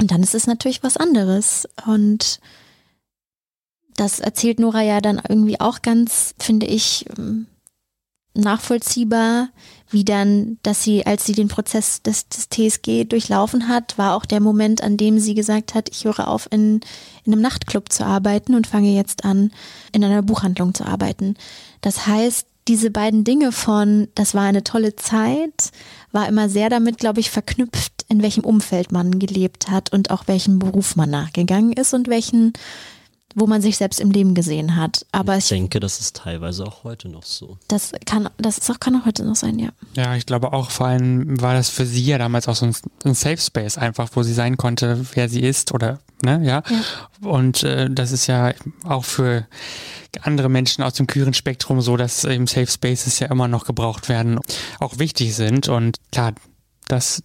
Und 0.00 0.12
dann 0.12 0.22
ist 0.22 0.34
es 0.34 0.46
natürlich 0.46 0.82
was 0.82 0.96
anderes. 0.96 1.68
Und 1.86 2.40
das 3.96 4.20
erzählt 4.20 4.60
Nora 4.60 4.82
ja 4.82 5.00
dann 5.00 5.20
irgendwie 5.28 5.60
auch 5.60 5.82
ganz, 5.82 6.34
finde 6.38 6.66
ich, 6.66 7.04
ähm, 7.18 7.46
nachvollziehbar, 8.40 9.48
wie 9.90 10.04
dann, 10.04 10.58
dass 10.62 10.82
sie, 10.82 11.06
als 11.06 11.24
sie 11.24 11.32
den 11.32 11.48
Prozess 11.48 12.02
des, 12.02 12.28
des 12.28 12.48
TSG 12.50 13.04
durchlaufen 13.04 13.68
hat, 13.68 13.96
war 13.96 14.14
auch 14.14 14.26
der 14.26 14.40
Moment, 14.40 14.82
an 14.82 14.96
dem 14.96 15.18
sie 15.18 15.34
gesagt 15.34 15.74
hat, 15.74 15.88
ich 15.90 16.04
höre 16.04 16.28
auf, 16.28 16.48
in, 16.50 16.80
in 17.24 17.32
einem 17.32 17.42
Nachtclub 17.42 17.90
zu 17.90 18.04
arbeiten 18.04 18.54
und 18.54 18.66
fange 18.66 18.94
jetzt 18.94 19.24
an, 19.24 19.50
in 19.92 20.04
einer 20.04 20.22
Buchhandlung 20.22 20.74
zu 20.74 20.84
arbeiten. 20.84 21.34
Das 21.80 22.06
heißt, 22.06 22.46
diese 22.68 22.90
beiden 22.90 23.24
Dinge 23.24 23.50
von, 23.50 24.08
das 24.14 24.34
war 24.34 24.42
eine 24.42 24.62
tolle 24.62 24.94
Zeit, 24.94 25.70
war 26.12 26.28
immer 26.28 26.50
sehr 26.50 26.68
damit, 26.68 26.98
glaube 26.98 27.20
ich, 27.20 27.30
verknüpft, 27.30 28.04
in 28.08 28.22
welchem 28.22 28.44
Umfeld 28.44 28.92
man 28.92 29.18
gelebt 29.18 29.70
hat 29.70 29.92
und 29.92 30.10
auch 30.10 30.24
welchem 30.26 30.58
Beruf 30.58 30.94
man 30.94 31.08
nachgegangen 31.08 31.72
ist 31.72 31.94
und 31.94 32.08
welchen 32.08 32.52
wo 33.38 33.46
man 33.46 33.62
sich 33.62 33.76
selbst 33.76 34.00
im 34.00 34.10
Leben 34.10 34.34
gesehen 34.34 34.76
hat. 34.76 35.06
Aber 35.12 35.36
ich, 35.36 35.44
ich 35.44 35.48
denke, 35.48 35.80
das 35.80 36.00
ist 36.00 36.16
teilweise 36.16 36.64
auch 36.64 36.84
heute 36.84 37.08
noch 37.08 37.22
so. 37.22 37.58
Das 37.68 37.92
kann, 38.06 38.28
das 38.38 38.58
ist 38.58 38.70
auch, 38.70 38.80
kann 38.80 39.00
auch 39.00 39.06
heute 39.06 39.24
noch 39.24 39.36
sein, 39.36 39.58
ja. 39.58 39.70
Ja, 39.94 40.16
ich 40.16 40.26
glaube 40.26 40.52
auch, 40.52 40.70
vor 40.70 40.88
allem 40.88 41.40
war 41.40 41.54
das 41.54 41.68
für 41.68 41.86
sie 41.86 42.04
ja 42.04 42.18
damals 42.18 42.48
auch 42.48 42.56
so 42.56 42.66
ein, 42.66 42.74
ein 43.04 43.14
Safe 43.14 43.38
Space 43.38 43.78
einfach, 43.78 44.10
wo 44.14 44.22
sie 44.22 44.34
sein 44.34 44.56
konnte, 44.56 45.04
wer 45.14 45.28
sie 45.28 45.40
ist 45.40 45.72
oder, 45.72 46.00
ne, 46.22 46.40
ja. 46.44 46.62
ja. 46.68 47.28
Und 47.28 47.62
äh, 47.62 47.88
das 47.90 48.12
ist 48.12 48.26
ja 48.26 48.52
auch 48.84 49.04
für 49.04 49.46
andere 50.22 50.48
Menschen 50.48 50.82
aus 50.82 50.94
dem 50.94 51.06
queeren 51.06 51.34
Spektrum 51.34 51.80
so, 51.80 51.96
dass 51.96 52.24
eben 52.24 52.46
Safe 52.46 52.66
Spaces 52.66 53.18
ja 53.18 53.28
immer 53.28 53.48
noch 53.48 53.64
gebraucht 53.64 54.08
werden, 54.08 54.40
auch 54.80 54.98
wichtig 54.98 55.34
sind 55.34 55.68
und 55.68 55.98
klar, 56.10 56.32
dass 56.88 57.22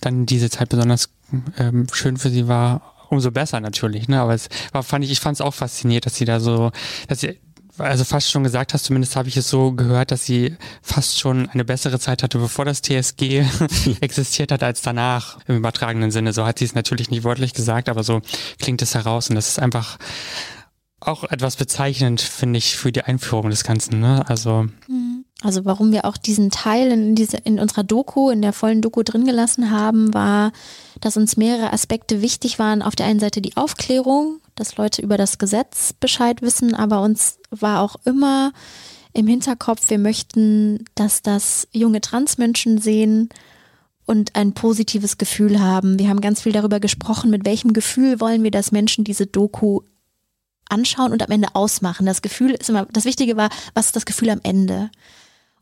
dann 0.00 0.26
diese 0.26 0.50
Zeit 0.50 0.68
besonders 0.68 1.10
ähm, 1.58 1.86
schön 1.92 2.16
für 2.16 2.30
sie 2.30 2.48
war, 2.48 2.93
umso 3.14 3.30
besser 3.30 3.60
natürlich, 3.60 4.08
ne? 4.08 4.20
Aber 4.20 4.34
es 4.34 4.48
war, 4.72 4.82
fand 4.82 5.04
ich, 5.04 5.10
ich 5.10 5.20
fand 5.20 5.36
es 5.36 5.40
auch 5.40 5.54
faszinierend, 5.54 6.06
dass 6.06 6.16
sie 6.16 6.24
da 6.24 6.40
so, 6.40 6.70
dass 7.08 7.20
sie 7.20 7.38
also 7.78 8.04
fast 8.04 8.30
schon 8.30 8.44
gesagt 8.44 8.72
hast, 8.72 8.84
zumindest 8.84 9.16
habe 9.16 9.28
ich 9.28 9.36
es 9.36 9.48
so 9.48 9.72
gehört, 9.72 10.10
dass 10.12 10.24
sie 10.24 10.56
fast 10.82 11.18
schon 11.18 11.48
eine 11.48 11.64
bessere 11.64 11.98
Zeit 11.98 12.22
hatte, 12.22 12.38
bevor 12.38 12.64
das 12.64 12.82
TSG 12.82 13.44
existiert 14.00 14.52
hat, 14.52 14.62
als 14.62 14.82
danach 14.82 15.38
im 15.48 15.56
übertragenen 15.56 16.10
Sinne. 16.10 16.32
So 16.32 16.46
hat 16.46 16.58
sie 16.58 16.64
es 16.66 16.74
natürlich 16.74 17.10
nicht 17.10 17.24
wörtlich 17.24 17.52
gesagt, 17.52 17.88
aber 17.88 18.04
so 18.04 18.20
klingt 18.60 18.80
es 18.82 18.94
heraus 18.94 19.28
und 19.28 19.34
das 19.34 19.48
ist 19.48 19.58
einfach 19.58 19.98
auch 21.00 21.24
etwas 21.24 21.56
bezeichnend, 21.56 22.20
finde 22.20 22.58
ich, 22.58 22.76
für 22.76 22.92
die 22.92 23.02
Einführung 23.02 23.50
des 23.50 23.64
Ganzen. 23.64 24.00
Ne? 24.00 24.24
Also 24.28 24.66
mhm. 24.86 25.24
Also 25.44 25.66
warum 25.66 25.92
wir 25.92 26.06
auch 26.06 26.16
diesen 26.16 26.50
Teil 26.50 26.90
in, 26.90 27.14
diese, 27.14 27.36
in 27.36 27.60
unserer 27.60 27.84
Doku, 27.84 28.30
in 28.30 28.40
der 28.40 28.54
vollen 28.54 28.80
Doku 28.80 29.02
drin 29.02 29.26
gelassen 29.26 29.70
haben, 29.70 30.14
war, 30.14 30.52
dass 31.04 31.18
uns 31.18 31.36
mehrere 31.36 31.70
Aspekte 31.70 32.22
wichtig 32.22 32.58
waren. 32.58 32.80
Auf 32.80 32.96
der 32.96 33.04
einen 33.04 33.20
Seite 33.20 33.42
die 33.42 33.58
Aufklärung, 33.58 34.40
dass 34.54 34.78
Leute 34.78 35.02
über 35.02 35.18
das 35.18 35.36
Gesetz 35.36 35.92
Bescheid 35.92 36.40
wissen, 36.40 36.74
aber 36.74 37.02
uns 37.02 37.38
war 37.50 37.82
auch 37.82 37.96
immer 38.06 38.52
im 39.12 39.26
Hinterkopf, 39.26 39.90
wir 39.90 39.98
möchten, 39.98 40.86
dass 40.94 41.20
das 41.20 41.68
junge 41.72 42.00
Transmenschen 42.00 42.78
sehen 42.78 43.28
und 44.06 44.34
ein 44.34 44.54
positives 44.54 45.18
Gefühl 45.18 45.60
haben. 45.60 45.98
Wir 45.98 46.08
haben 46.08 46.22
ganz 46.22 46.40
viel 46.40 46.52
darüber 46.52 46.80
gesprochen, 46.80 47.30
mit 47.30 47.44
welchem 47.44 47.74
Gefühl 47.74 48.18
wollen 48.18 48.42
wir, 48.42 48.50
dass 48.50 48.72
Menschen 48.72 49.04
diese 49.04 49.26
Doku 49.26 49.80
anschauen 50.70 51.12
und 51.12 51.22
am 51.22 51.30
Ende 51.30 51.48
ausmachen. 51.52 52.06
Das 52.06 52.22
Gefühl 52.22 52.52
ist 52.52 52.70
immer, 52.70 52.86
das 52.86 53.04
Wichtige 53.04 53.36
war, 53.36 53.50
was 53.74 53.86
ist 53.86 53.96
das 53.96 54.06
Gefühl 54.06 54.30
am 54.30 54.40
Ende? 54.42 54.90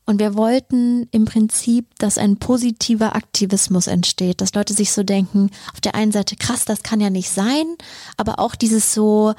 Und 0.05 0.19
wir 0.19 0.35
wollten 0.35 1.07
im 1.11 1.25
Prinzip, 1.25 1.87
dass 1.97 2.17
ein 2.17 2.37
positiver 2.37 3.15
Aktivismus 3.15 3.87
entsteht, 3.87 4.41
dass 4.41 4.53
Leute 4.53 4.73
sich 4.73 4.91
so 4.91 5.03
denken, 5.03 5.49
auf 5.73 5.79
der 5.79 5.95
einen 5.95 6.11
Seite 6.11 6.35
krass, 6.35 6.65
das 6.65 6.83
kann 6.83 6.99
ja 6.99 7.09
nicht 7.09 7.29
sein, 7.29 7.65
aber 8.17 8.39
auch 8.39 8.55
dieses 8.55 8.93
so, 8.93 9.33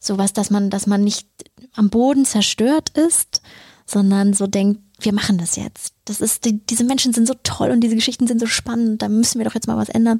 sowas, 0.00 0.32
dass 0.32 0.50
man, 0.50 0.70
dass 0.70 0.86
man 0.86 1.04
nicht 1.04 1.28
am 1.74 1.88
Boden 1.88 2.24
zerstört 2.24 2.90
ist, 2.90 3.42
sondern 3.86 4.34
so 4.34 4.46
denkt, 4.46 4.80
wir 5.00 5.12
machen 5.12 5.38
das 5.38 5.56
jetzt. 5.56 5.94
Das 6.04 6.20
ist, 6.20 6.44
die, 6.44 6.64
diese 6.66 6.84
Menschen 6.84 7.12
sind 7.12 7.26
so 7.26 7.34
toll 7.42 7.70
und 7.70 7.80
diese 7.80 7.94
Geschichten 7.94 8.26
sind 8.26 8.40
so 8.40 8.46
spannend, 8.46 9.02
da 9.02 9.08
müssen 9.08 9.38
wir 9.38 9.44
doch 9.44 9.54
jetzt 9.54 9.66
mal 9.66 9.76
was 9.76 9.88
ändern. 9.88 10.18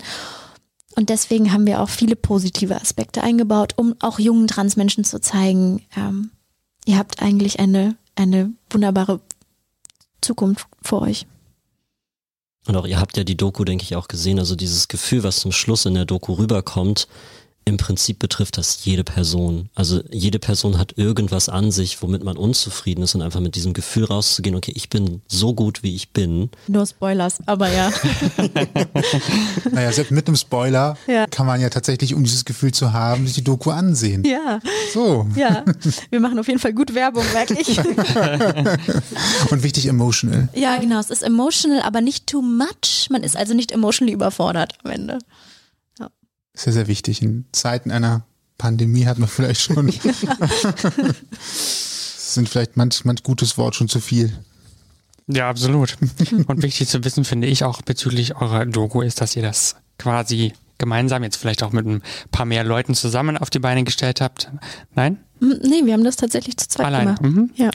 Und 0.96 1.08
deswegen 1.08 1.52
haben 1.52 1.66
wir 1.66 1.80
auch 1.80 1.88
viele 1.88 2.16
positive 2.16 2.80
Aspekte 2.80 3.22
eingebaut, 3.22 3.74
um 3.76 3.94
auch 4.00 4.18
jungen 4.18 4.46
Transmenschen 4.46 5.04
zu 5.04 5.20
zeigen, 5.20 5.82
ähm, 5.96 6.30
ihr 6.84 6.98
habt 6.98 7.22
eigentlich 7.22 7.60
eine, 7.60 7.96
eine 8.16 8.52
wunderbare 8.70 9.20
Zukunft 10.20 10.66
vor 10.82 11.02
euch. 11.02 11.26
Und 12.66 12.76
auch 12.76 12.86
ihr 12.86 13.00
habt 13.00 13.16
ja 13.16 13.24
die 13.24 13.36
Doku, 13.36 13.64
denke 13.64 13.84
ich, 13.84 13.96
auch 13.96 14.08
gesehen. 14.08 14.38
Also 14.38 14.54
dieses 14.54 14.88
Gefühl, 14.88 15.22
was 15.22 15.40
zum 15.40 15.52
Schluss 15.52 15.86
in 15.86 15.94
der 15.94 16.04
Doku 16.04 16.34
rüberkommt, 16.34 17.08
im 17.64 17.76
Prinzip 17.76 18.18
betrifft 18.18 18.58
das 18.58 18.84
jede 18.84 19.04
Person. 19.04 19.68
Also 19.74 20.02
jede 20.10 20.38
Person 20.38 20.78
hat 20.78 20.98
irgendwas 20.98 21.48
an 21.48 21.70
sich, 21.70 22.02
womit 22.02 22.24
man 22.24 22.36
unzufrieden 22.36 23.02
ist 23.02 23.14
und 23.14 23.22
einfach 23.22 23.40
mit 23.40 23.54
diesem 23.54 23.74
Gefühl 23.74 24.04
rauszugehen, 24.04 24.56
okay, 24.56 24.72
ich 24.74 24.88
bin 24.88 25.22
so 25.28 25.54
gut, 25.54 25.82
wie 25.82 25.94
ich 25.94 26.10
bin. 26.10 26.50
Nur 26.66 26.86
Spoilers, 26.86 27.38
aber 27.46 27.70
ja. 27.70 27.92
naja, 29.72 29.92
selbst 29.92 30.10
mit 30.10 30.26
einem 30.26 30.36
Spoiler 30.36 30.96
ja. 31.06 31.26
kann 31.26 31.46
man 31.46 31.60
ja 31.60 31.70
tatsächlich, 31.70 32.14
um 32.14 32.24
dieses 32.24 32.44
Gefühl 32.44 32.72
zu 32.72 32.92
haben, 32.92 33.26
sich 33.26 33.36
die 33.36 33.44
Doku 33.44 33.70
ansehen. 33.70 34.24
Ja. 34.24 34.60
So. 34.92 35.28
Ja, 35.36 35.64
wir 36.10 36.20
machen 36.20 36.38
auf 36.38 36.48
jeden 36.48 36.58
Fall 36.58 36.72
gut 36.72 36.94
Werbung, 36.94 37.24
wirklich. 37.32 37.78
und 39.50 39.62
wichtig 39.62 39.86
emotional. 39.86 40.48
Ja, 40.54 40.78
genau, 40.78 40.98
es 40.98 41.10
ist 41.10 41.22
emotional, 41.22 41.82
aber 41.82 42.00
nicht 42.00 42.26
too 42.26 42.42
much. 42.42 43.08
Man 43.10 43.22
ist 43.22 43.36
also 43.36 43.54
nicht 43.54 43.70
emotionally 43.70 44.14
überfordert 44.14 44.78
am 44.82 44.90
Ende 44.90 45.18
sehr, 46.60 46.72
sehr 46.72 46.86
wichtig. 46.88 47.22
In 47.22 47.46
Zeiten 47.52 47.90
einer 47.90 48.24
Pandemie 48.58 49.06
hat 49.06 49.18
man 49.18 49.28
vielleicht 49.28 49.62
schon, 49.62 49.90
sind 51.50 52.48
vielleicht 52.48 52.76
manch, 52.76 53.04
manch 53.04 53.22
gutes 53.22 53.56
Wort 53.56 53.74
schon 53.74 53.88
zu 53.88 54.00
viel. 54.00 54.32
Ja, 55.26 55.48
absolut. 55.48 55.96
Und 56.46 56.62
wichtig 56.62 56.88
zu 56.88 57.02
wissen, 57.04 57.24
finde 57.24 57.46
ich 57.46 57.64
auch 57.64 57.80
bezüglich 57.82 58.36
eurer 58.36 58.66
Doku, 58.66 59.00
ist, 59.00 59.20
dass 59.20 59.36
ihr 59.36 59.42
das 59.42 59.76
quasi 59.98 60.52
gemeinsam, 60.76 61.22
jetzt 61.22 61.36
vielleicht 61.36 61.62
auch 61.62 61.72
mit 61.72 61.86
ein 61.86 62.02
paar 62.30 62.46
mehr 62.46 62.64
Leuten 62.64 62.94
zusammen 62.94 63.38
auf 63.38 63.48
die 63.48 63.58
Beine 63.58 63.84
gestellt 63.84 64.20
habt. 64.20 64.50
Nein? 64.94 65.18
Nee, 65.40 65.84
wir 65.84 65.94
haben 65.94 66.04
das 66.04 66.16
tatsächlich 66.16 66.56
zu 66.58 66.68
zweit 66.68 66.86
Allein. 66.86 67.06
gemacht. 67.06 67.22
Mhm. 67.22 67.50
Ja. 67.56 67.70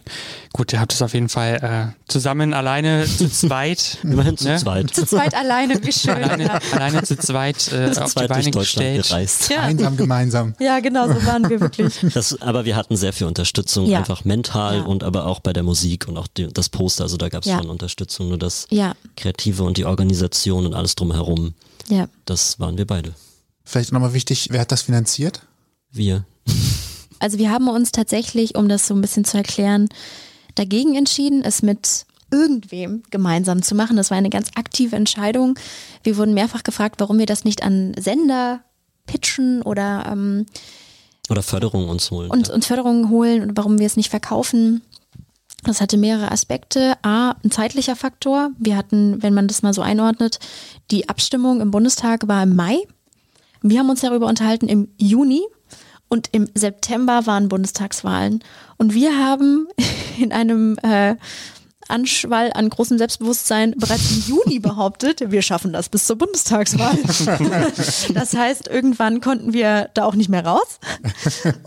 Gut, 0.54 0.72
ihr 0.72 0.80
habt 0.80 0.94
es 0.94 1.02
auf 1.02 1.14
jeden 1.16 1.30
Fall 1.30 1.94
äh, 1.96 2.12
zusammen, 2.12 2.54
alleine, 2.54 3.06
zu 3.06 3.28
zweit. 3.32 3.98
Immerhin 4.04 4.38
zu 4.38 4.48
ne? 4.48 4.58
zweit. 4.58 4.94
Zu 4.94 5.06
zweit 5.06 5.34
alleine, 5.34 5.84
wie 5.84 5.92
schön. 5.92 6.12
Alleine, 6.12 6.44
ja. 6.46 6.60
alleine 6.72 7.02
zu 7.04 7.18
zweit 7.18 7.72
äh, 7.72 7.92
zu 7.92 8.04
auf 8.04 8.12
zweit 8.12 8.30
die 8.30 8.34
Beine 8.34 8.52
gestellt. 8.52 9.08
Gereist. 9.08 9.50
Ja. 9.50 9.62
Einsam 9.62 9.98
gemeinsam. 9.98 10.54
Ja, 10.66 10.80
genau, 10.80 11.08
so 11.08 11.26
waren 11.26 11.48
wir 11.48 11.60
wirklich. 11.60 12.00
Das, 12.14 12.42
aber 12.42 12.66
wir 12.66 12.76
hatten 12.76 12.96
sehr 12.96 13.14
viel 13.14 13.28
Unterstützung, 13.28 13.86
ja. 13.86 14.00
einfach 14.00 14.26
mental 14.26 14.82
und 14.82 15.04
aber 15.04 15.26
auch 15.26 15.40
bei 15.40 15.54
der 15.54 15.64
Musik 15.64 16.08
und 16.08 16.18
auch 16.18 16.28
die, 16.28 16.48
das 16.52 16.70
Poster, 16.70 17.04
also 17.04 17.18
da 17.18 17.30
gab 17.30 17.46
es 17.46 17.52
schon 17.52 17.70
Unterstützung, 17.70 18.30
nur 18.30 18.40
das 18.40 18.68
Kreative 19.16 19.64
und 19.64 19.78
die 19.78 19.86
Organisation 19.86 20.66
und 20.66 20.74
alles 20.74 20.96
drumherum. 20.96 21.54
Ja. 21.88 22.08
Das 22.26 22.60
waren 22.60 22.78
wir 22.78 22.88
beide. 22.88 23.14
Vielleicht 23.64 23.92
nochmal 23.92 24.14
wichtig, 24.14 24.48
wer 24.52 24.62
hat 24.62 24.72
das 24.72 24.84
finanziert? 24.84 25.42
Wir. 25.92 26.26
Also 27.26 27.40
wir 27.40 27.50
haben 27.50 27.68
uns 27.70 27.92
tatsächlich, 27.92 28.54
um 28.54 28.70
das 28.70 28.86
so 28.86 28.94
ein 28.94 29.02
bisschen 29.02 29.26
zu 29.26 29.36
erklären, 29.36 29.90
dagegen 30.54 30.96
entschieden, 30.96 31.42
es 31.44 31.64
mit 31.64 32.06
irgendwem 32.30 33.02
gemeinsam 33.10 33.64
zu 33.64 33.74
machen. 33.74 33.98
Das 33.98 34.12
war 34.12 34.18
eine 34.20 34.30
ganz 34.30 34.50
aktive 34.54 34.96
Entscheidung. 34.96 35.58
Wir 36.04 36.18
wurden 36.18 36.36
mehrfach 36.36 36.62
gefragt, 36.62 37.00
warum 37.00 37.18
wir 37.18 37.26
das 37.26 37.44
nicht 37.44 37.64
an 37.64 37.96
Sender 38.00 38.62
pitchen 39.08 39.64
oder 39.64 40.06
ähm, 40.12 40.46
oder 41.28 41.42
Förderung 41.42 41.90
uns 41.90 42.12
holen. 42.12 42.30
Und, 42.30 42.50
ja. 42.50 42.54
und 42.54 42.64
Förderungen 42.64 43.10
holen 43.10 43.42
und 43.42 43.58
warum 43.58 43.80
wir 43.80 43.88
es 43.88 43.98
nicht 43.98 44.12
verkaufen. 44.12 44.84
Das 45.64 45.82
hatte 45.82 45.98
mehrere 45.98 46.32
Aspekte. 46.32 46.94
A, 47.02 47.32
ein 47.44 47.50
zeitlicher 47.50 47.96
Faktor. 47.96 48.52
Wir 48.60 48.78
hatten, 48.78 49.24
wenn 49.24 49.34
man 49.34 49.48
das 49.48 49.64
mal 49.64 49.74
so 49.74 49.82
einordnet, 49.82 50.38
die 50.92 51.10
Abstimmung 51.10 51.60
im 51.60 51.72
Bundestag 51.72 52.28
war 52.28 52.44
im 52.44 52.56
Mai. 52.56 52.78
Wir 53.64 53.80
haben 53.80 53.90
uns 53.90 54.02
darüber 54.02 54.28
unterhalten 54.28 54.68
im 54.68 54.90
Juni 55.00 55.42
und 56.10 56.30
im 56.32 56.48
September 56.54 57.26
waren 57.26 57.50
Bundestagswahlen. 57.50 58.44
Und 58.78 58.94
wir 58.94 59.18
haben 59.18 59.68
in 60.18 60.32
einem 60.32 60.78
äh, 60.84 61.16
Anschwall 61.88 62.52
an 62.54 62.70
großem 62.70 62.98
Selbstbewusstsein 62.98 63.74
bereits 63.78 64.12
im 64.12 64.24
Juni 64.28 64.60
behauptet, 64.60 65.32
wir 65.32 65.42
schaffen 65.42 65.74
das 65.74 65.90
bis 65.90 66.06
zur 66.06 66.18
Bundestagswahl. 66.18 66.98
das 68.14 68.34
heißt, 68.34 68.68
irgendwann 68.68 69.22
konnten 69.22 69.54
wir 69.54 69.90
da 69.94 70.06
auch 70.06 70.16
nicht 70.16 70.30
mehr 70.30 70.46
raus 70.46 70.80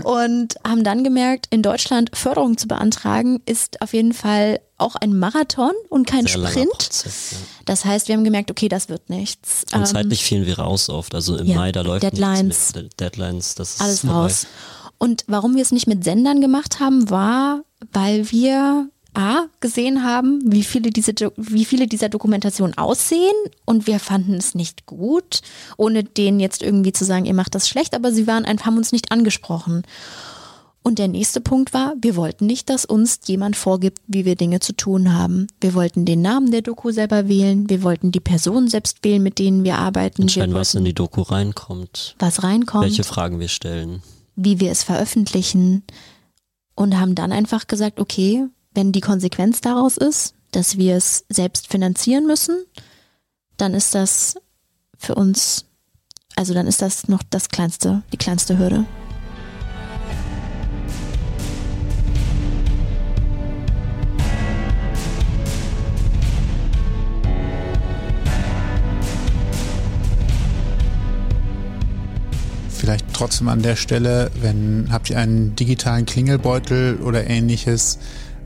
und 0.05 0.57
haben 0.67 0.85
dann 0.85 1.05
gemerkt, 1.05 1.47
in 1.51 1.63
Deutschland 1.63 2.11
Förderung 2.15 2.57
zu 2.57 2.69
beantragen, 2.69 3.41
ist 3.47 3.81
auf 3.83 3.93
jeden 3.95 4.13
Fall 4.13 4.61
auch 4.79 4.95
ein 4.95 5.19
Marathon 5.19 5.73
und 5.89 6.07
kein 6.07 6.27
Sehr 6.27 6.47
Sprint. 6.47 6.71
Prozess, 6.71 7.33
ja. 7.33 7.39
Das 7.67 7.85
heißt, 7.85 8.09
wir 8.09 8.15
haben 8.15 8.25
gemerkt, 8.25 8.51
okay, 8.51 8.69
das 8.69 8.89
wird 8.89 9.11
nichts. 9.11 9.65
Und 9.73 9.81
ähm, 9.81 9.87
zeitlich 9.87 10.23
fielen 10.23 10.47
wir 10.47 10.59
raus 10.59 10.89
oft. 10.89 11.15
Also 11.15 11.37
im 11.37 11.47
ja, 11.47 11.57
Mai, 11.57 11.73
da 11.73 11.83
läuft 11.83 12.05
Deadlines. 12.05 12.73
Deadlines, 12.99 13.57
das 13.57 13.75
ist 13.75 13.81
alles 13.81 14.07
raus. 14.07 14.47
Und 14.99 15.25
warum 15.27 15.55
wir 15.55 15.63
es 15.63 15.73
nicht 15.73 15.87
mit 15.87 16.05
Sendern 16.05 16.41
gemacht 16.41 16.81
haben, 16.81 17.11
war, 17.11 17.63
weil 17.93 18.31
wir 18.31 18.89
A, 19.19 19.47
gesehen 19.59 20.05
haben, 20.05 20.41
wie 20.45 20.63
viele, 20.63 20.91
diese, 20.91 21.13
wie 21.37 21.65
viele 21.65 21.89
dieser 21.89 22.09
Dokumentationen 22.09 22.79
aussehen 22.79 23.35
und 23.65 23.89
wir 23.89 23.99
fanden 23.99 24.35
es 24.35 24.55
nicht 24.55 24.87
gut, 24.87 25.41
ohne 25.77 26.05
denen 26.05 26.39
jetzt 26.39 26.63
irgendwie 26.63 26.93
zu 26.93 27.05
sagen, 27.05 27.25
ihr 27.25 27.35
macht 27.35 27.57
das 27.57 27.69
schlecht, 27.69 27.95
aber 27.95 28.13
sie 28.13 28.29
waren 28.29 28.45
einfach, 28.45 28.67
haben 28.67 28.77
uns 28.77 28.93
nicht 28.93 29.11
angesprochen. 29.11 29.83
Und 30.85 30.99
der 30.99 31.09
nächste 31.09 31.41
Punkt 31.41 31.75
war, 31.75 31.95
wir 32.01 32.15
wollten 32.15 32.47
nicht, 32.47 32.71
dass 32.71 32.85
uns 32.85 33.19
jemand 33.27 33.57
vorgibt, 33.57 33.99
wie 34.07 34.25
wir 34.25 34.37
Dinge 34.37 34.61
zu 34.61 34.73
tun 34.73 35.13
haben. 35.13 35.49
Wir 35.61 35.75
wollten 35.75 36.05
den 36.05 36.23
Namen 36.23 36.51
der 36.51 36.63
Doku 36.63 36.93
selber 36.93 37.29
wählen, 37.29 37.69
wir 37.69 37.83
wollten 37.83 38.13
die 38.13 38.21
Personen 38.21 38.69
selbst 38.69 39.05
wählen, 39.05 39.23
mit 39.23 39.39
denen 39.39 39.65
wir 39.65 39.79
arbeiten. 39.79 40.23
Entscheiden, 40.23 40.55
wir 40.55 40.61
was 40.61 40.75
in 40.75 40.85
die 40.85 40.95
Doku 40.95 41.23
reinkommt. 41.23 42.15
Was 42.21 42.43
reinkommt. 42.45 42.85
Welche 42.85 43.05
Fragen 43.05 43.41
wir 43.41 43.49
stellen. 43.49 44.03
Wie 44.37 44.61
wir 44.61 44.71
es 44.71 44.85
veröffentlichen. 44.85 45.83
Und 46.77 46.99
haben 46.99 47.17
dann 47.17 47.33
einfach 47.33 47.67
gesagt, 47.67 47.99
okay, 47.99 48.47
wenn 48.79 48.93
die 48.93 49.01
Konsequenz 49.01 49.61
daraus 49.61 49.97
ist, 49.97 50.35
dass 50.53 50.79
wir 50.79 50.95
es 50.95 51.25
selbst 51.29 51.67
finanzieren 51.67 52.29
müssen, 52.29 52.65
dann 53.57 53.75
ist 53.75 53.93
das 53.97 54.37
für 54.97 55.17
uns, 55.17 55.65
also 56.37 56.55
dann 56.55 56.69
ist 56.69 56.81
das 56.81 57.09
noch 57.09 57.25
das 57.29 57.49
kleinste, 57.49 58.05
die 58.13 58.17
kleinste 58.19 58.57
Hürde. 58.57 58.85
Vielleicht 72.69 73.13
trotzdem 73.13 73.49
an 73.49 73.61
der 73.61 73.75
Stelle, 73.75 74.31
wenn 74.41 74.87
habt 74.93 75.11
ihr 75.11 75.19
einen 75.19 75.57
digitalen 75.57 76.07
Klingelbeutel 76.07 77.01
oder 77.03 77.29
ähnliches, 77.29 77.99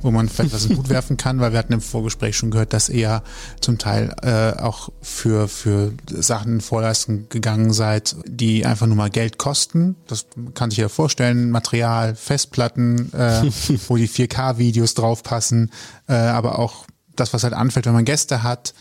wo 0.02 0.10
man 0.10 0.28
vielleicht 0.28 0.52
was 0.52 0.64
in 0.64 0.70
den 0.70 0.78
Hut 0.78 0.88
werfen 0.88 1.16
kann, 1.16 1.40
weil 1.40 1.52
wir 1.52 1.58
hatten 1.58 1.72
im 1.72 1.80
Vorgespräch 1.80 2.36
schon 2.36 2.50
gehört, 2.50 2.72
dass 2.72 2.88
ihr 2.88 3.22
zum 3.60 3.78
Teil 3.78 4.14
äh, 4.22 4.60
auch 4.60 4.90
für, 5.00 5.48
für 5.48 5.92
Sachen 6.10 6.60
Vorleistung 6.60 7.28
gegangen 7.28 7.72
seid, 7.72 8.16
die 8.26 8.66
einfach 8.66 8.86
nur 8.86 8.96
mal 8.96 9.10
Geld 9.10 9.38
kosten. 9.38 9.96
Das 10.06 10.26
kann 10.54 10.70
sich 10.70 10.78
ja 10.78 10.88
vorstellen, 10.88 11.50
Material, 11.50 12.14
Festplatten, 12.14 13.12
äh, 13.12 13.42
wo 13.88 13.96
die 13.96 14.08
4K-Videos 14.08 14.94
draufpassen, 14.94 15.70
äh, 16.08 16.14
aber 16.14 16.58
auch 16.58 16.86
das, 17.16 17.32
was 17.32 17.44
halt 17.44 17.54
anfällt, 17.54 17.86
wenn 17.86 17.92
man 17.92 18.04
Gäste 18.04 18.42
hat, 18.42 18.74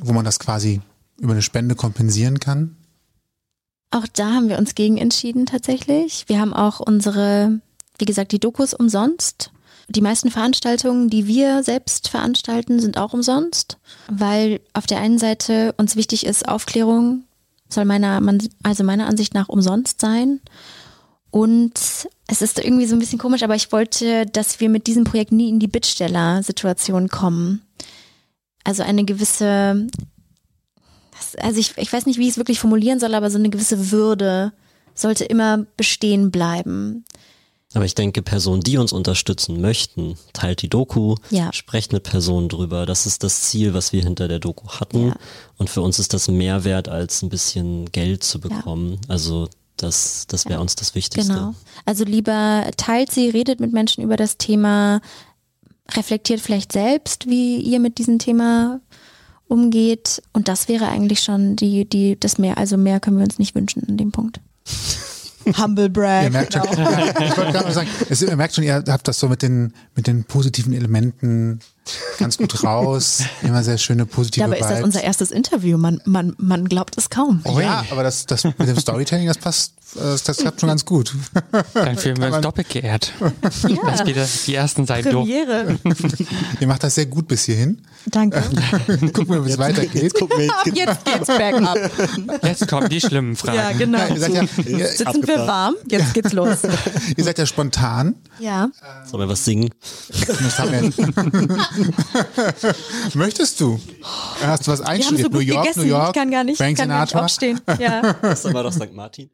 wo 0.00 0.12
man 0.12 0.24
das 0.24 0.38
quasi 0.38 0.80
über 1.18 1.32
eine 1.32 1.42
Spende 1.42 1.74
kompensieren 1.74 2.40
kann. 2.40 2.76
Auch 3.90 4.06
da 4.06 4.32
haben 4.32 4.48
wir 4.48 4.58
uns 4.58 4.74
gegen 4.74 4.96
entschieden 4.96 5.46
tatsächlich. 5.46 6.24
Wir 6.26 6.40
haben 6.40 6.54
auch 6.54 6.80
unsere, 6.80 7.60
wie 7.98 8.06
gesagt, 8.06 8.32
die 8.32 8.40
Dokus 8.40 8.72
umsonst. 8.72 9.50
Die 9.88 10.00
meisten 10.00 10.30
Veranstaltungen, 10.30 11.10
die 11.10 11.26
wir 11.26 11.62
selbst 11.62 12.08
veranstalten, 12.08 12.80
sind 12.80 12.98
auch 12.98 13.12
umsonst, 13.12 13.78
weil 14.10 14.60
auf 14.72 14.86
der 14.86 15.00
einen 15.00 15.18
Seite 15.18 15.74
uns 15.76 15.96
wichtig 15.96 16.24
ist, 16.26 16.48
Aufklärung 16.48 17.24
soll 17.68 17.84
meiner, 17.84 18.20
also 18.62 18.84
meiner 18.84 19.06
Ansicht 19.06 19.34
nach 19.34 19.48
umsonst 19.48 20.00
sein. 20.00 20.40
Und 21.30 21.72
es 22.26 22.42
ist 22.42 22.58
irgendwie 22.58 22.86
so 22.86 22.94
ein 22.94 22.98
bisschen 22.98 23.18
komisch, 23.18 23.42
aber 23.42 23.54
ich 23.54 23.72
wollte, 23.72 24.26
dass 24.26 24.60
wir 24.60 24.68
mit 24.68 24.86
diesem 24.86 25.04
Projekt 25.04 25.32
nie 25.32 25.48
in 25.48 25.58
die 25.58 25.68
Bittsteller-Situation 25.68 27.08
kommen. 27.08 27.62
Also 28.64 28.82
eine 28.82 29.04
gewisse 29.04 29.88
also 31.40 31.60
ich, 31.60 31.76
ich 31.76 31.92
weiß 31.92 32.06
nicht, 32.06 32.18
wie 32.18 32.24
ich 32.24 32.30
es 32.30 32.36
wirklich 32.36 32.58
formulieren 32.58 33.00
soll, 33.00 33.14
aber 33.14 33.30
so 33.30 33.38
eine 33.38 33.50
gewisse 33.50 33.90
Würde 33.90 34.52
sollte 34.94 35.24
immer 35.24 35.66
bestehen 35.76 36.30
bleiben. 36.30 37.04
Aber 37.74 37.84
ich 37.84 37.94
denke, 37.94 38.22
Personen, 38.22 38.62
die 38.62 38.76
uns 38.76 38.92
unterstützen 38.92 39.60
möchten, 39.60 40.16
teilt 40.32 40.62
die 40.62 40.68
Doku, 40.68 41.16
ja. 41.30 41.52
sprecht 41.52 41.92
mit 41.92 42.02
Personen 42.02 42.48
drüber. 42.48 42.86
Das 42.86 43.06
ist 43.06 43.22
das 43.22 43.42
Ziel, 43.42 43.72
was 43.72 43.92
wir 43.92 44.02
hinter 44.02 44.28
der 44.28 44.38
Doku 44.38 44.68
hatten. 44.68 45.08
Ja. 45.08 45.16
Und 45.56 45.70
für 45.70 45.80
uns 45.80 45.98
ist 45.98 46.12
das 46.12 46.28
mehr 46.28 46.64
wert, 46.64 46.88
als 46.88 47.22
ein 47.22 47.30
bisschen 47.30 47.90
Geld 47.90 48.24
zu 48.24 48.40
bekommen. 48.40 48.92
Ja. 48.92 48.98
Also 49.08 49.48
das, 49.76 50.26
das 50.28 50.46
wäre 50.48 50.60
uns 50.60 50.76
das 50.76 50.94
Wichtigste. 50.94 51.32
Genau. 51.32 51.54
Also 51.84 52.04
lieber 52.04 52.70
teilt 52.76 53.10
sie, 53.10 53.30
redet 53.30 53.60
mit 53.60 53.72
Menschen 53.72 54.04
über 54.04 54.16
das 54.16 54.36
Thema, 54.36 55.00
reflektiert 55.90 56.40
vielleicht 56.40 56.72
selbst, 56.72 57.26
wie 57.26 57.56
ihr 57.56 57.80
mit 57.80 57.98
diesem 57.98 58.18
Thema 58.18 58.80
umgeht. 59.48 60.22
Und 60.32 60.48
das 60.48 60.68
wäre 60.68 60.88
eigentlich 60.88 61.20
schon 61.20 61.56
die, 61.56 61.88
die, 61.88 62.18
das 62.18 62.38
mehr, 62.38 62.58
also 62.58 62.76
mehr 62.76 63.00
können 63.00 63.18
wir 63.18 63.24
uns 63.24 63.38
nicht 63.38 63.54
wünschen 63.54 63.82
in 63.82 63.96
dem 63.96 64.12
Punkt. 64.12 64.40
Humble 65.58 65.90
brag. 65.90 66.24
Ihr 66.24 66.30
merkt 66.30 66.52
schon, 66.52 66.62
genau. 66.62 66.90
ja, 66.90 67.08
ich 67.20 67.36
wollte 67.36 67.52
gerade 67.52 67.64
mal 67.64 67.72
sagen, 67.72 67.88
es, 68.08 68.22
ihr 68.22 68.36
merkt 68.36 68.54
schon, 68.54 68.64
ihr 68.64 68.82
habt 68.86 69.08
das 69.08 69.18
so 69.18 69.28
mit 69.28 69.42
den, 69.42 69.72
mit 69.94 70.06
den 70.06 70.24
positiven 70.24 70.72
Elementen 70.72 71.60
ganz 72.18 72.38
gut 72.38 72.62
raus. 72.64 73.22
Immer 73.42 73.62
sehr 73.64 73.78
schöne 73.78 74.06
positive 74.06 74.40
Ja, 74.40 74.46
aber 74.46 74.58
ist 74.58 74.68
das 74.68 74.82
unser 74.82 75.02
erstes 75.02 75.30
Interview? 75.30 75.78
Man, 75.78 76.00
man, 76.04 76.34
man 76.38 76.66
glaubt 76.68 76.96
es 76.96 77.10
kaum. 77.10 77.42
Oh 77.44 77.60
ja, 77.60 77.84
aber 77.90 78.02
das, 78.02 78.26
das 78.26 78.44
mit 78.44 78.58
dem 78.60 78.78
Storytelling, 78.78 79.26
das 79.26 79.38
passt, 79.38 79.74
das, 79.94 80.22
das 80.22 80.38
klappt 80.38 80.60
schon 80.60 80.68
ganz 80.68 80.84
gut. 80.84 81.14
Dann 81.74 81.96
fühlen 81.98 82.18
wir 82.18 82.28
uns 82.28 82.40
doppelt 82.40 82.68
geehrt. 82.68 83.12
Ja. 83.20 83.78
Das 83.84 84.04
geht 84.04 84.16
die 84.46 84.54
ersten 84.54 84.86
Seiten 84.86 85.10
Premiere. 85.10 85.78
Ihr 86.60 86.66
macht 86.66 86.82
das 86.82 86.94
sehr 86.94 87.06
gut 87.06 87.28
bis 87.28 87.44
hierhin. 87.44 87.82
Danke. 88.06 88.42
Gucken 89.12 89.28
wir, 89.28 89.44
wie 89.46 89.50
es 89.50 89.58
weitergeht. 89.58 90.02
Jetzt, 90.02 90.14
gucken 90.14 90.38
wir, 90.38 90.46
jetzt, 90.46 90.76
jetzt 90.76 91.04
geht's 91.04 91.26
back 91.26 91.54
up. 91.62 91.78
Jetzt 92.42 92.68
kommen 92.68 92.88
die 92.88 93.00
schlimmen 93.00 93.36
Fragen. 93.36 93.56
Ja, 93.56 93.72
genau. 93.72 93.98
Ja, 93.98 94.08
ihr 94.08 94.20
seid 94.20 94.32
ja, 94.32 94.42
ihr, 94.64 94.86
Sitzen 94.86 95.26
wir 95.26 95.46
warm? 95.46 95.74
Jetzt 95.88 96.14
geht's 96.14 96.32
los. 96.32 96.58
ihr 97.16 97.24
seid 97.24 97.38
ja 97.38 97.46
spontan. 97.46 98.14
Ja. 98.40 98.70
Sollen 99.04 99.22
wir 99.22 99.28
was 99.28 99.44
singen? 99.44 99.70
Das 100.26 100.58
haben 100.58 100.72
wir 100.72 100.92
Möchtest 103.14 103.60
du? 103.60 103.78
Hast 104.44 104.66
du 104.66 104.72
was 104.72 104.80
einstudiert? 104.80 105.32
so 105.32 105.38
New 105.38 105.44
York, 105.44 105.62
gegessen. 105.64 105.82
New 105.82 105.88
York, 105.88 106.08
Ich 106.08 106.14
kann 106.14 106.30
gar 106.30 106.44
nicht, 106.44 106.56
Frank 106.58 106.76
kann 106.78 106.88
gar 106.88 107.00
nicht 107.00 107.10
Sinatra. 107.10 107.24
aufstehen. 107.24 107.60
Ja. 107.78 108.14
Das 108.22 108.44
war 108.52 108.62
doch 108.62 108.72
St. 108.72 108.92
Martin. 108.92 109.30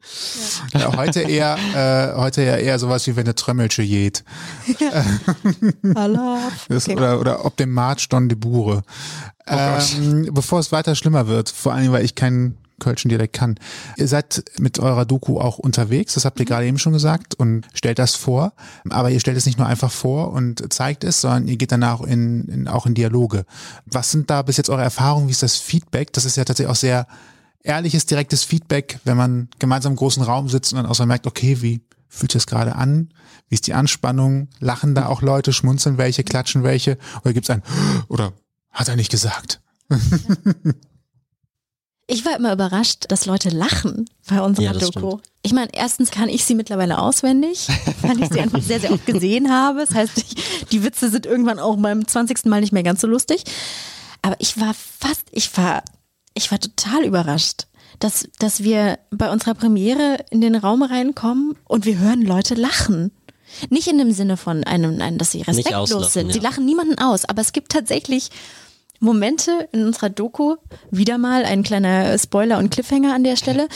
Ja, 0.73 0.95
heute 0.97 1.21
eher, 1.21 1.57
äh, 1.75 2.17
heute 2.19 2.43
ja 2.43 2.55
eher 2.57 2.79
sowas 2.79 3.05
wie 3.07 3.15
wenn 3.15 3.25
eine 3.25 3.35
Trömmelche 3.35 3.81
jäht. 3.81 4.23
Hallo. 5.95 6.37
Das, 6.67 6.85
Okay. 6.87 6.95
oder, 6.97 7.19
oder 7.19 7.45
ob 7.45 7.57
dem 7.57 7.71
March 7.71 8.07
Don 8.09 8.29
de 8.29 8.37
Bure. 8.37 8.81
ähm, 9.47 10.29
bevor 10.31 10.59
es 10.59 10.71
weiter 10.71 10.95
schlimmer 10.95 11.27
wird, 11.27 11.49
vor 11.49 11.73
allem, 11.73 11.91
weil 11.91 12.05
ich 12.05 12.15
keinen 12.15 12.57
Kölschen 12.79 13.09
Dialekt 13.09 13.33
kann. 13.33 13.55
Ihr 13.97 14.07
seid 14.07 14.43
mit 14.59 14.79
eurer 14.79 15.05
Doku 15.05 15.39
auch 15.39 15.57
unterwegs, 15.57 16.13
das 16.13 16.25
habt 16.25 16.39
ihr 16.39 16.45
gerade 16.45 16.65
eben 16.65 16.79
schon 16.79 16.93
gesagt 16.93 17.35
und 17.35 17.67
stellt 17.73 17.99
das 17.99 18.15
vor. 18.15 18.53
Aber 18.89 19.09
ihr 19.09 19.19
stellt 19.19 19.37
es 19.37 19.45
nicht 19.45 19.57
nur 19.57 19.67
einfach 19.67 19.91
vor 19.91 20.31
und 20.31 20.71
zeigt 20.73 21.03
es, 21.03 21.21
sondern 21.21 21.47
ihr 21.47 21.57
geht 21.57 21.71
danach 21.71 22.01
in, 22.01 22.47
in, 22.47 22.67
auch 22.67 22.85
in 22.85 22.93
Dialoge. 22.93 23.45
Was 23.85 24.11
sind 24.11 24.29
da 24.29 24.41
bis 24.41 24.57
jetzt 24.57 24.69
eure 24.69 24.83
Erfahrungen? 24.83 25.27
Wie 25.27 25.31
ist 25.31 25.43
das 25.43 25.57
Feedback? 25.57 26.13
Das 26.13 26.25
ist 26.25 26.37
ja 26.37 26.45
tatsächlich 26.45 26.71
auch 26.71 26.75
sehr 26.75 27.07
ehrliches, 27.63 28.05
direktes 28.05 28.43
Feedback, 28.43 28.99
wenn 29.03 29.17
man 29.17 29.49
gemeinsam 29.59 29.93
im 29.93 29.97
großen 29.97 30.23
Raum 30.23 30.49
sitzt 30.49 30.73
und 30.73 30.77
dann 30.77 30.85
auch 30.85 30.95
so 30.95 31.05
merkt, 31.05 31.27
okay, 31.27 31.61
wie 31.61 31.81
fühlt 32.07 32.31
sich 32.31 32.41
das 32.41 32.47
gerade 32.47 32.75
an? 32.75 33.09
Wie 33.47 33.55
ist 33.55 33.67
die 33.67 33.73
Anspannung? 33.73 34.47
Lachen 34.59 34.95
da 34.95 35.07
auch 35.07 35.21
Leute? 35.21 35.53
Schmunzeln 35.53 35.97
welche? 35.97 36.23
Klatschen 36.23 36.63
welche? 36.63 36.97
Oder 37.23 37.33
gibt's 37.33 37.49
ein, 37.49 37.63
oder 38.07 38.33
hat 38.71 38.87
er 38.87 38.95
nicht 38.95 39.11
gesagt? 39.11 39.61
Ich 42.11 42.25
war 42.25 42.35
immer 42.35 42.51
überrascht, 42.51 43.05
dass 43.09 43.27
Leute 43.27 43.49
lachen 43.49 44.09
bei 44.27 44.41
unserer 44.41 44.65
Ja, 44.65 44.73
Doku. 44.73 45.19
Ich 45.43 45.53
meine, 45.53 45.69
erstens 45.73 46.09
kann 46.09 46.27
ich 46.27 46.43
sie 46.43 46.55
mittlerweile 46.55 46.97
auswendig, 46.97 47.67
weil 48.01 48.19
ich 48.19 48.29
sie 48.29 48.39
einfach 48.39 48.63
sehr, 48.63 48.79
sehr 48.79 48.91
oft 48.91 49.05
gesehen 49.05 49.51
habe. 49.51 49.81
Das 49.81 49.93
heißt, 49.93 50.17
ich, 50.17 50.65
die 50.71 50.83
Witze 50.83 51.11
sind 51.11 51.27
irgendwann 51.27 51.59
auch 51.59 51.77
beim 51.77 52.07
20. 52.07 52.45
Mal 52.45 52.61
nicht 52.61 52.73
mehr 52.73 52.81
ganz 52.81 53.01
so 53.01 53.07
lustig. 53.07 53.43
Aber 54.23 54.35
ich 54.39 54.59
war 54.59 54.73
fast, 54.73 55.27
ich 55.31 55.55
war, 55.55 55.83
ich 56.33 56.49
war 56.49 56.59
total 56.59 57.05
überrascht, 57.05 57.67
dass, 57.99 58.27
dass 58.39 58.63
wir 58.63 58.97
bei 59.11 59.31
unserer 59.31 59.53
Premiere 59.53 60.17
in 60.31 60.41
den 60.41 60.55
Raum 60.55 60.81
reinkommen 60.81 61.57
und 61.65 61.85
wir 61.85 61.99
hören 61.99 62.23
Leute 62.23 62.55
lachen. 62.55 63.11
Nicht 63.69 63.87
in 63.87 63.99
dem 63.99 64.13
Sinne 64.13 64.35
von 64.35 64.63
einem, 64.63 64.99
einem 64.99 65.19
dass 65.19 65.31
sie 65.31 65.43
respektlos 65.43 66.13
sind. 66.13 66.33
Sie 66.33 66.39
ja. 66.39 66.43
lachen 66.43 66.65
niemanden 66.65 66.97
aus, 66.97 67.25
aber 67.25 67.41
es 67.41 67.53
gibt 67.53 67.71
tatsächlich 67.71 68.31
Momente 68.99 69.69
in 69.71 69.85
unserer 69.85 70.09
Doku, 70.09 70.55
wieder 70.91 71.17
mal 71.17 71.45
ein 71.45 71.63
kleiner 71.63 72.17
Spoiler 72.17 72.57
und 72.57 72.69
Cliffhanger 72.69 73.13
an 73.13 73.23
der 73.23 73.35
Stelle, 73.35 73.67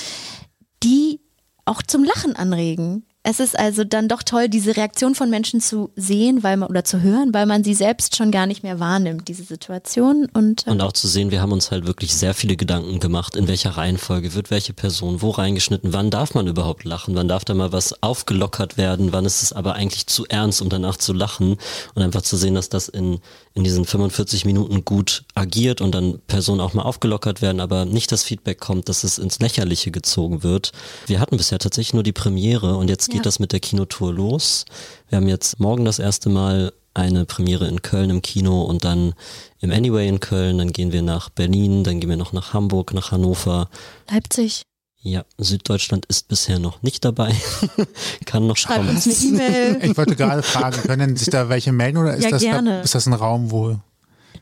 die 0.84 1.22
auch 1.66 1.82
zum 1.82 2.04
Lachen 2.04 2.36
anregen. 2.36 3.06
Es 3.26 3.40
ist 3.40 3.58
also 3.58 3.86
dann 3.86 4.10
doch 4.10 4.22
toll, 4.22 4.50
diese 4.50 4.76
Reaktion 4.76 5.16
von 5.16 5.30
Menschen 5.30 5.62
zu 5.62 5.92
sehen, 5.96 6.44
weil 6.44 6.58
man 6.58 6.70
oder 6.70 6.84
zu 6.84 7.02
hören, 7.02 7.34
weil 7.34 7.46
man 7.46 7.64
sie 7.64 7.74
selbst 7.74 8.18
schon 8.18 8.32
gar 8.32 8.48
nicht 8.48 8.64
mehr 8.64 8.82
wahrnimmt, 8.82 9.30
diese 9.30 9.44
Situation. 9.44 10.28
Und, 10.34 10.68
äh, 10.68 10.72
Und 10.72 10.82
auch 10.82 10.92
zu 10.92 11.08
sehen, 11.08 11.32
wir 11.32 11.42
haben 11.42 11.54
uns 11.54 11.72
halt 11.72 11.88
wirklich 11.88 12.14
sehr 12.14 12.34
viele 12.34 12.58
Gedanken 12.58 13.00
gemacht, 13.00 13.38
in 13.38 13.48
welcher 13.48 13.72
Reihenfolge 13.72 14.34
wird 14.34 14.52
welche 14.52 14.74
Person 14.74 15.22
wo 15.22 15.30
reingeschnitten, 15.30 15.94
wann 15.94 16.10
darf 16.10 16.34
man 16.34 16.48
überhaupt 16.48 16.84
lachen, 16.84 17.16
wann 17.16 17.30
darf 17.30 17.46
da 17.46 17.54
mal 17.54 17.72
was 17.72 18.04
aufgelockert 18.04 18.76
werden, 18.76 19.14
wann 19.14 19.26
ist 19.26 19.42
es 19.42 19.54
aber 19.54 19.76
eigentlich 19.76 20.06
zu 20.08 20.26
ernst, 20.28 20.62
um 20.62 20.68
danach 20.68 20.98
zu 20.98 21.14
lachen 21.14 21.56
und 21.96 22.04
einfach 22.04 22.24
zu 22.24 22.36
sehen, 22.36 22.56
dass 22.56 22.68
das 22.68 22.90
in, 22.90 23.20
in 23.54 23.64
diesen 23.64 23.86
45 23.86 24.44
Minuten 24.44 24.84
gut 24.84 25.24
agiert 25.34 25.80
und 25.80 25.96
dann 25.96 26.20
Personen 26.28 26.60
auch 26.60 26.74
mal 26.74 26.82
aufgelockert 26.82 27.42
werden, 27.42 27.62
aber 27.62 27.86
nicht 27.86 28.12
das 28.12 28.24
Feedback 28.24 28.60
kommt, 28.60 28.90
dass 28.90 29.06
es 29.06 29.18
ins 29.18 29.40
Lächerliche 29.40 29.92
gezogen 29.92 30.44
wird. 30.44 30.74
Wir 31.06 31.22
hatten 31.22 31.38
bisher 31.38 31.60
tatsächlich 31.60 31.94
nur 31.94 32.04
die 32.04 32.12
Premiere 32.12 32.76
und 32.76 32.90
jetzt 32.90 33.13
geht 33.14 33.20
Ja. 33.20 33.24
das 33.24 33.40
mit 33.40 33.52
der 33.52 33.60
Kinotour 33.60 34.14
los. 34.14 34.66
Wir 35.10 35.18
haben 35.18 35.28
jetzt 35.28 35.60
morgen 35.60 35.86
das 35.86 36.00
erste 36.00 36.30
Mal 36.30 36.74
eine 36.94 37.26
Premiere 37.26 37.68
in 37.68 37.82
Köln 37.82 38.10
im 38.12 38.22
Kino 38.22 38.62
und 38.64 38.84
dann 38.84 39.14
im 39.60 39.72
Anyway 39.72 40.08
in 40.08 40.20
Köln, 40.20 40.60
dann 40.60 40.72
gehen 40.74 40.92
wir 40.92 41.02
nach 41.02 41.30
Berlin, 41.30 41.84
dann 41.84 42.00
gehen 42.00 42.10
wir 42.10 42.18
noch 42.18 42.34
nach 42.34 42.54
Hamburg, 42.54 42.94
nach 42.94 43.12
Hannover. 43.12 43.70
Leipzig. 44.12 44.62
Ja, 45.02 45.26
Süddeutschland 45.38 46.06
ist 46.06 46.28
bisher 46.28 46.60
noch 46.60 46.82
nicht 46.82 47.04
dabei. 47.04 47.34
Kann 48.26 48.48
noch 48.48 48.56
Schreib 48.58 48.78
kommen. 48.78 48.90
uns 48.90 49.06
eine 49.06 49.16
E-Mail. 49.16 49.80
Ich 49.92 49.98
wollte 49.98 50.16
gerade 50.16 50.44
fragen, 50.44 50.82
können 50.84 51.16
sich 51.18 51.30
da 51.30 51.50
welche 51.50 51.72
melden 51.72 51.98
oder 51.98 52.16
ist, 52.16 52.24
Ja, 52.24 52.30
das, 52.30 52.42
gerne. 52.42 52.82
ist 52.84 52.96
das 52.96 53.08
ein 53.08 53.14
Raum, 53.14 53.52
wo 53.52 53.76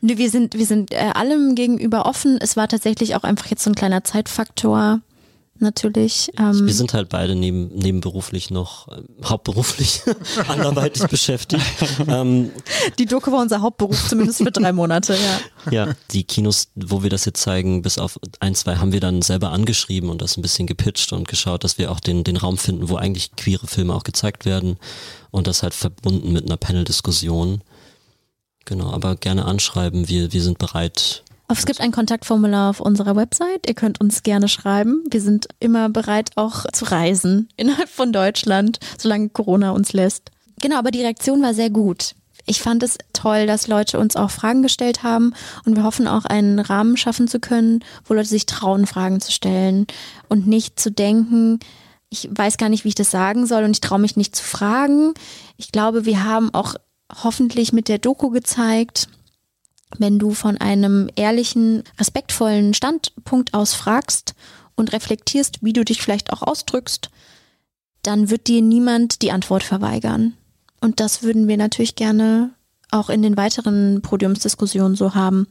Nö, 0.02 0.18
wir 0.18 0.30
sind, 0.30 0.54
wir 0.58 0.66
sind 0.66 0.92
äh, 0.92 1.10
allem 1.14 1.54
gegenüber 1.54 2.06
offen. 2.06 2.36
Es 2.40 2.56
war 2.56 2.68
tatsächlich 2.68 3.14
auch 3.14 3.22
einfach 3.24 3.46
jetzt 3.46 3.62
so 3.64 3.70
ein 3.70 3.74
kleiner 3.74 4.04
Zeitfaktor, 4.04 5.00
natürlich. 5.62 6.30
Ähm, 6.38 6.66
Wir 6.66 6.74
sind 6.74 6.92
halt 6.92 7.08
beide 7.08 7.34
neben, 7.34 7.68
nebenberuflich 7.68 8.50
noch, 8.50 8.88
äh, 8.88 9.02
hauptberuflich, 9.24 10.02
anderweitig 10.48 11.06
beschäftigt. 11.06 11.62
Ähm, 12.08 12.50
Die 12.98 13.06
Doku 13.06 13.30
war 13.30 13.40
unser 13.40 13.60
Hauptberuf, 13.62 14.08
zumindest 14.08 14.38
für 14.38 14.50
drei 14.50 14.72
Monate, 14.72 15.14
ja. 15.66 15.72
ja, 15.72 15.94
die 16.10 16.24
Kinos, 16.24 16.68
wo 16.74 17.02
wir 17.02 17.10
das 17.10 17.24
jetzt 17.24 17.40
zeigen, 17.40 17.82
bis 17.82 17.98
auf 17.98 18.18
ein, 18.40 18.54
zwei 18.54 18.76
haben 18.76 18.92
wir 18.92 19.00
dann 19.00 19.22
selber 19.22 19.50
angeschrieben 19.50 20.10
und 20.10 20.20
das 20.20 20.36
ein 20.36 20.42
bisschen 20.42 20.66
gepitcht 20.66 21.12
und 21.12 21.28
geschaut, 21.28 21.64
dass 21.64 21.78
wir 21.78 21.90
auch 21.92 22.00
den, 22.00 22.24
den 22.24 22.36
Raum 22.36 22.58
finden, 22.58 22.88
wo 22.88 22.96
eigentlich 22.96 23.36
queere 23.36 23.66
Filme 23.66 23.94
auch 23.94 24.02
gezeigt 24.02 24.44
werden 24.44 24.78
und 25.30 25.46
das 25.46 25.62
halt 25.62 25.74
verbunden 25.74 26.32
mit 26.32 26.46
einer 26.46 26.56
Panel-Diskussion. 26.56 27.62
Genau, 28.64 28.92
aber 28.92 29.16
gerne 29.16 29.44
anschreiben, 29.44 30.08
wir, 30.08 30.32
wir 30.32 30.42
sind 30.42 30.58
bereit. 30.58 31.24
Es 31.58 31.66
gibt 31.66 31.80
ein 31.80 31.92
Kontaktformular 31.92 32.70
auf 32.70 32.80
unserer 32.80 33.14
Website. 33.14 33.68
Ihr 33.68 33.74
könnt 33.74 34.00
uns 34.00 34.22
gerne 34.22 34.48
schreiben. 34.48 35.04
Wir 35.10 35.20
sind 35.20 35.48
immer 35.60 35.88
bereit, 35.90 36.30
auch 36.36 36.64
zu 36.72 36.86
reisen 36.86 37.48
innerhalb 37.56 37.88
von 37.88 38.12
Deutschland, 38.12 38.78
solange 38.98 39.28
Corona 39.28 39.72
uns 39.72 39.92
lässt. 39.92 40.30
Genau, 40.60 40.78
aber 40.78 40.90
die 40.90 41.02
Reaktion 41.02 41.42
war 41.42 41.54
sehr 41.54 41.70
gut. 41.70 42.14
Ich 42.46 42.60
fand 42.60 42.82
es 42.82 42.98
toll, 43.12 43.46
dass 43.46 43.68
Leute 43.68 43.98
uns 43.98 44.16
auch 44.16 44.30
Fragen 44.30 44.62
gestellt 44.62 45.02
haben 45.02 45.34
und 45.64 45.76
wir 45.76 45.84
hoffen 45.84 46.08
auch 46.08 46.24
einen 46.24 46.58
Rahmen 46.58 46.96
schaffen 46.96 47.28
zu 47.28 47.38
können, 47.38 47.84
wo 48.04 48.14
Leute 48.14 48.28
sich 48.28 48.46
trauen, 48.46 48.86
Fragen 48.86 49.20
zu 49.20 49.30
stellen 49.30 49.86
und 50.28 50.46
nicht 50.46 50.80
zu 50.80 50.90
denken, 50.90 51.60
ich 52.08 52.28
weiß 52.30 52.56
gar 52.56 52.68
nicht, 52.68 52.84
wie 52.84 52.88
ich 52.88 52.94
das 52.94 53.10
sagen 53.10 53.46
soll 53.46 53.62
und 53.64 53.70
ich 53.70 53.80
traue 53.80 54.00
mich 54.00 54.16
nicht 54.16 54.34
zu 54.34 54.42
fragen. 54.42 55.14
Ich 55.56 55.70
glaube, 55.70 56.04
wir 56.04 56.24
haben 56.24 56.52
auch 56.52 56.74
hoffentlich 57.22 57.72
mit 57.72 57.88
der 57.88 57.98
Doku 57.98 58.30
gezeigt, 58.30 59.08
wenn 59.98 60.18
du 60.18 60.32
von 60.32 60.58
einem 60.58 61.08
ehrlichen, 61.16 61.84
respektvollen 61.98 62.74
Standpunkt 62.74 63.54
aus 63.54 63.74
fragst 63.74 64.34
und 64.74 64.92
reflektierst, 64.92 65.62
wie 65.62 65.72
du 65.72 65.84
dich 65.84 66.02
vielleicht 66.02 66.32
auch 66.32 66.42
ausdrückst, 66.42 67.10
dann 68.02 68.30
wird 68.30 68.48
dir 68.48 68.62
niemand 68.62 69.22
die 69.22 69.32
Antwort 69.32 69.62
verweigern. 69.62 70.34
Und 70.80 71.00
das 71.00 71.22
würden 71.22 71.46
wir 71.46 71.56
natürlich 71.56 71.94
gerne 71.94 72.54
auch 72.90 73.08
in 73.08 73.22
den 73.22 73.36
weiteren 73.36 74.02
Podiumsdiskussionen 74.02 74.96
so 74.96 75.14
haben, 75.14 75.46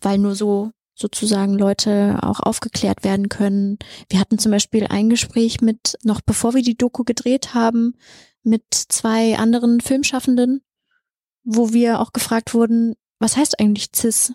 weil 0.00 0.18
nur 0.18 0.34
so 0.34 0.70
sozusagen 0.94 1.54
Leute 1.54 2.18
auch 2.22 2.40
aufgeklärt 2.40 3.04
werden 3.04 3.28
können. 3.28 3.78
Wir 4.08 4.20
hatten 4.20 4.38
zum 4.38 4.52
Beispiel 4.52 4.86
ein 4.86 5.08
Gespräch 5.08 5.60
mit, 5.60 5.96
noch 6.02 6.20
bevor 6.20 6.54
wir 6.54 6.62
die 6.62 6.76
Doku 6.76 7.04
gedreht 7.04 7.54
haben, 7.54 7.94
mit 8.42 8.64
zwei 8.72 9.38
anderen 9.38 9.80
Filmschaffenden, 9.80 10.62
wo 11.44 11.72
wir 11.72 12.00
auch 12.00 12.12
gefragt 12.12 12.54
wurden, 12.54 12.94
was 13.22 13.36
heißt 13.36 13.58
eigentlich 13.60 13.88
cis? 13.94 14.32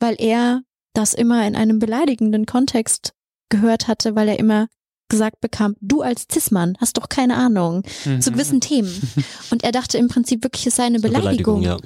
Weil 0.00 0.16
er 0.18 0.62
das 0.94 1.14
immer 1.14 1.46
in 1.46 1.56
einem 1.56 1.78
beleidigenden 1.78 2.46
Kontext 2.46 3.12
gehört 3.48 3.88
hatte, 3.88 4.14
weil 4.14 4.28
er 4.28 4.38
immer 4.38 4.68
gesagt 5.08 5.40
bekam, 5.40 5.74
du 5.80 6.02
als 6.02 6.26
Cis-Mann 6.32 6.76
hast 6.80 6.96
doch 6.96 7.08
keine 7.08 7.36
Ahnung 7.36 7.82
Mhm. 8.04 8.20
zu 8.20 8.30
gewissen 8.30 8.60
Themen. 8.60 8.88
Und 9.50 9.64
er 9.64 9.72
dachte 9.72 9.98
im 9.98 10.08
Prinzip 10.08 10.44
wirklich, 10.44 10.66
es 10.66 10.76
sei 10.76 10.84
eine 10.84 10.98
Eine 10.98 11.08
Beleidigung. 11.08 11.62
ja. 11.62 11.76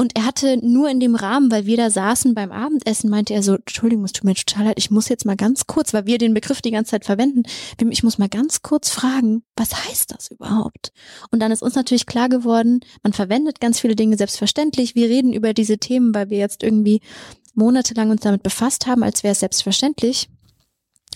Und 0.00 0.16
er 0.16 0.26
hatte 0.26 0.64
nur 0.64 0.88
in 0.88 1.00
dem 1.00 1.16
Rahmen, 1.16 1.50
weil 1.50 1.66
wir 1.66 1.76
da 1.76 1.90
saßen 1.90 2.32
beim 2.32 2.52
Abendessen, 2.52 3.10
meinte 3.10 3.34
er 3.34 3.42
so, 3.42 3.56
Entschuldigung, 3.56 4.04
es 4.04 4.12
tut 4.12 4.22
mir 4.22 4.34
total 4.34 4.66
leid, 4.66 4.78
ich 4.78 4.92
muss 4.92 5.08
jetzt 5.08 5.24
mal 5.24 5.34
ganz 5.34 5.66
kurz, 5.66 5.92
weil 5.92 6.06
wir 6.06 6.18
den 6.18 6.34
Begriff 6.34 6.62
die 6.62 6.70
ganze 6.70 6.92
Zeit 6.92 7.04
verwenden, 7.04 7.42
ich 7.90 8.04
muss 8.04 8.16
mal 8.16 8.28
ganz 8.28 8.62
kurz 8.62 8.90
fragen, 8.90 9.42
was 9.56 9.74
heißt 9.74 10.12
das 10.12 10.30
überhaupt? 10.30 10.92
Und 11.32 11.40
dann 11.40 11.50
ist 11.50 11.64
uns 11.64 11.74
natürlich 11.74 12.06
klar 12.06 12.28
geworden, 12.28 12.78
man 13.02 13.12
verwendet 13.12 13.60
ganz 13.60 13.80
viele 13.80 13.96
Dinge 13.96 14.16
selbstverständlich, 14.16 14.94
wir 14.94 15.08
reden 15.08 15.32
über 15.32 15.52
diese 15.52 15.78
Themen, 15.78 16.14
weil 16.14 16.30
wir 16.30 16.38
jetzt 16.38 16.62
irgendwie 16.62 17.00
monatelang 17.54 18.10
uns 18.10 18.20
damit 18.20 18.44
befasst 18.44 18.86
haben, 18.86 19.02
als 19.02 19.24
wäre 19.24 19.32
es 19.32 19.40
selbstverständlich. 19.40 20.28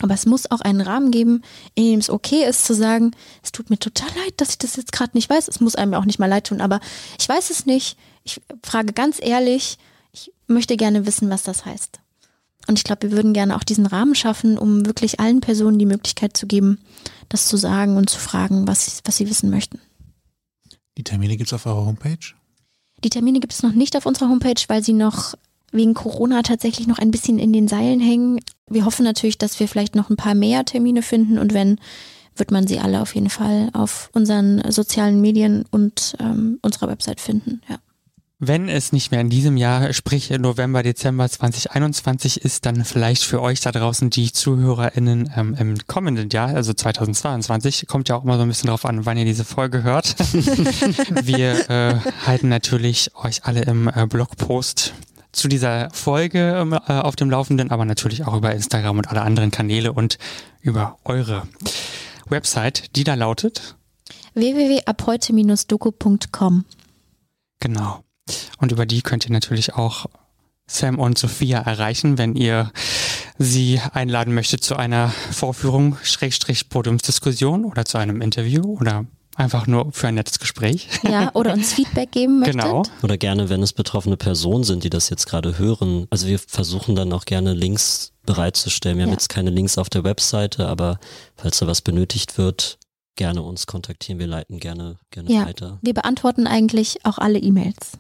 Aber 0.01 0.15
es 0.15 0.27
muss 0.27 0.51
auch 0.51 0.61
einen 0.61 0.81
Rahmen 0.81 1.13
geben, 1.13 1.43
in 1.77 1.85
dem 1.85 2.01
es 2.01 2.11
okay 2.11 2.45
ist 2.49 2.65
zu 2.65 2.75
sagen, 2.75 3.13
es 3.45 3.53
tut 3.53 3.71
mir 3.71 3.79
total 3.79 4.09
leid, 4.25 4.35
dass 4.39 4.51
ich 4.51 4.59
das 4.59 4.75
jetzt 4.75 4.91
gerade 4.91 5.13
nicht 5.15 5.31
weiß. 5.31 5.47
Es 5.47 5.61
muss 5.61 5.77
einem 5.77 5.95
auch 5.95 6.07
nicht 6.07 6.19
mal 6.19 6.27
leid 6.27 6.49
tun, 6.49 6.61
aber 6.61 6.81
ich 7.21 7.29
weiß 7.29 7.51
es 7.51 7.67
nicht. 7.67 7.97
Ich 8.25 8.41
frage 8.63 8.93
ganz 8.93 9.19
ehrlich, 9.21 9.79
ich 10.13 10.33
möchte 10.47 10.77
gerne 10.77 11.07
wissen, 11.07 11.31
was 11.31 11.43
das 11.43 11.65
heißt. 11.65 12.01
Und 12.69 12.79
ich 12.79 12.85
glaube, 12.85 13.11
wir 13.11 13.13
würden 13.13 13.33
gerne 13.33 13.57
auch 13.57 13.65
diesen 13.65 13.87
Rahmen 13.87 14.15
schaffen, 14.15 14.57
um 14.57 14.87
wirklich 14.87 15.19
allen 15.19 15.41
Personen 15.41 15.79
die 15.79 15.87
Möglichkeit 15.87 16.37
zu 16.37 16.47
geben, 16.47 16.79
das 17.29 17.49
zu 17.49 17.57
sagen 17.57 17.97
und 17.97 18.09
zu 18.09 18.21
fragen, 18.21 18.69
was, 18.69 19.01
was 19.05 19.17
sie 19.17 19.29
wissen 19.29 19.51
möchten. 19.51 19.81
die 20.97 21.05
Termine 21.05 21.37
gibt's 21.37 21.53
auf 21.53 21.67
eurer 21.67 21.87
Homepage? 21.87 22.35
Die 23.03 23.11
Termine 23.11 23.41
gibt 23.41 23.53
es 23.53 23.63
noch 23.65 23.73
nicht 23.73 23.97
auf 23.97 24.07
unserer 24.07 24.29
Homepage, 24.29 24.63
weil 24.69 24.85
sie 24.85 24.93
noch 24.93 25.35
wegen 25.73 25.95
Corona 25.95 26.43
tatsächlich 26.43 26.87
noch 26.87 26.99
ein 26.99 27.11
bisschen 27.11 27.39
in 27.39 27.53
den 27.53 27.67
Seilen 27.67 27.99
hängen. 27.99 28.39
Wir 28.69 28.85
hoffen 28.85 29.05
natürlich, 29.05 29.39
dass 29.39 29.59
wir 29.59 29.67
vielleicht 29.67 29.97
noch 29.97 30.11
ein 30.11 30.17
paar 30.17 30.35
mehr 30.35 30.65
Termine 30.65 31.03
finden 31.03 31.39
und 31.39 31.55
wenn, 31.55 31.81
wird 32.37 32.51
man 32.51 32.67
sie 32.67 32.79
alle 32.79 33.01
auf 33.01 33.15
jeden 33.15 33.31
Fall 33.31 33.71
auf 33.73 34.11
unseren 34.13 34.71
sozialen 34.71 35.21
Medien 35.21 35.65
und 35.71 36.15
ähm, 36.21 36.59
unserer 36.63 36.89
Website 36.89 37.21
finden. 37.21 37.63
Ja. 37.69 37.79
Wenn 38.45 38.69
es 38.69 38.91
nicht 38.91 39.13
mehr 39.13 39.21
in 39.21 39.31
diesem 39.31 39.57
Jahr, 39.57 39.93
sprich 39.93 40.31
November, 40.31 40.83
Dezember 40.83 41.29
2021 41.29 42.45
ist, 42.45 42.67
dann 42.67 42.85
vielleicht 42.85 43.23
für 43.23 43.41
euch 43.41 43.61
da 43.61 43.71
draußen 43.71 44.11
die 44.11 44.33
ZuhörerInnen 44.33 45.33
ähm, 45.37 45.55
im 45.57 45.79
kommenden 45.87 46.29
Jahr, 46.29 46.49
also 46.49 46.75
2022, 46.75 47.87
kommt 47.87 48.09
ja 48.09 48.17
auch 48.17 48.25
immer 48.25 48.39
so 48.39 48.43
ein 48.43 48.49
bisschen 48.49 48.67
drauf 48.67 48.85
an, 48.85 49.07
wann 49.07 49.17
ihr 49.17 49.27
diese 49.27 49.45
Folge 49.45 49.85
hört. 49.85 50.17
Wir 51.23 51.71
äh, 51.71 52.01
halten 52.27 52.49
natürlich 52.49 53.15
euch 53.15 53.45
alle 53.45 53.63
im 53.63 53.87
äh, 53.87 54.09
Blogpost 54.09 54.93
zu 55.31 55.47
dieser 55.47 55.91
Folge 55.91 56.41
ähm, 56.41 56.73
äh, 56.73 56.95
auf 56.95 57.15
dem 57.15 57.31
Laufenden, 57.31 57.71
aber 57.71 57.85
natürlich 57.85 58.27
auch 58.27 58.35
über 58.35 58.53
Instagram 58.53 58.99
und 58.99 59.09
alle 59.09 59.23
anderen 59.23 59.53
Kanäle 59.53 59.93
und 59.93 60.19
über 60.63 60.99
eure 61.05 61.47
Website, 62.29 62.97
die 62.97 63.05
da 63.05 63.15
lautet. 63.15 63.77
www.abheute-doku.com 64.35 66.65
Genau. 67.61 68.03
Und 68.59 68.73
über 68.73 68.87
die 68.87 69.03
könnt 69.03 69.25
ihr 69.27 69.33
natürlich 69.33 69.75
auch 69.75 70.07
Sam 70.67 70.99
und 70.99 71.19
Sophia 71.19 71.59
erreichen, 71.61 72.19
wenn 72.19 72.35
ihr 72.35 72.71
sie 73.39 73.81
einladen 73.93 74.35
möchtet 74.35 74.63
zu 74.65 74.77
einer 74.77 75.09
Vorführung, 75.31 75.97
Schrägstrich 76.03 76.69
Podiumsdiskussion 76.69 77.65
oder 77.65 77.85
zu 77.85 77.99
einem 77.99 78.21
Interview 78.23 78.63
oder 78.79 79.05
einfach 79.35 79.67
nur 79.67 79.91
für 79.93 80.09
ein 80.09 80.15
nettes 80.15 80.39
Gespräch. 80.39 80.89
Ja, 81.03 81.31
oder 81.35 81.55
uns 81.55 81.73
Feedback 81.75 82.13
geben 82.13 82.41
möchtet. 82.41 82.61
Genau. 82.61 82.83
Oder 83.03 83.17
gerne, 83.17 83.49
wenn 83.49 83.63
es 83.63 83.73
betroffene 83.73 84.17
Personen 84.17 84.63
sind, 84.65 84.85
die 84.85 84.91
das 84.91 85.09
jetzt 85.09 85.27
gerade 85.27 85.59
hören. 85.59 86.07
Also 86.11 86.27
wir 86.27 86.39
versuchen 86.39 86.95
dann 86.95 87.13
auch 87.13 87.25
gerne 87.25 87.55
Links 87.55 88.13
bereitzustellen. 88.27 88.99
Wir 88.99 89.03
haben 89.05 89.11
Ja. 89.11 89.15
jetzt 89.15 89.29
keine 89.31 89.51
Links 89.51 89.79
auf 89.79 89.89
der 89.91 90.05
Webseite, 90.05 90.69
aber 90.69 91.01
falls 91.37 91.59
da 91.59 91.67
was 91.67 91.81
benötigt 91.81 92.39
wird, 92.39 92.79
gerne 93.17 93.43
uns 93.43 93.67
kontaktieren. 93.67 94.19
Wir 94.19 94.27
leiten 94.27 94.61
gerne, 94.61 94.97
gerne 95.11 95.33
Ja. 95.33 95.47
weiter. 95.47 95.79
Wir 95.83 95.95
beantworten 95.95 96.47
eigentlich 96.47 97.05
auch 97.05 97.19
alle 97.19 97.39
E-Mails. 97.39 97.93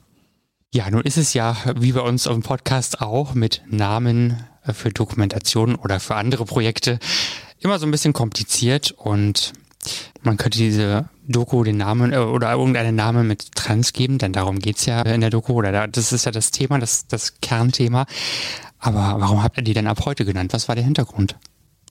Ja, 0.74 0.88
nun 0.90 1.02
ist 1.02 1.18
es 1.18 1.34
ja, 1.34 1.54
wie 1.76 1.92
bei 1.92 2.00
uns 2.00 2.26
auf 2.26 2.32
dem 2.32 2.42
Podcast 2.42 3.02
auch, 3.02 3.34
mit 3.34 3.60
Namen 3.66 4.42
äh, 4.64 4.72
für 4.72 4.88
Dokumentationen 4.88 5.76
oder 5.76 6.00
für 6.00 6.14
andere 6.14 6.46
Projekte 6.46 6.98
immer 7.60 7.78
so 7.78 7.84
ein 7.84 7.90
bisschen 7.90 8.14
kompliziert 8.14 8.90
und 8.92 9.52
man 10.22 10.38
könnte 10.38 10.56
diese 10.56 11.10
Doku 11.28 11.62
den 11.62 11.76
Namen 11.76 12.14
äh, 12.14 12.16
oder 12.16 12.52
irgendeinen 12.52 12.94
Namen 12.94 13.28
mit 13.28 13.54
Trans 13.54 13.92
geben, 13.92 14.16
denn 14.16 14.32
darum 14.32 14.60
geht's 14.60 14.86
ja 14.86 15.02
in 15.02 15.20
der 15.20 15.28
Doku 15.28 15.52
oder 15.52 15.72
da, 15.72 15.86
das 15.86 16.10
ist 16.10 16.24
ja 16.24 16.32
das 16.32 16.52
Thema, 16.52 16.78
das, 16.78 17.06
das 17.06 17.38
Kernthema. 17.42 18.06
Aber 18.78 19.20
warum 19.20 19.42
habt 19.42 19.58
ihr 19.58 19.64
die 19.64 19.74
denn 19.74 19.86
ab 19.86 20.06
heute 20.06 20.24
genannt? 20.24 20.54
Was 20.54 20.68
war 20.68 20.74
der 20.74 20.84
Hintergrund? 20.84 21.36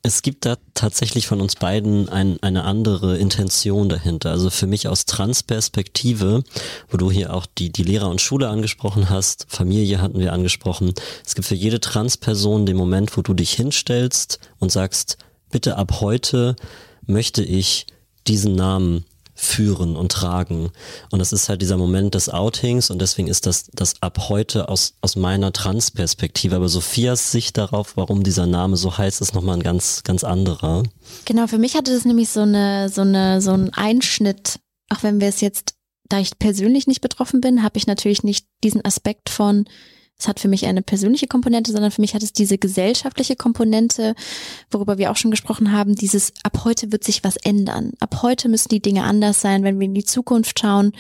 Es 0.04 0.24
gibt 0.24 0.46
da 0.46 0.58
tatsächlich 0.74 1.28
von 1.28 1.42
uns 1.42 1.56
beiden 1.56 2.10
ein, 2.10 2.42
eine 2.42 2.64
andere 2.64 3.18
Intention 3.18 3.88
dahinter. 3.88 4.32
Also 4.32 4.50
für 4.50 4.66
mich 4.66 4.88
aus 4.88 5.06
Trans-Perspektive, 5.06 6.44
wo 6.90 6.98
du 6.98 7.12
hier 7.12 7.34
auch 7.34 7.46
die, 7.46 7.72
die 7.72 7.84
Lehrer 7.84 8.10
und 8.10 8.20
Schule 8.20 8.50
angesprochen 8.50 9.10
hast, 9.12 9.46
Familie 9.48 10.02
hatten 10.02 10.20
wir 10.20 10.34
angesprochen. 10.34 10.94
Es 11.24 11.36
gibt 11.36 11.48
für 11.48 11.56
jede 11.56 11.80
Trans-Person 11.80 12.66
den 12.66 12.78
Moment, 12.78 13.16
wo 13.16 13.22
du 13.22 13.36
dich 13.36 13.54
hinstellst 13.54 14.40
und 14.58 14.72
sagst, 14.72 15.18
bitte 15.52 15.78
ab 15.78 16.02
heute 16.02 16.56
möchte 17.06 17.44
ich 17.44 17.86
diesen 18.28 18.56
Namen 18.56 19.06
führen 19.42 19.96
und 19.96 20.12
tragen. 20.12 20.72
Und 21.10 21.20
das 21.20 21.34
ist 21.34 21.50
halt 21.50 21.64
dieser 21.64 21.78
Moment 21.78 22.14
des 22.14 22.30
Outings 22.30 22.92
und 22.92 23.02
deswegen 23.02 23.28
ist 23.28 23.48
das, 23.48 23.66
das 23.74 24.00
ab 24.02 24.30
heute 24.30 24.70
aus, 24.70 24.94
aus 25.02 25.16
meiner 25.16 25.52
Trans-Perspektive. 25.52 26.56
Aber 26.56 26.70
Sophias 26.70 27.32
Sicht 27.32 27.58
darauf, 27.58 27.98
warum 27.98 28.22
dieser 28.22 28.46
Name 28.46 28.78
so 28.78 28.98
heißt, 28.98 29.20
ist 29.20 29.34
nochmal 29.34 29.58
ein 29.58 29.64
ganz, 29.64 30.04
ganz 30.04 30.24
anderer. 30.24 30.84
Genau, 31.26 31.48
für 31.48 31.58
mich 31.58 31.76
hatte 31.76 31.92
das 31.92 32.06
nämlich 32.06 32.30
so 32.30 32.42
eine, 32.42 32.90
so 32.90 33.02
eine, 33.02 33.42
so 33.42 33.52
einen 33.52 33.74
Einschnitt, 33.74 34.60
auch 34.90 35.02
wenn 35.02 35.20
wir 35.20 35.30
es 35.30 35.42
jetzt, 35.42 35.74
da 36.08 36.20
ich 36.20 36.38
persönlich 36.38 36.86
nicht 36.86 37.02
betroffen 37.02 37.42
bin, 37.42 37.64
habe 37.64 37.80
ich 37.80 37.88
natürlich 37.88 38.22
nicht 38.22 38.46
diesen 38.64 38.86
Aspekt 38.86 39.32
von 39.32 39.66
es 40.22 40.28
hat 40.28 40.40
für 40.40 40.48
mich 40.48 40.68
eine 40.68 40.84
persönliche 40.84 41.26
Komponente, 41.26 41.72
sondern 41.72 41.90
für 41.90 42.02
mich 42.02 42.14
hat 42.14 42.22
es 42.22 42.32
diese 42.32 42.60
gesellschaftliche 42.60 43.36
Komponente, 43.36 44.14
worüber 44.70 45.00
wir 45.00 45.10
auch 45.10 45.18
schon 45.18 45.32
gesprochen 45.32 45.72
haben, 45.72 45.96
dieses 45.96 46.32
ab 46.44 46.64
heute 46.64 46.92
wird 46.92 47.04
sich 47.04 47.24
was 47.24 47.38
ändern. 47.38 47.94
Ab 48.00 48.22
heute 48.22 48.48
müssen 48.48 48.70
die 48.70 48.82
Dinge 48.82 49.04
anders 49.04 49.42
sein. 49.42 49.64
Wenn 49.64 49.80
wir 49.80 49.86
in 49.86 49.96
die 49.96 50.06
Zukunft 50.06 50.60
schauen, 50.60 50.92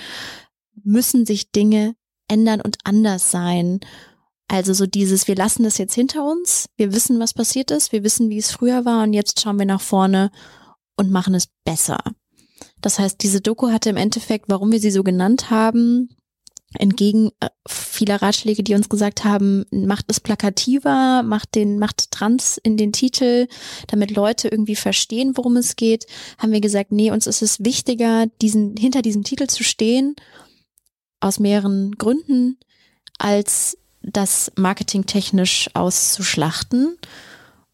müssen 0.83 1.27
sich 1.27 1.51
Dinge 1.51 1.93
ändern 2.27 2.61
und 2.61 2.79
anders 2.83 3.29
sein. 3.29 3.79
Also 4.47 4.73
so 4.73 4.87
dieses, 4.87 5.27
wir 5.27 5.35
lassen 5.35 5.63
das 5.63 5.77
jetzt 5.77 5.93
hinter 5.93 6.25
uns, 6.25 6.67
wir 6.75 6.91
wissen, 6.91 7.19
was 7.19 7.33
passiert 7.33 7.69
ist, 7.69 7.91
wir 7.91 8.03
wissen, 8.03 8.29
wie 8.31 8.39
es 8.39 8.51
früher 8.51 8.85
war 8.85 9.03
und 9.03 9.13
jetzt 9.13 9.39
schauen 9.39 9.59
wir 9.59 9.67
nach 9.67 9.81
vorne 9.81 10.31
und 10.97 11.11
machen 11.11 11.35
es 11.35 11.47
besser. 11.63 11.99
Das 12.81 12.97
heißt, 12.97 13.21
diese 13.21 13.39
Doku 13.39 13.69
hatte 13.69 13.91
im 13.91 13.97
Endeffekt, 13.97 14.45
warum 14.49 14.71
wir 14.71 14.79
sie 14.79 14.91
so 14.91 15.03
genannt 15.03 15.51
haben, 15.51 16.09
entgegen 16.77 17.31
äh, 17.39 17.49
vieler 17.67 18.21
Ratschläge, 18.21 18.63
die 18.63 18.75
uns 18.75 18.89
gesagt 18.89 19.23
haben, 19.23 19.65
macht 19.71 20.05
es 20.07 20.19
plakativer, 20.19 21.23
macht 21.23 21.55
den, 21.55 21.79
macht 21.79 22.11
Trans 22.11 22.57
in 22.57 22.77
den 22.77 22.93
Titel, 22.93 23.47
damit 23.87 24.11
Leute 24.11 24.47
irgendwie 24.47 24.75
verstehen, 24.75 25.33
worum 25.35 25.57
es 25.57 25.75
geht, 25.75 26.05
haben 26.37 26.51
wir 26.51 26.61
gesagt, 26.61 26.91
nee, 26.91 27.11
uns 27.11 27.27
ist 27.27 27.41
es 27.41 27.63
wichtiger, 27.63 28.27
diesen, 28.41 28.77
hinter 28.77 29.01
diesem 29.01 29.23
Titel 29.23 29.47
zu 29.47 29.63
stehen, 29.63 30.15
aus 31.19 31.39
mehreren 31.39 31.91
Gründen, 31.93 32.57
als 33.17 33.77
das 34.01 34.51
marketingtechnisch 34.55 35.69
auszuschlachten. 35.73 36.97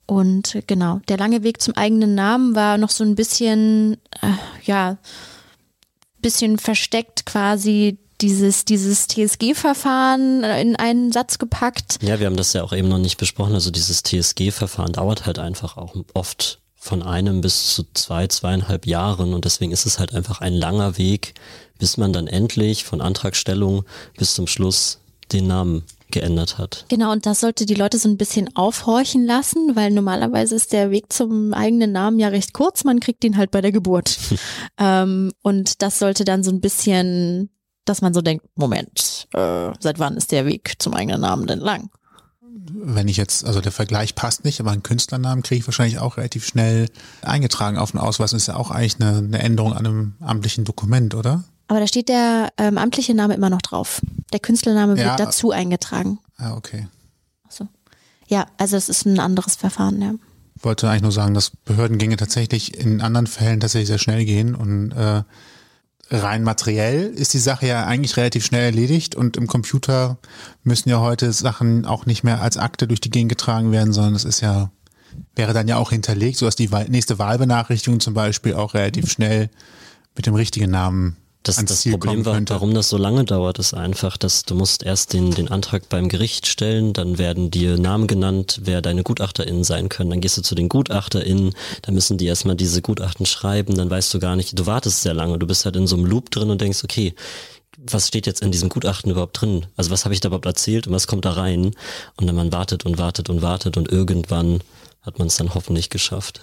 Und 0.06 0.60
genau, 0.68 1.02
der 1.08 1.18
lange 1.18 1.44
Weg 1.44 1.62
zum 1.62 1.76
eigenen 1.76 2.16
Namen 2.16 2.56
war 2.56 2.78
noch 2.78 2.90
so 2.90 3.04
ein 3.04 3.16
bisschen, 3.16 3.98
äh, 4.22 4.32
ja, 4.64 4.98
bisschen 6.22 6.58
versteckt 6.58 7.26
quasi 7.26 8.00
dieses, 8.22 8.66
dieses 8.66 9.08
TSG-Verfahren 9.08 10.44
in 10.44 10.76
einen 10.76 11.12
Satz 11.12 11.38
gepackt. 11.38 12.00
Ja, 12.02 12.20
wir 12.20 12.26
haben 12.26 12.38
das 12.38 12.54
ja 12.54 12.64
auch 12.64 12.74
eben 12.74 12.90
noch 12.90 12.98
nicht 12.98 13.18
besprochen. 13.18 13.54
Also 13.54 13.72
dieses 13.72 14.04
TSG-Verfahren 14.04 14.94
dauert 14.94 15.26
halt 15.26 15.40
einfach 15.40 15.78
auch 15.78 15.96
oft 16.14 16.60
von 16.76 17.04
einem 17.04 17.42
bis 17.42 17.74
zu 17.74 17.86
zwei, 17.94 18.28
zweieinhalb 18.28 18.86
Jahren 18.86 19.34
und 19.34 19.46
deswegen 19.46 19.72
ist 19.72 19.86
es 19.86 20.00
halt 20.00 20.14
einfach 20.14 20.42
ein 20.42 20.54
langer 20.54 20.98
Weg, 20.98 21.34
bis 21.80 21.98
man 21.98 22.14
dann 22.14 22.28
endlich 22.28 22.86
von 22.86 23.02
Antragstellung 23.02 23.84
bis 24.18 24.36
zum 24.36 24.48
Schluss 24.48 25.00
den 25.32 25.48
Namen 25.48 25.84
geändert 26.12 26.58
hat. 26.58 26.86
Genau, 26.88 27.12
und 27.12 27.26
das 27.26 27.42
sollte 27.42 27.66
die 27.66 27.74
Leute 27.74 27.98
so 27.98 28.08
ein 28.08 28.18
bisschen 28.18 28.56
aufhorchen 28.56 29.26
lassen, 29.26 29.76
weil 29.76 29.92
normalerweise 29.92 30.56
ist 30.56 30.72
der 30.72 30.90
Weg 30.90 31.12
zum 31.12 31.54
eigenen 31.54 31.92
Namen 31.92 32.20
ja 32.20 32.30
recht 32.30 32.54
kurz, 32.54 32.86
man 32.86 33.02
kriegt 33.02 33.26
ihn 33.26 33.36
halt 33.36 33.52
bei 33.52 33.60
der 33.60 33.74
Geburt. 33.74 34.18
ähm, 34.78 35.34
und 35.42 35.82
das 35.82 36.00
sollte 36.00 36.24
dann 36.24 36.44
so 36.44 36.52
ein 36.52 36.62
bisschen 36.62 37.50
dass 37.90 38.02
man 38.02 38.14
so 38.14 38.22
denkt, 38.22 38.46
Moment, 38.56 39.28
äh, 39.34 39.72
seit 39.80 40.00
wann 40.00 40.18
ist 40.18 40.32
der 40.32 40.46
Weg 40.46 40.76
zum 40.80 40.94
eigenen 40.94 41.22
Namen 41.22 41.48
denn 41.48 41.60
lang? 41.60 41.90
Wenn 42.70 43.08
ich 43.08 43.18
jetzt, 43.18 43.46
also 43.46 43.62
der 43.62 43.72
Vergleich 43.72 44.16
passt 44.16 44.44
nicht, 44.44 44.60
aber 44.60 44.72
einen 44.72 44.84
Künstlernamen 44.84 45.42
kriege 45.42 45.60
ich 45.60 45.68
wahrscheinlich 45.68 46.00
auch 46.00 46.18
relativ 46.18 46.46
schnell 46.46 46.90
eingetragen 47.22 47.78
auf 47.78 47.92
den 47.92 48.00
Ausweis. 48.00 48.32
Das 48.32 48.42
ist 48.42 48.48
ja 48.48 48.56
auch 48.56 48.72
eigentlich 48.72 49.00
eine, 49.00 49.20
eine 49.20 49.40
Änderung 49.40 49.74
an 49.74 49.86
einem 49.86 50.14
amtlichen 50.20 50.66
Dokument, 50.66 51.16
oder? 51.16 51.44
Aber 51.68 51.80
da 51.80 51.88
steht 51.88 52.10
der 52.10 52.50
ähm, 52.58 52.78
amtliche 52.78 53.14
Name 53.14 53.36
immer 53.36 53.50
noch 53.50 53.62
drauf. 53.62 54.02
Der 54.34 54.40
Künstlername 54.40 54.98
wird 54.98 55.06
ja, 55.06 55.16
dazu 55.16 55.52
eingetragen. 55.52 56.20
Ah, 56.38 56.56
okay. 56.56 56.88
Ach 57.48 57.66
Ja, 58.28 58.48
also 58.58 58.76
es 58.76 58.90
ist 58.90 59.06
ein 59.06 59.20
anderes 59.20 59.56
Verfahren, 59.56 60.02
ja. 60.02 60.14
Ich 60.56 60.64
wollte 60.64 60.90
eigentlich 60.90 61.04
nur 61.04 61.12
sagen, 61.12 61.34
dass 61.34 61.52
Behördengänge 61.52 62.18
tatsächlich 62.18 62.78
in 62.78 63.02
anderen 63.02 63.28
Fällen 63.28 63.60
tatsächlich 63.60 63.88
sehr 63.88 64.00
schnell 64.00 64.26
gehen 64.26 64.56
und 64.56 64.92
äh, 64.92 65.22
rein 66.10 66.44
materiell 66.44 67.08
ist 67.08 67.34
die 67.34 67.40
Sache 67.40 67.68
ja 67.68 67.86
eigentlich 67.86 68.18
relativ 68.18 68.46
schnell 68.46 68.64
erledigt 68.64 69.16
und 69.16 69.38
im 69.38 69.48
Computer 69.48 70.18
müssen 70.64 70.90
ja 70.90 71.00
heute 71.00 71.34
Sachen 71.34 71.86
auch 71.86 72.06
nicht 72.06 72.24
mehr 72.24 72.42
als 72.42 72.58
Akte 72.58 72.88
durch 72.88 73.02
die 73.02 73.10
Gegend 73.10 73.30
getragen 73.30 73.72
werden, 73.72 73.94
sondern 73.94 74.16
es 74.16 74.24
ist 74.24 74.42
ja, 74.42 74.72
wäre 75.36 75.54
dann 75.54 75.68
ja 75.68 75.78
auch 75.78 75.92
hinterlegt, 75.92 76.38
sodass 76.38 76.56
die 76.56 76.70
nächste 76.88 77.20
Wahlbenachrichtigung 77.20 78.00
zum 78.00 78.14
Beispiel 78.14 78.54
auch 78.54 78.74
relativ 78.74 79.12
schnell 79.12 79.50
mit 80.16 80.26
dem 80.26 80.36
richtigen 80.36 80.72
Namen 80.72 81.18
das, 81.44 81.64
das 81.64 81.84
Problem 81.84 82.26
war, 82.26 82.40
warum 82.48 82.74
das 82.74 82.90
so 82.90 82.98
lange 82.98 83.24
dauert, 83.24 83.60
ist 83.60 83.74
einfach, 83.74 84.18
dass 84.18 84.44
du 84.44 84.56
musst 84.56 84.84
erst 84.84 85.14
den, 85.14 85.32
den 85.32 85.48
Antrag 85.50 85.88
beim 85.88 86.10
Gericht 86.10 86.48
stellen, 86.48 86.94
dann 86.94 87.18
werden 87.18 87.52
dir 87.52 87.78
Namen 87.78 88.08
genannt, 88.08 88.62
wer 88.64 88.82
deine 88.82 89.04
GutachterInnen 89.04 89.64
sein 89.64 89.88
können. 89.90 90.10
Dann 90.10 90.22
gehst 90.22 90.38
du 90.38 90.42
zu 90.42 90.56
den 90.56 90.68
GutachterInnen, 90.68 91.54
dann 91.84 91.94
müssen 91.94 92.18
die 92.18 92.26
erstmal 92.26 92.56
diese 92.56 92.82
Gutachten 92.82 93.26
schreiben, 93.26 93.76
dann 93.76 93.90
weißt 93.90 94.14
du 94.14 94.20
gar 94.20 94.36
nicht, 94.36 94.58
du 94.58 94.66
wartest 94.66 95.02
sehr 95.04 95.14
lange, 95.14 95.40
du 95.40 95.48
bist 95.48 95.64
halt 95.66 95.76
in 95.76 95.88
so 95.88 95.96
einem 95.96 96.06
Loop 96.06 96.32
drin 96.32 96.50
und 96.50 96.60
denkst, 96.60 96.84
okay, 96.84 97.14
was 97.78 98.08
steht 98.08 98.26
jetzt 98.26 98.42
in 98.42 98.52
diesem 98.52 98.70
Gutachten 98.70 99.12
überhaupt 99.12 99.40
drin? 99.40 99.68
Also 99.76 99.92
was 99.92 100.04
habe 100.04 100.14
ich 100.14 100.20
da 100.20 100.28
überhaupt 100.28 100.48
erzählt 100.48 100.88
und 100.88 100.94
was 100.94 101.08
kommt 101.08 101.26
da 101.26 101.34
rein? 101.34 101.76
Und 102.18 102.28
dann 102.28 102.36
man 102.36 102.52
wartet 102.52 102.86
und 102.86 102.98
wartet 102.98 103.30
und 103.30 103.42
wartet 103.42 103.78
und 103.78 103.92
irgendwann 103.92 104.62
hat 105.04 105.20
man 105.20 105.28
es 105.28 105.38
dann 105.38 105.54
hoffentlich 105.54 105.90
geschafft. 105.90 106.42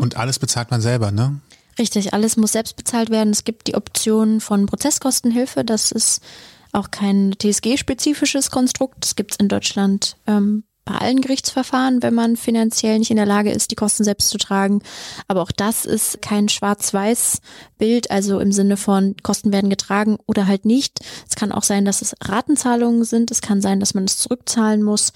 Und 0.00 0.16
alles 0.16 0.38
bezahlt 0.38 0.70
man 0.70 0.80
selber, 0.80 1.10
ne? 1.10 1.40
Richtig, 1.78 2.12
alles 2.12 2.36
muss 2.36 2.52
selbst 2.52 2.76
bezahlt 2.76 3.10
werden. 3.10 3.30
Es 3.30 3.44
gibt 3.44 3.66
die 3.66 3.74
Option 3.74 4.40
von 4.40 4.66
Prozesskostenhilfe. 4.66 5.64
Das 5.64 5.90
ist 5.90 6.22
auch 6.72 6.90
kein 6.90 7.34
TSG-spezifisches 7.38 8.50
Konstrukt. 8.50 8.96
Das 9.00 9.16
gibt 9.16 9.32
es 9.32 9.36
in 9.38 9.48
Deutschland 9.48 10.16
ähm, 10.26 10.64
bei 10.84 10.94
allen 10.94 11.20
Gerichtsverfahren, 11.20 12.02
wenn 12.02 12.14
man 12.14 12.36
finanziell 12.36 12.98
nicht 12.98 13.10
in 13.10 13.16
der 13.16 13.26
Lage 13.26 13.52
ist, 13.52 13.70
die 13.70 13.76
Kosten 13.76 14.04
selbst 14.04 14.30
zu 14.30 14.38
tragen. 14.38 14.82
Aber 15.28 15.42
auch 15.42 15.52
das 15.52 15.84
ist 15.84 16.20
kein 16.20 16.48
Schwarz-Weiß-Bild, 16.48 18.10
also 18.10 18.40
im 18.40 18.52
Sinne 18.52 18.76
von 18.76 19.14
Kosten 19.22 19.52
werden 19.52 19.70
getragen 19.70 20.18
oder 20.26 20.46
halt 20.46 20.64
nicht. 20.64 21.00
Es 21.28 21.36
kann 21.36 21.52
auch 21.52 21.62
sein, 21.62 21.84
dass 21.84 22.02
es 22.02 22.16
Ratenzahlungen 22.22 23.04
sind. 23.04 23.30
Es 23.30 23.42
kann 23.42 23.62
sein, 23.62 23.80
dass 23.80 23.94
man 23.94 24.04
es 24.04 24.18
zurückzahlen 24.18 24.82
muss. 24.82 25.12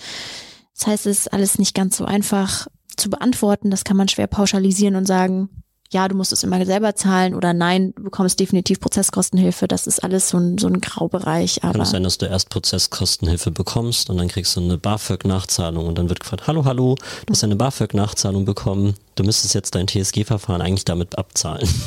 Das 0.77 0.87
heißt, 0.87 1.07
es 1.07 1.21
ist 1.21 1.33
alles 1.33 1.59
nicht 1.59 1.75
ganz 1.75 1.97
so 1.97 2.05
einfach 2.05 2.69
zu 2.97 3.11
beantworten. 3.11 3.71
Das 3.71 3.85
kann 3.85 3.97
man 3.97 4.09
schwer 4.09 4.29
pauschalisieren 4.29 4.95
und 4.95 5.07
sagen, 5.07 5.65
ja, 5.97 6.09
du 6.09 6.15
musst 6.15 6.31
es 6.31 6.43
immer 6.43 6.63
selber 6.67 6.95
zahlen 6.95 7.35
oder 7.35 7.55
nein, 7.55 7.95
du 7.97 8.03
bekommst 8.03 8.39
definitiv 8.39 8.81
Prozesskostenhilfe. 8.81 9.67
Das 9.67 9.87
ist 9.87 10.05
alles 10.05 10.29
so 10.29 10.37
ein, 10.37 10.59
so 10.59 10.67
ein 10.67 10.83
Graubereich. 10.83 11.65
Aber 11.65 11.73
Kann 11.73 11.81
es 11.81 11.91
sein, 11.91 12.03
dass 12.03 12.19
du 12.19 12.27
erst 12.27 12.51
Prozesskostenhilfe 12.51 13.51
bekommst 13.51 14.11
und 14.11 14.19
dann 14.19 14.29
kriegst 14.29 14.55
du 14.57 14.61
eine 14.61 14.77
BAföG-Nachzahlung 14.77 15.87
und 15.87 15.97
dann 15.97 16.11
wird 16.11 16.21
gefragt, 16.21 16.47
hallo, 16.47 16.67
hallo, 16.67 16.97
du 17.25 17.33
hast 17.33 17.43
eine 17.45 17.57
BAföG-Nachzahlung 17.57 18.45
bekommen, 18.45 18.95
du 19.15 19.25
müsstest 19.25 19.55
jetzt 19.55 19.75
dein 19.75 19.89
TSG-Verfahren 19.89 20.61
eigentlich 20.61 20.85
damit 20.85 21.17
abzahlen. 21.17 21.67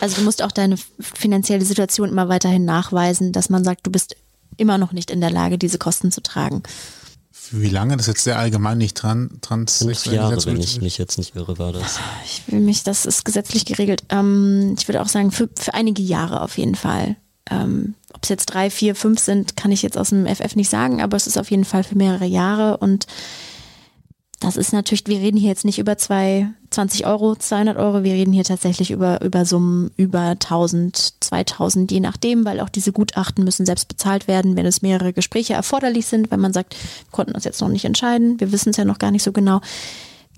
Also 0.00 0.16
du 0.16 0.22
musst 0.22 0.42
auch 0.42 0.52
deine 0.52 0.76
finanzielle 1.00 1.64
Situation 1.64 2.10
immer 2.10 2.28
weiterhin 2.28 2.66
nachweisen, 2.66 3.32
dass 3.32 3.48
man 3.48 3.64
sagt, 3.64 3.86
du 3.86 3.90
bist 3.90 4.16
immer 4.58 4.76
noch 4.76 4.92
nicht 4.92 5.10
in 5.10 5.22
der 5.22 5.30
Lage, 5.30 5.56
diese 5.56 5.78
Kosten 5.78 6.12
zu 6.12 6.20
tragen. 6.20 6.62
Wie 7.50 7.68
lange? 7.68 7.96
Das 7.96 8.06
ist 8.06 8.14
jetzt 8.14 8.24
sehr 8.24 8.38
allgemein 8.38 8.78
nicht 8.78 8.94
dran. 8.94 9.30
Fünf 9.46 10.06
Jahre, 10.06 10.44
wenn 10.46 10.60
ich 10.60 10.80
mich 10.80 10.98
jetzt 10.98 11.18
nicht 11.18 11.36
irre, 11.36 11.58
war 11.58 11.72
das. 11.72 11.98
Ich 12.24 12.42
will 12.46 12.60
mich, 12.60 12.82
das 12.82 13.06
ist 13.06 13.24
gesetzlich 13.24 13.64
geregelt. 13.64 14.04
Ähm, 14.08 14.74
ich 14.78 14.88
würde 14.88 15.02
auch 15.02 15.08
sagen, 15.08 15.30
für, 15.30 15.48
für 15.58 15.74
einige 15.74 16.02
Jahre 16.02 16.40
auf 16.40 16.56
jeden 16.58 16.74
Fall. 16.74 17.16
Ähm, 17.50 17.94
Ob 18.12 18.22
es 18.22 18.28
jetzt 18.30 18.46
drei, 18.46 18.70
vier, 18.70 18.94
fünf 18.94 19.20
sind, 19.20 19.56
kann 19.56 19.72
ich 19.72 19.82
jetzt 19.82 19.98
aus 19.98 20.10
dem 20.10 20.26
FF 20.26 20.56
nicht 20.56 20.70
sagen, 20.70 21.02
aber 21.02 21.16
es 21.16 21.26
ist 21.26 21.36
auf 21.36 21.50
jeden 21.50 21.64
Fall 21.64 21.84
für 21.84 21.96
mehrere 21.96 22.24
Jahre 22.24 22.78
und 22.78 23.06
das 24.44 24.58
ist 24.58 24.74
natürlich, 24.74 25.06
wir 25.06 25.20
reden 25.20 25.38
hier 25.38 25.48
jetzt 25.48 25.64
nicht 25.64 25.78
über 25.78 25.96
zwei, 25.96 26.48
20 26.68 27.06
Euro, 27.06 27.34
200 27.34 27.78
Euro, 27.78 28.04
wir 28.04 28.12
reden 28.12 28.34
hier 28.34 28.44
tatsächlich 28.44 28.90
über, 28.90 29.22
über 29.22 29.46
Summen 29.46 29.90
über 29.96 30.20
1000, 30.20 31.14
2000, 31.20 31.90
je 31.90 32.00
nachdem, 32.00 32.44
weil 32.44 32.60
auch 32.60 32.68
diese 32.68 32.92
Gutachten 32.92 33.42
müssen 33.42 33.64
selbst 33.64 33.88
bezahlt 33.88 34.28
werden, 34.28 34.54
wenn 34.54 34.66
es 34.66 34.82
mehrere 34.82 35.14
Gespräche 35.14 35.54
erforderlich 35.54 36.04
sind, 36.04 36.30
wenn 36.30 36.40
man 36.40 36.52
sagt, 36.52 36.74
wir 36.74 37.10
konnten 37.10 37.32
uns 37.32 37.44
jetzt 37.44 37.62
noch 37.62 37.70
nicht 37.70 37.86
entscheiden, 37.86 38.38
wir 38.38 38.52
wissen 38.52 38.68
es 38.68 38.76
ja 38.76 38.84
noch 38.84 38.98
gar 38.98 39.10
nicht 39.10 39.22
so 39.22 39.32
genau, 39.32 39.62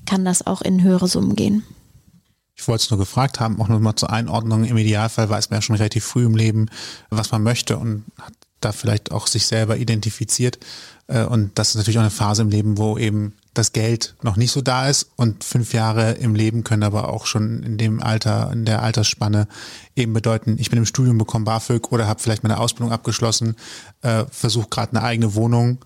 kann 0.07 0.25
das 0.25 0.47
auch 0.47 0.63
in 0.63 0.85
höhere 0.85 1.09
Summen 1.09 1.35
gehen. 1.35 1.65
Ich 2.55 2.69
wollte 2.69 2.85
es 2.85 2.91
nur 2.91 3.01
gefragt 3.01 3.41
haben, 3.41 3.61
auch 3.61 3.69
nochmal 3.69 3.97
zur 3.97 4.11
Einordnung. 4.11 4.65
Im 4.65 4.79
Idealfall 4.79 5.29
weiß 5.29 5.51
man 5.51 5.59
ja 5.59 5.63
schon 5.63 5.77
relativ 5.77 6.05
früh 6.05 6.25
im 6.25 6.37
Leben, 6.37 6.71
was 7.11 7.33
man 7.33 7.43
möchte 7.43 7.77
und 7.77 8.05
hat 8.21 8.33
da 8.61 8.73
vielleicht 8.73 9.11
auch 9.11 9.27
sich 9.27 9.47
selber 9.47 9.77
identifiziert. 9.77 10.59
Äh, 11.09 11.25
und 11.25 11.59
das 11.59 11.71
ist 11.71 11.77
natürlich 11.77 11.99
auch 11.99 12.03
eine 12.03 12.11
Phase 12.11 12.43
im 12.43 12.51
Leben, 12.51 12.79
wo 12.79 12.99
eben 12.99 13.35
das 13.55 13.73
Geld 13.73 14.15
noch 14.23 14.37
nicht 14.37 14.53
so 14.53 14.61
da 14.61 14.89
ist 14.89 15.11
und 15.17 15.43
fünf 15.43 15.73
Jahre 15.73 16.13
im 16.13 16.35
Leben 16.35 16.63
können 16.63 16.83
aber 16.83 17.09
auch 17.09 17.27
schon 17.27 17.63
in 17.63 17.79
dem 17.79 18.03
Alter, 18.03 18.51
in 18.53 18.67
der 18.67 18.83
Altersspanne 18.83 19.49
eben 19.95 20.13
bedeuten, 20.13 20.57
ich 20.59 20.69
bin 20.69 20.79
im 20.79 20.87
Studium, 20.87 21.17
bekomme 21.17 21.47
BAföG 21.47 21.91
oder 21.91 22.07
habe 22.07 22.21
vielleicht 22.21 22.43
meine 22.43 22.59
Ausbildung 22.59 22.93
abgeschlossen, 22.93 23.57
äh, 24.03 24.25
versuche 24.31 24.69
gerade 24.69 24.97
eine 24.97 25.03
eigene 25.03 25.35
Wohnung 25.35 25.79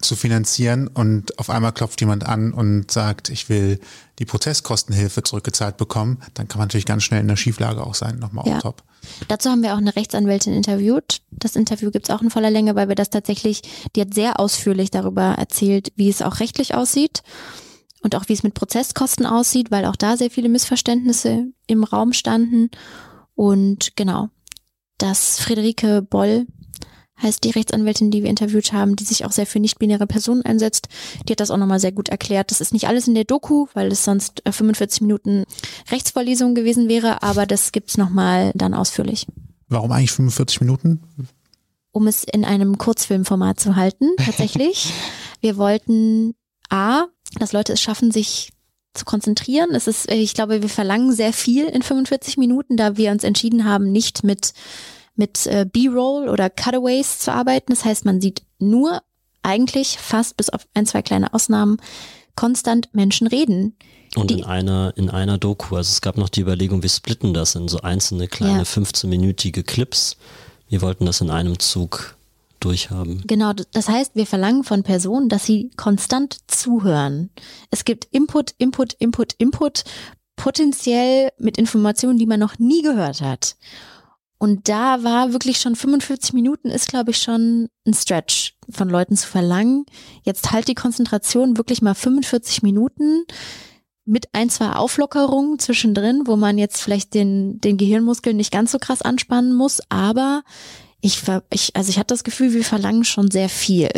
zu 0.00 0.14
finanzieren 0.14 0.88
und 0.88 1.38
auf 1.38 1.50
einmal 1.50 1.72
klopft 1.72 2.00
jemand 2.00 2.24
an 2.24 2.52
und 2.52 2.90
sagt, 2.90 3.30
ich 3.30 3.48
will 3.48 3.80
die 4.18 4.26
Prozesskostenhilfe 4.26 5.22
zurückgezahlt 5.22 5.78
bekommen, 5.78 6.18
dann 6.34 6.48
kann 6.48 6.58
man 6.58 6.68
natürlich 6.68 6.86
ganz 6.86 7.02
schnell 7.02 7.20
in 7.20 7.28
der 7.28 7.36
Schieflage 7.36 7.82
auch 7.82 7.94
sein, 7.94 8.18
nochmal 8.18 8.46
ja. 8.46 8.56
auf 8.56 8.62
top. 8.62 8.82
Dazu 9.28 9.50
haben 9.50 9.62
wir 9.62 9.74
auch 9.74 9.78
eine 9.78 9.96
Rechtsanwältin 9.96 10.52
interviewt. 10.52 11.20
Das 11.30 11.56
Interview 11.56 11.90
gibt 11.90 12.08
es 12.08 12.14
auch 12.14 12.22
in 12.22 12.30
voller 12.30 12.50
Länge, 12.50 12.74
weil 12.74 12.88
wir 12.88 12.94
das 12.94 13.10
tatsächlich, 13.10 13.62
die 13.94 14.00
hat 14.00 14.14
sehr 14.14 14.40
ausführlich 14.40 14.90
darüber 14.90 15.22
erzählt, 15.22 15.92
wie 15.96 16.08
es 16.08 16.22
auch 16.22 16.40
rechtlich 16.40 16.74
aussieht 16.74 17.22
und 18.02 18.14
auch 18.14 18.28
wie 18.28 18.32
es 18.32 18.42
mit 18.42 18.54
Prozesskosten 18.54 19.26
aussieht, 19.26 19.70
weil 19.70 19.84
auch 19.84 19.96
da 19.96 20.16
sehr 20.16 20.30
viele 20.30 20.48
Missverständnisse 20.48 21.46
im 21.66 21.84
Raum 21.84 22.12
standen. 22.12 22.70
Und 23.34 23.96
genau, 23.96 24.28
dass 24.98 25.40
Friederike 25.40 26.02
Boll 26.02 26.46
heißt 27.22 27.44
die 27.44 27.50
Rechtsanwältin, 27.50 28.10
die 28.10 28.22
wir 28.22 28.30
interviewt 28.30 28.72
haben, 28.72 28.96
die 28.96 29.04
sich 29.04 29.24
auch 29.24 29.32
sehr 29.32 29.46
für 29.46 29.60
nicht-binäre 29.60 30.06
Personen 30.06 30.42
einsetzt. 30.42 30.88
Die 31.26 31.32
hat 31.32 31.40
das 31.40 31.50
auch 31.50 31.56
nochmal 31.56 31.80
sehr 31.80 31.92
gut 31.92 32.08
erklärt. 32.08 32.50
Das 32.50 32.60
ist 32.60 32.72
nicht 32.72 32.88
alles 32.88 33.08
in 33.08 33.14
der 33.14 33.24
Doku, 33.24 33.66
weil 33.74 33.88
es 33.88 34.04
sonst 34.04 34.42
45 34.48 35.00
äh, 35.00 35.04
Minuten 35.04 35.44
Rechtsvorlesung 35.90 36.54
gewesen 36.54 36.88
wäre, 36.88 37.22
aber 37.22 37.46
das 37.46 37.72
gibt's 37.72 37.96
nochmal 37.96 38.52
dann 38.54 38.74
ausführlich. 38.74 39.26
Warum 39.68 39.92
eigentlich 39.92 40.12
45 40.12 40.60
Minuten? 40.60 41.00
Um 41.92 42.06
es 42.06 42.24
in 42.24 42.44
einem 42.44 42.78
Kurzfilmformat 42.78 43.58
zu 43.58 43.76
halten, 43.76 44.10
tatsächlich. 44.18 44.92
wir 45.40 45.56
wollten 45.56 46.34
A, 46.68 47.04
dass 47.38 47.52
Leute 47.52 47.72
es 47.72 47.80
schaffen, 47.80 48.10
sich 48.10 48.52
zu 48.94 49.04
konzentrieren. 49.04 49.74
Es 49.74 49.86
ist, 49.86 50.10
ich 50.10 50.34
glaube, 50.34 50.62
wir 50.62 50.68
verlangen 50.68 51.12
sehr 51.12 51.32
viel 51.32 51.66
in 51.66 51.82
45 51.82 52.36
Minuten, 52.38 52.76
da 52.76 52.96
wir 52.96 53.10
uns 53.10 53.24
entschieden 53.24 53.64
haben, 53.64 53.92
nicht 53.92 54.24
mit 54.24 54.52
mit 55.16 55.46
äh, 55.46 55.66
B-Roll 55.70 56.28
oder 56.28 56.50
Cutaways 56.50 57.18
zu 57.18 57.32
arbeiten. 57.32 57.72
Das 57.72 57.84
heißt, 57.84 58.04
man 58.04 58.20
sieht 58.20 58.42
nur 58.58 59.02
eigentlich 59.42 59.98
fast 59.98 60.36
bis 60.36 60.50
auf 60.50 60.66
ein, 60.74 60.86
zwei 60.86 61.02
kleine 61.02 61.32
Ausnahmen 61.32 61.78
konstant 62.34 62.88
Menschen 62.92 63.26
reden. 63.26 63.76
Und 64.14 64.30
in 64.30 64.44
einer, 64.44 64.92
in 64.96 65.10
einer 65.10 65.38
Doku, 65.38 65.76
also 65.76 65.90
es 65.90 66.00
gab 66.00 66.16
noch 66.16 66.28
die 66.28 66.40
Überlegung, 66.40 66.82
wir 66.82 66.88
splitten 66.88 67.34
das 67.34 67.54
in 67.54 67.68
so 67.68 67.80
einzelne 67.80 68.28
kleine 68.28 68.58
ja. 68.58 68.62
15-minütige 68.62 69.62
Clips. 69.62 70.16
Wir 70.68 70.80
wollten 70.80 71.06
das 71.06 71.20
in 71.20 71.30
einem 71.30 71.58
Zug 71.58 72.16
durchhaben. 72.60 73.22
Genau, 73.26 73.52
das 73.52 73.88
heißt, 73.88 74.12
wir 74.14 74.26
verlangen 74.26 74.64
von 74.64 74.82
Personen, 74.82 75.28
dass 75.28 75.44
sie 75.44 75.70
konstant 75.76 76.38
zuhören. 76.46 77.30
Es 77.70 77.84
gibt 77.84 78.06
Input, 78.10 78.54
Input, 78.58 78.94
Input, 78.94 79.34
Input, 79.34 79.84
potenziell 80.36 81.30
mit 81.38 81.58
Informationen, 81.58 82.18
die 82.18 82.26
man 82.26 82.40
noch 82.40 82.58
nie 82.58 82.82
gehört 82.82 83.20
hat. 83.20 83.56
Und 84.38 84.68
da 84.68 85.02
war 85.02 85.32
wirklich 85.32 85.58
schon 85.58 85.76
45 85.76 86.34
Minuten 86.34 86.68
ist, 86.68 86.88
glaube 86.88 87.10
ich, 87.10 87.18
schon 87.18 87.68
ein 87.86 87.94
Stretch 87.94 88.54
von 88.68 88.88
Leuten 88.88 89.16
zu 89.16 89.26
verlangen. 89.26 89.86
Jetzt 90.24 90.52
halt 90.52 90.68
die 90.68 90.74
Konzentration 90.74 91.56
wirklich 91.56 91.80
mal 91.80 91.94
45 91.94 92.62
Minuten 92.62 93.24
mit 94.04 94.28
ein, 94.32 94.50
zwei 94.50 94.72
Auflockerungen 94.72 95.58
zwischendrin, 95.58 96.22
wo 96.26 96.36
man 96.36 96.58
jetzt 96.58 96.80
vielleicht 96.80 97.14
den, 97.14 97.60
den 97.60 97.76
Gehirnmuskel 97.76 98.34
nicht 98.34 98.52
ganz 98.52 98.72
so 98.72 98.78
krass 98.78 99.02
anspannen 99.02 99.54
muss. 99.54 99.80
Aber 99.88 100.42
ich, 101.00 101.22
ich, 101.50 101.74
also 101.74 101.90
ich 101.90 101.98
hatte 101.98 102.14
das 102.14 102.24
Gefühl, 102.24 102.52
wir 102.52 102.64
verlangen 102.64 103.04
schon 103.04 103.30
sehr 103.30 103.48
viel 103.48 103.88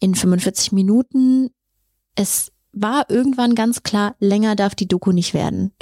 in 0.00 0.14
45 0.14 0.72
Minuten. 0.72 1.50
Es 2.14 2.52
war 2.72 3.08
irgendwann 3.08 3.54
ganz 3.54 3.82
klar, 3.82 4.16
länger 4.18 4.56
darf 4.56 4.74
die 4.74 4.88
Doku 4.88 5.12
nicht 5.12 5.34
werden. 5.34 5.72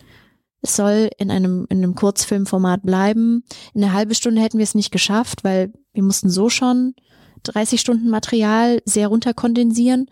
Es 0.62 0.76
soll 0.76 1.10
in 1.18 1.30
einem, 1.30 1.66
in 1.70 1.78
einem 1.78 1.94
Kurzfilmformat 1.94 2.82
bleiben. 2.82 3.44
In 3.72 3.82
einer 3.82 3.92
halben 3.92 4.14
Stunde 4.14 4.42
hätten 4.42 4.58
wir 4.58 4.64
es 4.64 4.74
nicht 4.74 4.90
geschafft, 4.90 5.42
weil 5.44 5.72
wir 5.92 6.02
mussten 6.02 6.30
so 6.30 6.50
schon 6.50 6.94
30 7.44 7.80
Stunden 7.80 8.10
Material 8.10 8.82
sehr 8.84 9.08
runterkondensieren. 9.08 10.10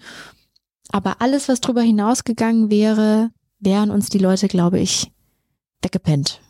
Aber 0.91 1.21
alles, 1.21 1.49
was 1.49 1.61
drüber 1.61 1.83
hinausgegangen 1.83 2.71
wäre, 2.71 3.31
wären 3.61 3.91
uns 3.91 4.09
die 4.09 4.19
Leute, 4.19 4.49
glaube 4.49 4.81
ich, 4.81 5.13
weggepennt. 5.83 6.41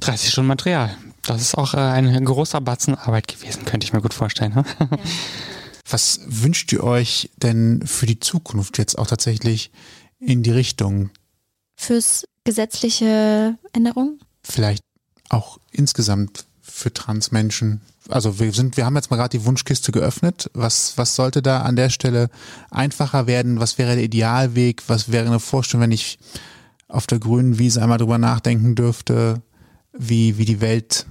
30 0.00 0.30
Stunden 0.30 0.48
Material. 0.48 0.96
Das 1.22 1.40
ist 1.40 1.56
auch 1.56 1.74
äh, 1.74 1.78
ein 1.78 2.24
großer 2.24 2.60
Batzen 2.60 2.94
Arbeit 2.94 3.28
gewesen, 3.28 3.64
könnte 3.64 3.84
ich 3.84 3.92
mir 3.92 4.00
gut 4.02 4.14
vorstellen. 4.14 4.54
Ne? 4.54 4.64
Ja. 4.78 4.98
Was 5.88 6.20
wünscht 6.26 6.72
ihr 6.72 6.84
euch 6.84 7.30
denn 7.36 7.82
für 7.84 8.06
die 8.06 8.18
Zukunft 8.18 8.78
jetzt 8.78 8.98
auch 8.98 9.06
tatsächlich 9.06 9.70
in 10.18 10.42
die 10.42 10.50
Richtung? 10.50 11.10
Fürs 11.76 12.24
gesetzliche 12.44 13.56
Änderungen? 13.72 14.20
Vielleicht 14.42 14.84
auch 15.28 15.58
insgesamt 15.70 16.44
für 16.60 16.92
Transmenschen. 16.92 17.80
Also 18.08 18.40
wir 18.40 18.52
sind, 18.52 18.76
wir 18.76 18.84
haben 18.84 18.96
jetzt 18.96 19.10
mal 19.10 19.16
gerade 19.16 19.38
die 19.38 19.44
Wunschkiste 19.44 19.92
geöffnet. 19.92 20.50
Was, 20.54 20.98
was 20.98 21.14
sollte 21.14 21.42
da 21.42 21.60
an 21.62 21.76
der 21.76 21.90
Stelle 21.90 22.28
einfacher 22.70 23.26
werden? 23.26 23.60
Was 23.60 23.78
wäre 23.78 23.94
der 23.94 24.04
Idealweg? 24.04 24.82
Was 24.88 25.12
wäre 25.12 25.26
eine 25.26 25.40
Vorstellung, 25.40 25.82
wenn 25.82 25.92
ich 25.92 26.18
auf 26.88 27.06
der 27.06 27.20
grünen 27.20 27.58
Wiese 27.58 27.82
einmal 27.82 27.98
drüber 27.98 28.18
nachdenken 28.18 28.74
dürfte, 28.74 29.42
wie, 29.92 30.36
wie 30.38 30.44
die 30.44 30.60
Welt 30.60 31.06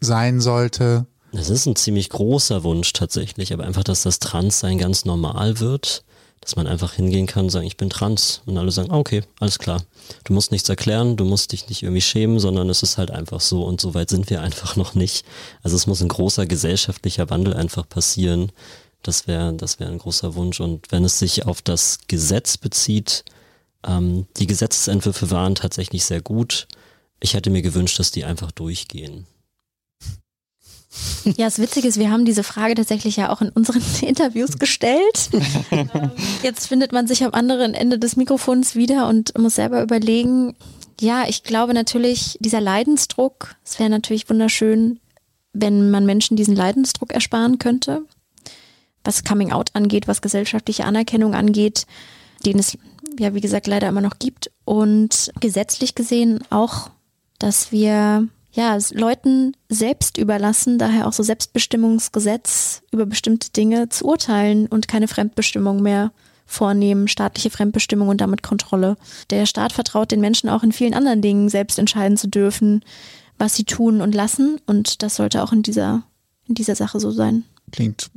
sein 0.00 0.40
sollte? 0.40 1.06
Das 1.32 1.50
ist 1.50 1.66
ein 1.66 1.76
ziemlich 1.76 2.10
großer 2.10 2.62
Wunsch 2.62 2.92
tatsächlich, 2.92 3.52
aber 3.52 3.64
einfach, 3.64 3.84
dass 3.84 4.02
das 4.02 4.18
Transsein 4.18 4.78
ganz 4.78 5.04
normal 5.04 5.60
wird 5.60 6.04
dass 6.40 6.56
man 6.56 6.66
einfach 6.66 6.92
hingehen 6.92 7.26
kann 7.26 7.44
und 7.44 7.50
sagen, 7.50 7.66
ich 7.66 7.76
bin 7.76 7.88
trans. 7.88 8.42
Und 8.44 8.58
alle 8.58 8.70
sagen, 8.70 8.90
ah, 8.90 8.98
okay, 8.98 9.22
alles 9.40 9.58
klar. 9.58 9.82
Du 10.24 10.34
musst 10.34 10.52
nichts 10.52 10.68
erklären, 10.68 11.16
du 11.16 11.24
musst 11.24 11.52
dich 11.52 11.68
nicht 11.68 11.82
irgendwie 11.82 12.02
schämen, 12.02 12.38
sondern 12.38 12.68
es 12.68 12.82
ist 12.82 12.98
halt 12.98 13.10
einfach 13.10 13.40
so 13.40 13.64
und 13.64 13.80
so 13.80 13.94
weit 13.94 14.10
sind 14.10 14.28
wir 14.28 14.42
einfach 14.42 14.76
noch 14.76 14.94
nicht. 14.94 15.24
Also 15.62 15.76
es 15.76 15.86
muss 15.86 16.02
ein 16.02 16.08
großer 16.08 16.46
gesellschaftlicher 16.46 17.30
Wandel 17.30 17.54
einfach 17.54 17.88
passieren. 17.88 18.52
Das 19.02 19.26
wäre 19.26 19.54
das 19.54 19.80
wäre 19.80 19.90
ein 19.90 19.98
großer 19.98 20.34
Wunsch. 20.34 20.60
Und 20.60 20.92
wenn 20.92 21.04
es 21.04 21.18
sich 21.18 21.46
auf 21.46 21.62
das 21.62 22.00
Gesetz 22.08 22.58
bezieht, 22.58 23.24
ähm, 23.86 24.26
die 24.36 24.46
Gesetzesentwürfe 24.46 25.30
waren 25.30 25.54
tatsächlich 25.54 26.04
sehr 26.04 26.20
gut. 26.20 26.66
Ich 27.20 27.34
hätte 27.34 27.50
mir 27.50 27.62
gewünscht, 27.62 27.98
dass 27.98 28.10
die 28.10 28.24
einfach 28.24 28.52
durchgehen. 28.52 29.26
Ja, 31.36 31.46
das 31.46 31.58
Witzige 31.58 31.88
ist, 31.88 31.98
wir 31.98 32.10
haben 32.10 32.24
diese 32.24 32.42
Frage 32.44 32.74
tatsächlich 32.74 33.16
ja 33.16 33.30
auch 33.30 33.40
in 33.40 33.48
unseren 33.48 33.82
Interviews 34.02 34.58
gestellt. 34.58 35.30
Jetzt 36.42 36.66
findet 36.66 36.92
man 36.92 37.06
sich 37.06 37.24
am 37.24 37.32
anderen 37.32 37.74
Ende 37.74 37.98
des 37.98 38.16
Mikrofons 38.16 38.74
wieder 38.74 39.08
und 39.08 39.36
muss 39.38 39.56
selber 39.56 39.82
überlegen, 39.82 40.54
ja, 41.00 41.24
ich 41.26 41.42
glaube 41.42 41.74
natürlich, 41.74 42.36
dieser 42.40 42.60
Leidensdruck, 42.60 43.56
es 43.64 43.78
wäre 43.78 43.90
natürlich 43.90 44.28
wunderschön, 44.30 45.00
wenn 45.52 45.90
man 45.90 46.06
Menschen 46.06 46.36
diesen 46.36 46.56
Leidensdruck 46.56 47.12
ersparen 47.12 47.58
könnte, 47.58 48.02
was 49.02 49.24
Coming 49.24 49.52
Out 49.52 49.70
angeht, 49.74 50.08
was 50.08 50.22
gesellschaftliche 50.22 50.84
Anerkennung 50.84 51.34
angeht, 51.34 51.86
den 52.44 52.58
es 52.58 52.76
ja, 53.18 53.34
wie 53.34 53.40
gesagt, 53.40 53.66
leider 53.66 53.88
immer 53.88 54.00
noch 54.00 54.18
gibt. 54.18 54.50
Und 54.64 55.32
gesetzlich 55.40 55.94
gesehen 55.94 56.42
auch, 56.50 56.90
dass 57.38 57.72
wir 57.72 58.28
ja, 58.54 58.78
Leuten 58.92 59.56
selbst 59.68 60.16
überlassen, 60.16 60.78
daher 60.78 61.08
auch 61.08 61.12
so 61.12 61.24
Selbstbestimmungsgesetz 61.24 62.82
über 62.92 63.04
bestimmte 63.04 63.50
Dinge 63.50 63.88
zu 63.88 64.04
urteilen 64.04 64.66
und 64.66 64.86
keine 64.86 65.08
Fremdbestimmung 65.08 65.82
mehr 65.82 66.12
vornehmen, 66.46 67.08
staatliche 67.08 67.50
Fremdbestimmung 67.50 68.08
und 68.08 68.20
damit 68.20 68.42
Kontrolle. 68.42 68.96
Der 69.30 69.46
Staat 69.46 69.72
vertraut 69.72 70.12
den 70.12 70.20
Menschen 70.20 70.48
auch 70.48 70.62
in 70.62 70.70
vielen 70.70 70.94
anderen 70.94 71.20
Dingen 71.20 71.48
selbst 71.48 71.80
entscheiden 71.80 72.16
zu 72.16 72.28
dürfen, 72.28 72.84
was 73.38 73.56
sie 73.56 73.64
tun 73.64 74.00
und 74.00 74.14
lassen 74.14 74.60
und 74.66 75.02
das 75.02 75.16
sollte 75.16 75.42
auch 75.42 75.52
in 75.52 75.62
dieser, 75.62 76.04
in 76.46 76.54
dieser 76.54 76.76
Sache 76.76 77.00
so 77.00 77.10
sein. 77.10 77.42
Klingt, 77.72 78.08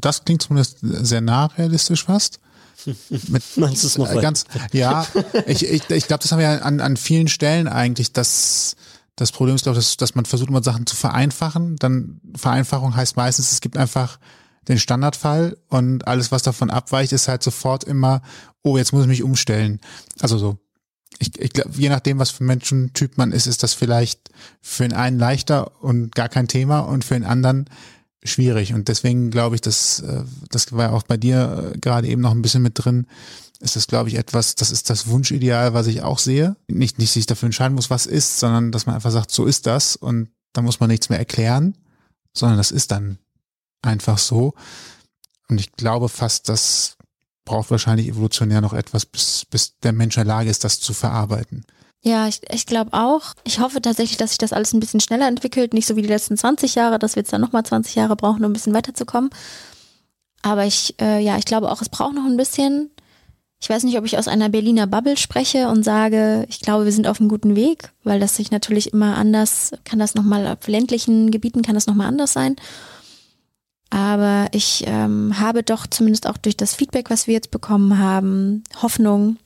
das 0.00 0.24
klingt 0.24 0.40
zumindest 0.40 0.78
sehr 0.80 1.20
nah 1.20 1.46
realistisch 1.46 2.04
fast. 2.04 2.40
Mit, 3.10 3.42
Meinst 3.56 3.82
du 3.82 3.86
es 3.88 3.98
noch? 3.98 4.20
Ganz, 4.22 4.46
ja, 4.72 5.06
ich, 5.46 5.68
ich, 5.68 5.90
ich 5.90 6.06
glaube, 6.06 6.22
das 6.22 6.32
haben 6.32 6.38
wir 6.38 6.64
an, 6.64 6.80
an 6.80 6.96
vielen 6.96 7.28
Stellen 7.28 7.68
eigentlich, 7.68 8.12
dass 8.12 8.76
das 9.16 9.32
Problem 9.32 9.54
ist, 9.54 9.64
glaube 9.64 9.78
ich, 9.78 9.84
dass, 9.84 9.96
dass 9.96 10.14
man 10.14 10.24
versucht, 10.24 10.48
immer 10.48 10.62
Sachen 10.62 10.86
zu 10.86 10.96
vereinfachen. 10.96 11.76
Dann 11.76 12.20
Vereinfachung 12.34 12.96
heißt 12.96 13.16
meistens, 13.16 13.52
es 13.52 13.60
gibt 13.60 13.76
einfach 13.76 14.18
den 14.68 14.78
Standardfall 14.78 15.56
und 15.68 16.06
alles, 16.06 16.32
was 16.32 16.42
davon 16.42 16.70
abweicht, 16.70 17.12
ist 17.12 17.28
halt 17.28 17.42
sofort 17.42 17.84
immer, 17.84 18.22
oh, 18.62 18.76
jetzt 18.76 18.92
muss 18.92 19.02
ich 19.02 19.08
mich 19.08 19.22
umstellen. 19.22 19.80
Also 20.20 20.38
so. 20.38 20.58
Ich, 21.18 21.38
ich 21.38 21.52
glaube, 21.52 21.70
je 21.76 21.88
nachdem, 21.88 22.18
was 22.18 22.30
für 22.30 22.44
Menschentyp 22.44 23.18
man 23.18 23.32
ist, 23.32 23.46
ist 23.46 23.62
das 23.62 23.74
vielleicht 23.74 24.30
für 24.60 24.84
den 24.84 24.94
einen 24.94 25.18
leichter 25.18 25.82
und 25.82 26.14
gar 26.14 26.28
kein 26.28 26.48
Thema 26.48 26.80
und 26.80 27.04
für 27.04 27.14
den 27.14 27.24
anderen 27.24 27.68
schwierig. 28.24 28.74
Und 28.74 28.88
deswegen 28.88 29.30
glaube 29.30 29.56
ich, 29.56 29.60
dass 29.60 30.00
äh, 30.00 30.24
das 30.50 30.72
war 30.72 30.92
auch 30.92 31.02
bei 31.02 31.16
dir 31.16 31.72
äh, 31.74 31.78
gerade 31.78 32.08
eben 32.08 32.22
noch 32.22 32.32
ein 32.32 32.42
bisschen 32.42 32.62
mit 32.62 32.72
drin, 32.76 33.06
ist 33.60 33.76
das, 33.76 33.86
glaube 33.86 34.08
ich, 34.08 34.16
etwas, 34.16 34.56
das 34.56 34.70
ist 34.72 34.90
das 34.90 35.06
Wunschideal, 35.06 35.72
was 35.72 35.86
ich 35.86 36.02
auch 36.02 36.18
sehe. 36.18 36.56
Nicht, 36.68 36.98
nicht 36.98 37.12
sich 37.12 37.26
dafür 37.26 37.46
entscheiden 37.46 37.74
muss, 37.74 37.90
was 37.90 38.06
ist, 38.06 38.40
sondern 38.40 38.72
dass 38.72 38.86
man 38.86 38.96
einfach 38.96 39.12
sagt, 39.12 39.30
so 39.30 39.46
ist 39.46 39.66
das 39.66 39.94
und 39.96 40.30
da 40.52 40.62
muss 40.62 40.80
man 40.80 40.90
nichts 40.90 41.08
mehr 41.08 41.18
erklären, 41.18 41.76
sondern 42.32 42.58
das 42.58 42.72
ist 42.72 42.90
dann 42.90 43.18
einfach 43.80 44.18
so. 44.18 44.54
Und 45.48 45.60
ich 45.60 45.72
glaube 45.72 46.08
fast, 46.08 46.48
das 46.48 46.96
braucht 47.44 47.70
wahrscheinlich 47.70 48.08
evolutionär 48.08 48.60
noch 48.60 48.72
etwas, 48.72 49.06
bis, 49.06 49.46
bis 49.48 49.78
der 49.78 49.92
Mensch 49.92 50.16
in 50.16 50.24
der 50.24 50.34
Lage 50.34 50.50
ist, 50.50 50.64
das 50.64 50.80
zu 50.80 50.92
verarbeiten. 50.92 51.64
Ja, 52.04 52.26
ich, 52.26 52.40
ich 52.52 52.66
glaube 52.66 52.92
auch. 52.94 53.34
Ich 53.44 53.60
hoffe 53.60 53.80
tatsächlich, 53.80 54.16
dass 54.16 54.30
sich 54.30 54.38
das 54.38 54.52
alles 54.52 54.72
ein 54.72 54.80
bisschen 54.80 55.00
schneller 55.00 55.28
entwickelt. 55.28 55.72
Nicht 55.72 55.86
so 55.86 55.94
wie 55.94 56.02
die 56.02 56.08
letzten 56.08 56.36
20 56.36 56.74
Jahre, 56.74 56.98
dass 56.98 57.14
wir 57.14 57.20
jetzt 57.20 57.32
dann 57.32 57.40
nochmal 57.40 57.64
20 57.64 57.94
Jahre 57.94 58.16
brauchen, 58.16 58.44
um 58.44 58.50
ein 58.50 58.52
bisschen 58.52 58.74
weiterzukommen. 58.74 59.30
Aber 60.42 60.64
ich, 60.66 60.96
äh, 61.00 61.20
ja, 61.20 61.38
ich 61.38 61.44
glaube 61.44 61.70
auch, 61.70 61.80
es 61.80 61.88
braucht 61.88 62.14
noch 62.14 62.24
ein 62.24 62.36
bisschen. 62.36 62.90
Ich 63.60 63.70
weiß 63.70 63.84
nicht, 63.84 63.96
ob 63.96 64.04
ich 64.04 64.18
aus 64.18 64.26
einer 64.26 64.48
Berliner 64.48 64.88
Bubble 64.88 65.16
spreche 65.16 65.68
und 65.68 65.84
sage, 65.84 66.44
ich 66.48 66.60
glaube, 66.60 66.84
wir 66.84 66.90
sind 66.90 67.06
auf 67.06 67.20
einem 67.20 67.28
guten 67.28 67.54
Weg, 67.54 67.92
weil 68.02 68.18
das 68.18 68.34
sich 68.34 68.50
natürlich 68.50 68.92
immer 68.92 69.16
anders, 69.16 69.70
kann 69.84 70.00
das 70.00 70.16
nochmal 70.16 70.48
auf 70.48 70.66
ländlichen 70.66 71.30
Gebieten 71.30 71.62
kann 71.62 71.76
das 71.76 71.86
nochmal 71.86 72.08
anders 72.08 72.32
sein. 72.32 72.56
Aber 73.90 74.48
ich 74.50 74.82
ähm, 74.88 75.38
habe 75.38 75.62
doch 75.62 75.86
zumindest 75.86 76.26
auch 76.26 76.38
durch 76.38 76.56
das 76.56 76.74
Feedback, 76.74 77.08
was 77.08 77.28
wir 77.28 77.34
jetzt 77.34 77.52
bekommen 77.52 77.98
haben, 77.98 78.64
Hoffnung, 78.82 79.36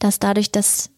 dass 0.00 0.18
dadurch, 0.18 0.50
dass 0.50 0.91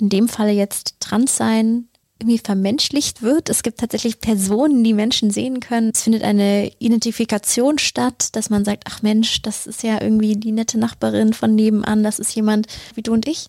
in 0.00 0.08
dem 0.08 0.28
Falle 0.28 0.52
jetzt 0.52 0.96
Transsein 1.00 1.88
irgendwie 2.18 2.38
vermenschlicht 2.38 3.22
wird. 3.22 3.50
Es 3.50 3.62
gibt 3.62 3.78
tatsächlich 3.78 4.20
Personen, 4.20 4.82
die 4.84 4.94
Menschen 4.94 5.30
sehen 5.30 5.60
können. 5.60 5.92
Es 5.94 6.02
findet 6.02 6.22
eine 6.22 6.70
Identifikation 6.78 7.78
statt, 7.78 8.34
dass 8.34 8.48
man 8.48 8.64
sagt, 8.64 8.84
ach 8.86 9.02
Mensch, 9.02 9.42
das 9.42 9.66
ist 9.66 9.82
ja 9.82 10.00
irgendwie 10.00 10.34
die 10.34 10.52
nette 10.52 10.78
Nachbarin 10.78 11.34
von 11.34 11.54
nebenan, 11.54 12.02
das 12.02 12.18
ist 12.18 12.34
jemand 12.34 12.68
wie 12.94 13.02
du 13.02 13.12
und 13.12 13.28
ich, 13.28 13.48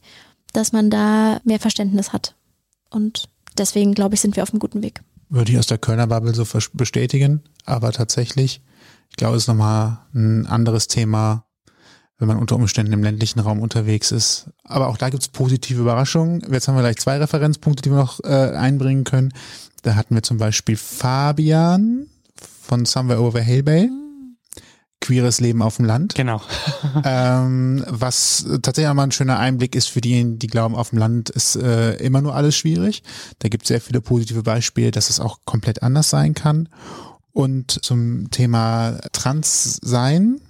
dass 0.51 0.73
man 0.73 0.89
da 0.89 1.39
mehr 1.45 1.59
Verständnis 1.59 2.11
hat. 2.11 2.35
Und 2.89 3.29
deswegen, 3.57 3.93
glaube 3.93 4.15
ich, 4.15 4.21
sind 4.21 4.35
wir 4.35 4.43
auf 4.43 4.51
einem 4.51 4.59
guten 4.59 4.81
Weg. 4.83 5.01
Würde 5.29 5.51
ich 5.51 5.57
aus 5.57 5.67
der 5.67 5.77
Kölner 5.77 6.07
Bubble 6.07 6.35
so 6.35 6.45
bestätigen, 6.73 7.43
aber 7.65 7.91
tatsächlich, 7.91 8.61
ich 9.09 9.15
glaube, 9.15 9.37
es 9.37 9.43
ist 9.43 9.47
nochmal 9.47 9.99
ein 10.13 10.45
anderes 10.45 10.87
Thema, 10.87 11.45
wenn 12.19 12.27
man 12.27 12.37
unter 12.37 12.55
Umständen 12.55 12.93
im 12.93 13.03
ländlichen 13.03 13.39
Raum 13.39 13.59
unterwegs 13.59 14.11
ist. 14.11 14.49
Aber 14.63 14.87
auch 14.87 14.97
da 14.97 15.09
gibt 15.09 15.21
es 15.21 15.29
positive 15.29 15.81
Überraschungen. 15.81 16.41
Jetzt 16.51 16.67
haben 16.67 16.75
wir 16.75 16.81
gleich 16.81 16.97
zwei 16.97 17.17
Referenzpunkte, 17.17 17.83
die 17.83 17.91
wir 17.91 17.97
noch 17.97 18.19
äh, 18.23 18.55
einbringen 18.55 19.03
können. 19.03 19.33
Da 19.83 19.95
hatten 19.95 20.15
wir 20.15 20.23
zum 20.23 20.37
Beispiel 20.37 20.77
Fabian 20.77 22.07
von 22.61 22.85
Somewhere 22.85 23.21
Over 23.21 23.41
Hill 23.41 23.63
Bay. 23.63 23.89
Queeres 24.99 25.39
Leben 25.39 25.61
auf 25.61 25.75
dem 25.77 25.85
Land. 25.85 26.15
Genau. 26.15 26.41
ähm, 27.05 27.85
was 27.87 28.47
tatsächlich 28.63 28.89
auch 28.89 28.95
mal 28.95 29.03
ein 29.03 29.11
schöner 29.11 29.37
Einblick 29.37 29.75
ist 29.75 29.87
für 29.87 30.01
diejenigen, 30.01 30.39
die 30.39 30.47
glauben, 30.47 30.75
auf 30.75 30.89
dem 30.89 30.97
Land 30.97 31.29
ist 31.29 31.55
äh, 31.55 31.93
immer 31.97 32.21
nur 32.21 32.33
alles 32.33 32.57
schwierig. 32.57 33.03
Da 33.37 33.47
gibt 33.47 33.63
es 33.63 33.67
sehr 33.67 33.79
viele 33.79 34.01
positive 34.01 34.41
Beispiele, 34.41 34.89
dass 34.89 35.11
es 35.11 35.19
auch 35.19 35.39
komplett 35.45 35.83
anders 35.83 36.09
sein 36.09 36.33
kann. 36.33 36.67
Und 37.31 37.85
zum 37.85 38.31
Thema 38.31 38.97
Trans 39.13 39.79
sein 39.83 40.41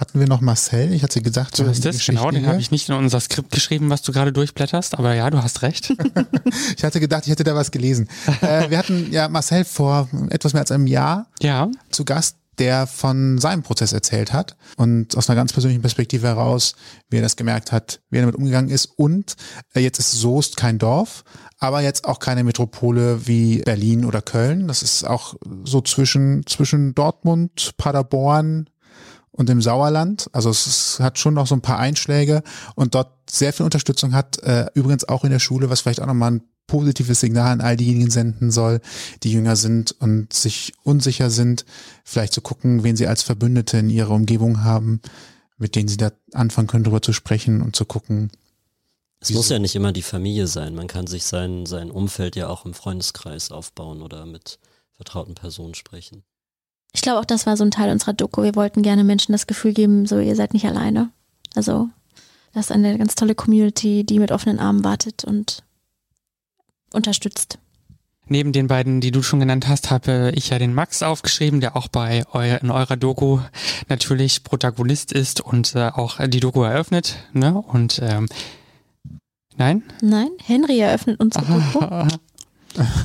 hatten 0.00 0.18
wir 0.18 0.26
noch 0.26 0.40
Marcel. 0.40 0.92
Ich 0.94 1.02
hatte 1.02 1.20
gesagt, 1.20 1.56
so 1.56 1.64
ist 1.64 1.84
das 1.84 2.04
genau. 2.04 2.30
Den 2.30 2.46
habe 2.46 2.58
ich 2.58 2.70
nicht 2.70 2.88
in 2.88 2.94
unser 2.94 3.20
Skript 3.20 3.52
geschrieben, 3.52 3.90
was 3.90 4.00
du 4.00 4.12
gerade 4.12 4.32
durchblätterst. 4.32 4.98
Aber 4.98 5.14
ja, 5.14 5.28
du 5.28 5.42
hast 5.42 5.60
recht. 5.60 5.92
ich 6.76 6.82
hatte 6.82 7.00
gedacht, 7.00 7.24
ich 7.26 7.30
hätte 7.30 7.44
da 7.44 7.54
was 7.54 7.70
gelesen. 7.70 8.08
äh, 8.40 8.70
wir 8.70 8.78
hatten 8.78 9.12
ja 9.12 9.28
Marcel 9.28 9.64
vor 9.64 10.08
etwas 10.30 10.54
mehr 10.54 10.62
als 10.62 10.72
einem 10.72 10.86
Jahr 10.86 11.26
ja. 11.42 11.68
zu 11.90 12.04
Gast 12.04 12.36
der 12.58 12.86
von 12.86 13.38
seinem 13.38 13.62
Prozess 13.62 13.94
erzählt 13.94 14.34
hat 14.34 14.54
und 14.76 15.16
aus 15.16 15.30
einer 15.30 15.36
ganz 15.36 15.52
persönlichen 15.52 15.80
Perspektive 15.80 16.26
heraus, 16.26 16.74
wie 17.08 17.16
er 17.16 17.22
das 17.22 17.36
gemerkt 17.36 17.72
hat, 17.72 18.00
wie 18.10 18.18
er 18.18 18.22
damit 18.22 18.36
umgegangen 18.36 18.70
ist. 18.70 18.84
Und 18.84 19.36
äh, 19.74 19.80
jetzt 19.80 19.98
ist 19.98 20.12
Soest 20.12 20.58
kein 20.58 20.78
Dorf, 20.78 21.24
aber 21.58 21.80
jetzt 21.80 22.04
auch 22.04 22.18
keine 22.18 22.44
Metropole 22.44 23.26
wie 23.26 23.62
Berlin 23.62 24.04
oder 24.04 24.20
Köln. 24.20 24.68
Das 24.68 24.82
ist 24.82 25.04
auch 25.04 25.36
so 25.64 25.80
zwischen, 25.80 26.44
zwischen 26.46 26.94
Dortmund, 26.94 27.72
Paderborn, 27.78 28.68
und 29.40 29.48
im 29.48 29.62
Sauerland. 29.62 30.28
Also 30.32 30.50
es 30.50 31.00
hat 31.00 31.18
schon 31.18 31.32
noch 31.32 31.46
so 31.46 31.54
ein 31.54 31.62
paar 31.62 31.78
Einschläge 31.78 32.42
und 32.74 32.94
dort 32.94 33.10
sehr 33.28 33.54
viel 33.54 33.64
Unterstützung 33.64 34.12
hat. 34.12 34.38
Äh, 34.42 34.66
übrigens 34.74 35.08
auch 35.08 35.24
in 35.24 35.30
der 35.30 35.38
Schule, 35.38 35.70
was 35.70 35.80
vielleicht 35.80 36.02
auch 36.02 36.06
nochmal 36.06 36.32
ein 36.32 36.42
positives 36.66 37.20
Signal 37.20 37.52
an 37.52 37.60
all 37.62 37.78
diejenigen 37.78 38.10
senden 38.10 38.50
soll, 38.50 38.82
die 39.22 39.32
jünger 39.32 39.56
sind 39.56 39.92
und 39.92 40.30
sich 40.34 40.74
unsicher 40.84 41.30
sind, 41.30 41.64
vielleicht 42.04 42.34
zu 42.34 42.42
gucken, 42.42 42.84
wen 42.84 42.96
sie 42.96 43.06
als 43.06 43.22
Verbündete 43.22 43.78
in 43.78 43.88
ihrer 43.88 44.10
Umgebung 44.10 44.62
haben, 44.62 45.00
mit 45.56 45.74
denen 45.74 45.88
sie 45.88 45.96
da 45.96 46.12
anfangen 46.34 46.68
können, 46.68 46.84
darüber 46.84 47.00
zu 47.00 47.14
sprechen 47.14 47.62
und 47.62 47.74
zu 47.74 47.86
gucken. 47.86 48.30
Es 49.20 49.30
muss 49.30 49.48
ja 49.48 49.58
nicht 49.58 49.74
immer 49.74 49.92
die 49.92 50.02
Familie 50.02 50.48
sein. 50.48 50.74
Man 50.74 50.86
kann 50.86 51.06
sich 51.06 51.24
sein, 51.24 51.64
sein 51.64 51.90
Umfeld 51.90 52.36
ja 52.36 52.48
auch 52.48 52.66
im 52.66 52.74
Freundeskreis 52.74 53.50
aufbauen 53.50 54.02
oder 54.02 54.26
mit 54.26 54.58
vertrauten 54.92 55.34
Personen 55.34 55.74
sprechen. 55.74 56.24
Ich 56.92 57.02
glaube 57.02 57.20
auch, 57.20 57.24
das 57.24 57.46
war 57.46 57.56
so 57.56 57.64
ein 57.64 57.70
Teil 57.70 57.90
unserer 57.90 58.12
Doku. 58.12 58.42
Wir 58.42 58.56
wollten 58.56 58.82
gerne 58.82 59.04
Menschen 59.04 59.32
das 59.32 59.46
Gefühl 59.46 59.72
geben, 59.72 60.06
so 60.06 60.18
ihr 60.18 60.36
seid 60.36 60.54
nicht 60.54 60.66
alleine. 60.66 61.10
Also 61.54 61.88
das 62.52 62.66
ist 62.66 62.72
eine 62.72 62.98
ganz 62.98 63.14
tolle 63.14 63.34
Community, 63.34 64.04
die 64.04 64.18
mit 64.18 64.32
offenen 64.32 64.58
Armen 64.58 64.82
wartet 64.82 65.24
und 65.24 65.62
unterstützt. 66.92 67.58
Neben 68.26 68.52
den 68.52 68.68
beiden, 68.68 69.00
die 69.00 69.10
du 69.10 69.22
schon 69.22 69.40
genannt 69.40 69.66
hast, 69.66 69.90
habe 69.90 70.32
ich 70.36 70.50
ja 70.50 70.58
den 70.58 70.72
Max 70.72 71.02
aufgeschrieben, 71.02 71.60
der 71.60 71.76
auch 71.76 71.88
bei 71.88 72.24
eu 72.32 72.56
in 72.60 72.70
eurer 72.70 72.96
Doku 72.96 73.40
natürlich 73.88 74.44
Protagonist 74.44 75.12
ist 75.12 75.40
und 75.40 75.74
äh, 75.74 75.88
auch 75.88 76.24
die 76.28 76.38
Doku 76.38 76.62
eröffnet. 76.62 77.16
Ne? 77.32 77.54
Und 77.54 78.00
ähm, 78.02 78.28
nein? 79.56 79.82
Nein, 80.00 80.30
Henry 80.44 80.78
eröffnet 80.78 81.18
unsere 81.18 81.44
Doku. 81.72 82.08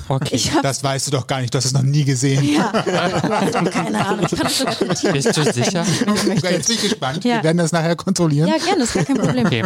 Okay. 0.07 0.39
das 0.61 0.83
weißt 0.83 1.07
du 1.07 1.11
doch 1.11 1.27
gar 1.27 1.41
nicht, 1.41 1.53
du 1.53 1.57
hast 1.57 1.65
es 1.65 1.73
noch 1.73 1.81
nie 1.81 2.03
gesehen. 2.03 2.43
Ja, 2.43 2.71
keine 3.71 4.05
Ahnung. 4.05 4.25
Ich 4.29 4.37
kann 4.37 4.43
das 4.43 4.57
sogar 4.59 5.13
Bist 5.13 5.37
du 5.37 5.43
sicher? 5.51 5.85
Jetzt 6.51 6.67
bin 6.67 6.75
ich 6.75 6.81
gespannt. 6.81 7.23
Ja. 7.23 7.37
Wir 7.37 7.45
werden 7.45 7.57
das 7.57 7.71
nachher 7.71 7.95
kontrollieren. 7.95 8.47
Ja, 8.47 8.57
gerne, 8.57 8.79
das 8.79 8.89
ist 8.89 8.93
gar 8.93 9.05
kein 9.05 9.17
Problem. 9.17 9.45
Okay. 9.45 9.63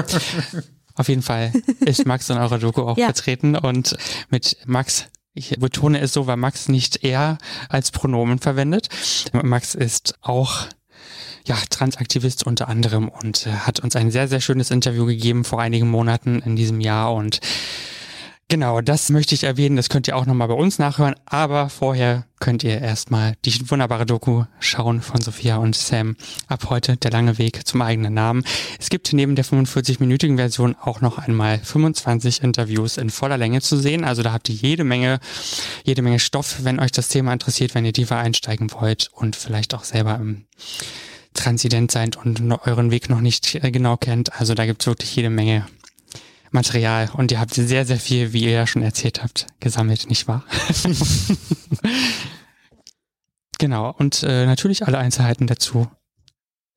Auf 0.96 1.08
jeden 1.10 1.22
Fall 1.22 1.52
ist 1.82 2.06
Max 2.06 2.30
in 2.30 2.38
eurer 2.38 2.60
Doku 2.60 2.82
auch 2.82 2.98
ja. 2.98 3.06
vertreten 3.06 3.56
und 3.56 3.96
mit 4.30 4.58
Max 4.66 5.06
ich 5.34 5.58
betone 5.60 6.02
es 6.02 6.12
so, 6.12 6.28
weil 6.28 6.38
Max 6.38 6.68
nicht 6.68 7.04
er 7.04 7.38
als 7.70 7.92
Pronomen 7.92 8.40
verwendet. 8.40 8.90
Max 9.32 9.76
ist 9.76 10.16
auch 10.22 10.66
ja, 11.46 11.56
Transaktivist 11.70 12.46
unter 12.46 12.68
anderem 12.68 13.10
und 13.10 13.48
äh, 13.48 13.52
hat 13.52 13.80
uns 13.80 13.96
ein 13.96 14.12
sehr, 14.12 14.28
sehr 14.28 14.42
schönes 14.42 14.72
Interview 14.72 15.06
gegeben 15.06 15.44
vor 15.44 15.62
einigen 15.62 15.90
Monaten 15.90 16.42
in 16.46 16.56
diesem 16.56 16.82
Jahr 16.82 17.14
und 17.14 17.40
Genau, 18.52 18.82
das 18.82 19.12
möchte 19.12 19.36
ich 19.36 19.44
erwähnen. 19.44 19.76
Das 19.76 19.90
könnt 19.90 20.08
ihr 20.08 20.18
auch 20.18 20.26
nochmal 20.26 20.48
bei 20.48 20.56
uns 20.56 20.80
nachhören. 20.80 21.14
Aber 21.28 21.70
vorher 21.70 22.26
könnt 22.40 22.64
ihr 22.64 22.82
erstmal 22.82 23.36
die 23.46 23.70
wunderbare 23.70 24.08
Doku 24.08 24.46
schauen 24.60 25.04
von 25.04 25.22
Sophia 25.22 25.58
und 25.58 25.76
Sam. 25.76 26.16
Ab 26.48 26.68
heute 26.72 26.98
der 26.98 27.12
lange 27.12 27.38
Weg 27.38 27.68
zum 27.68 27.84
eigenen 27.84 28.16
Namen. 28.16 28.44
Es 28.80 28.90
gibt 28.90 29.14
neben 29.14 29.36
der 29.36 29.46
45-minütigen 29.46 30.38
Version 30.38 30.76
auch 30.82 31.00
noch 31.00 31.20
einmal 31.20 31.60
25 31.60 32.42
Interviews 32.42 32.98
in 32.98 33.12
voller 33.12 33.38
Länge 33.38 33.62
zu 33.62 33.78
sehen. 33.78 34.04
Also 34.04 34.24
da 34.24 34.34
habt 34.34 34.50
ihr 34.50 34.56
jede 34.56 34.84
Menge, 34.84 35.20
jede 35.84 36.02
Menge 36.02 36.18
Stoff, 36.18 36.64
wenn 36.64 36.80
euch 36.80 36.92
das 36.92 37.10
Thema 37.10 37.32
interessiert, 37.32 37.76
wenn 37.76 37.86
ihr 37.86 37.94
tiefer 37.94 38.18
einsteigen 38.18 38.72
wollt 38.72 39.12
und 39.14 39.36
vielleicht 39.36 39.76
auch 39.76 39.84
selber 39.84 40.16
im 40.16 40.46
Transident 41.36 41.92
seid 41.92 42.16
und 42.16 42.42
euren 42.66 42.90
Weg 42.90 43.12
noch 43.12 43.22
nicht 43.22 43.64
äh, 43.64 43.70
genau 43.70 43.96
kennt. 43.96 44.40
Also 44.40 44.56
da 44.56 44.66
gibt's 44.66 44.88
wirklich 44.88 45.16
jede 45.16 45.30
Menge 45.30 45.68
Material. 46.52 47.10
Und 47.14 47.32
ihr 47.32 47.40
habt 47.40 47.54
sehr, 47.54 47.86
sehr 47.86 48.00
viel, 48.00 48.34
wie 48.34 48.44
ihr 48.44 48.52
ja 48.52 48.68
schon 48.68 48.82
erzählt 48.82 49.24
habt, 49.24 49.48
gesammelt, 49.60 50.10
nicht 50.10 50.28
wahr? 50.28 50.44
genau, 53.58 53.94
und 53.98 54.24
äh, 54.24 54.46
natürlich 54.46 54.86
alle 54.86 54.98
Einzelheiten 54.98 55.48
dazu 55.48 55.90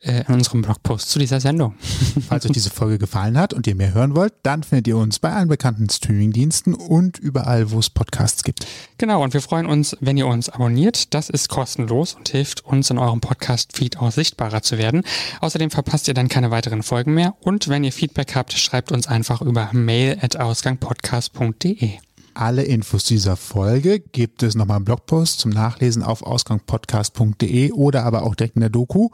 in 0.02 0.34
unserem 0.34 0.62
Blogpost 0.62 1.08
zu 1.08 1.18
dieser 1.18 1.40
Sendung. 1.40 1.74
Falls 2.28 2.44
euch 2.44 2.52
diese 2.52 2.70
Folge 2.70 2.98
gefallen 2.98 3.38
hat 3.38 3.54
und 3.54 3.66
ihr 3.66 3.74
mehr 3.74 3.94
hören 3.94 4.16
wollt, 4.16 4.34
dann 4.42 4.62
findet 4.62 4.88
ihr 4.88 4.96
uns 4.96 5.18
bei 5.18 5.32
allen 5.32 5.48
bekannten 5.48 5.88
Streamingdiensten 5.88 6.74
und 6.74 7.18
überall, 7.18 7.70
wo 7.70 7.78
es 7.78 7.90
Podcasts 7.90 8.42
gibt. 8.42 8.66
Genau, 8.98 9.22
und 9.22 9.32
wir 9.32 9.40
freuen 9.40 9.66
uns, 9.66 9.96
wenn 10.00 10.16
ihr 10.16 10.26
uns 10.26 10.48
abonniert. 10.48 11.14
Das 11.14 11.30
ist 11.30 11.48
kostenlos 11.48 12.14
und 12.14 12.28
hilft 12.28 12.64
uns 12.64 12.90
in 12.90 12.98
eurem 12.98 13.20
Podcast-Feed 13.20 13.98
auch 13.98 14.10
sichtbarer 14.10 14.62
zu 14.62 14.76
werden. 14.76 15.02
Außerdem 15.40 15.70
verpasst 15.70 16.08
ihr 16.08 16.14
dann 16.14 16.28
keine 16.28 16.50
weiteren 16.50 16.82
Folgen 16.82 17.14
mehr. 17.14 17.34
Und 17.40 17.68
wenn 17.68 17.84
ihr 17.84 17.92
Feedback 17.92 18.34
habt, 18.34 18.52
schreibt 18.52 18.92
uns 18.92 19.06
einfach 19.06 19.40
über 19.40 19.70
mail 19.72 20.18
at 20.20 20.36
ausgangpodcast.de. 20.36 21.98
Alle 22.34 22.62
Infos 22.62 23.04
dieser 23.04 23.36
Folge 23.36 24.00
gibt 24.00 24.42
es 24.42 24.54
nochmal 24.54 24.78
im 24.78 24.84
Blogpost 24.84 25.38
zum 25.38 25.50
Nachlesen 25.50 26.02
auf 26.02 26.22
ausgangpodcast.de 26.22 27.72
oder 27.72 28.04
aber 28.04 28.22
auch 28.22 28.34
direkt 28.34 28.56
in 28.56 28.60
der 28.60 28.70
Doku 28.70 29.10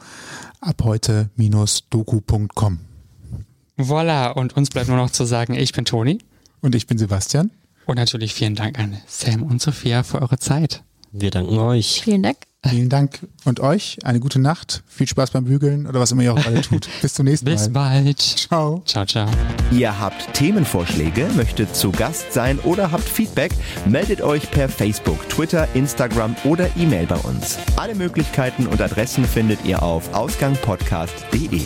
ab 0.61 0.83
heute-doku.com. 0.85 2.79
Voilà, 3.77 4.33
und 4.33 4.57
uns 4.57 4.71
bleibt 4.71 4.89
nur 4.89 4.97
noch 4.97 5.11
zu 5.11 5.25
sagen, 5.25 5.55
ich 5.55 5.73
bin 5.73 5.85
Toni. 5.85 6.19
Und 6.61 6.75
ich 6.75 6.87
bin 6.87 6.99
Sebastian. 6.99 7.51
Und 7.87 7.97
natürlich 7.97 8.35
vielen 8.35 8.55
Dank 8.55 8.79
an 8.79 8.99
Sam 9.07 9.43
und 9.43 9.63
Sophia 9.63 10.03
für 10.03 10.21
eure 10.21 10.39
Zeit. 10.39 10.83
Wir 11.13 11.31
danken 11.31 11.59
euch. 11.59 12.01
Vielen 12.03 12.23
Dank. 12.23 12.37
Vielen 12.67 12.89
Dank 12.89 13.21
und 13.45 13.61
euch 13.61 13.99
eine 14.03 14.19
gute 14.19 14.41
Nacht. 14.41 14.83
Viel 14.89 15.07
Spaß 15.07 15.31
beim 15.31 15.45
Bügeln 15.45 15.87
oder 15.87 16.01
was 16.01 16.11
immer 16.11 16.23
ihr 16.23 16.33
auch 16.35 16.43
gerade 16.43 16.61
tut. 16.61 16.89
Bis 17.03 17.15
zum 17.15 17.27
nächsten 17.27 17.47
Mal. 17.47 17.55
Bis 17.55 17.73
bald. 17.73 18.19
Ciao. 18.19 18.83
Ciao, 18.85 19.07
ciao. 19.07 19.31
Ihr 19.71 19.99
habt 19.99 20.35
Themenvorschläge, 20.35 21.29
möchtet 21.37 21.75
zu 21.77 21.93
Gast 21.93 22.33
sein 22.33 22.59
oder 22.61 22.91
habt 22.91 23.09
Feedback, 23.09 23.53
meldet 23.87 24.23
euch 24.23 24.51
per 24.51 24.69
Facebook, 24.69 25.29
Twitter, 25.29 25.69
Instagram 25.75 26.35
oder 26.45 26.69
E-Mail 26.77 27.07
bei 27.07 27.17
uns. 27.19 27.59
Alle 27.77 27.95
Möglichkeiten 27.95 28.67
und 28.67 28.81
Adressen 28.81 29.25
findet 29.25 29.65
ihr 29.65 29.81
auf 29.83 30.13
ausgangpodcast.de. 30.13 31.63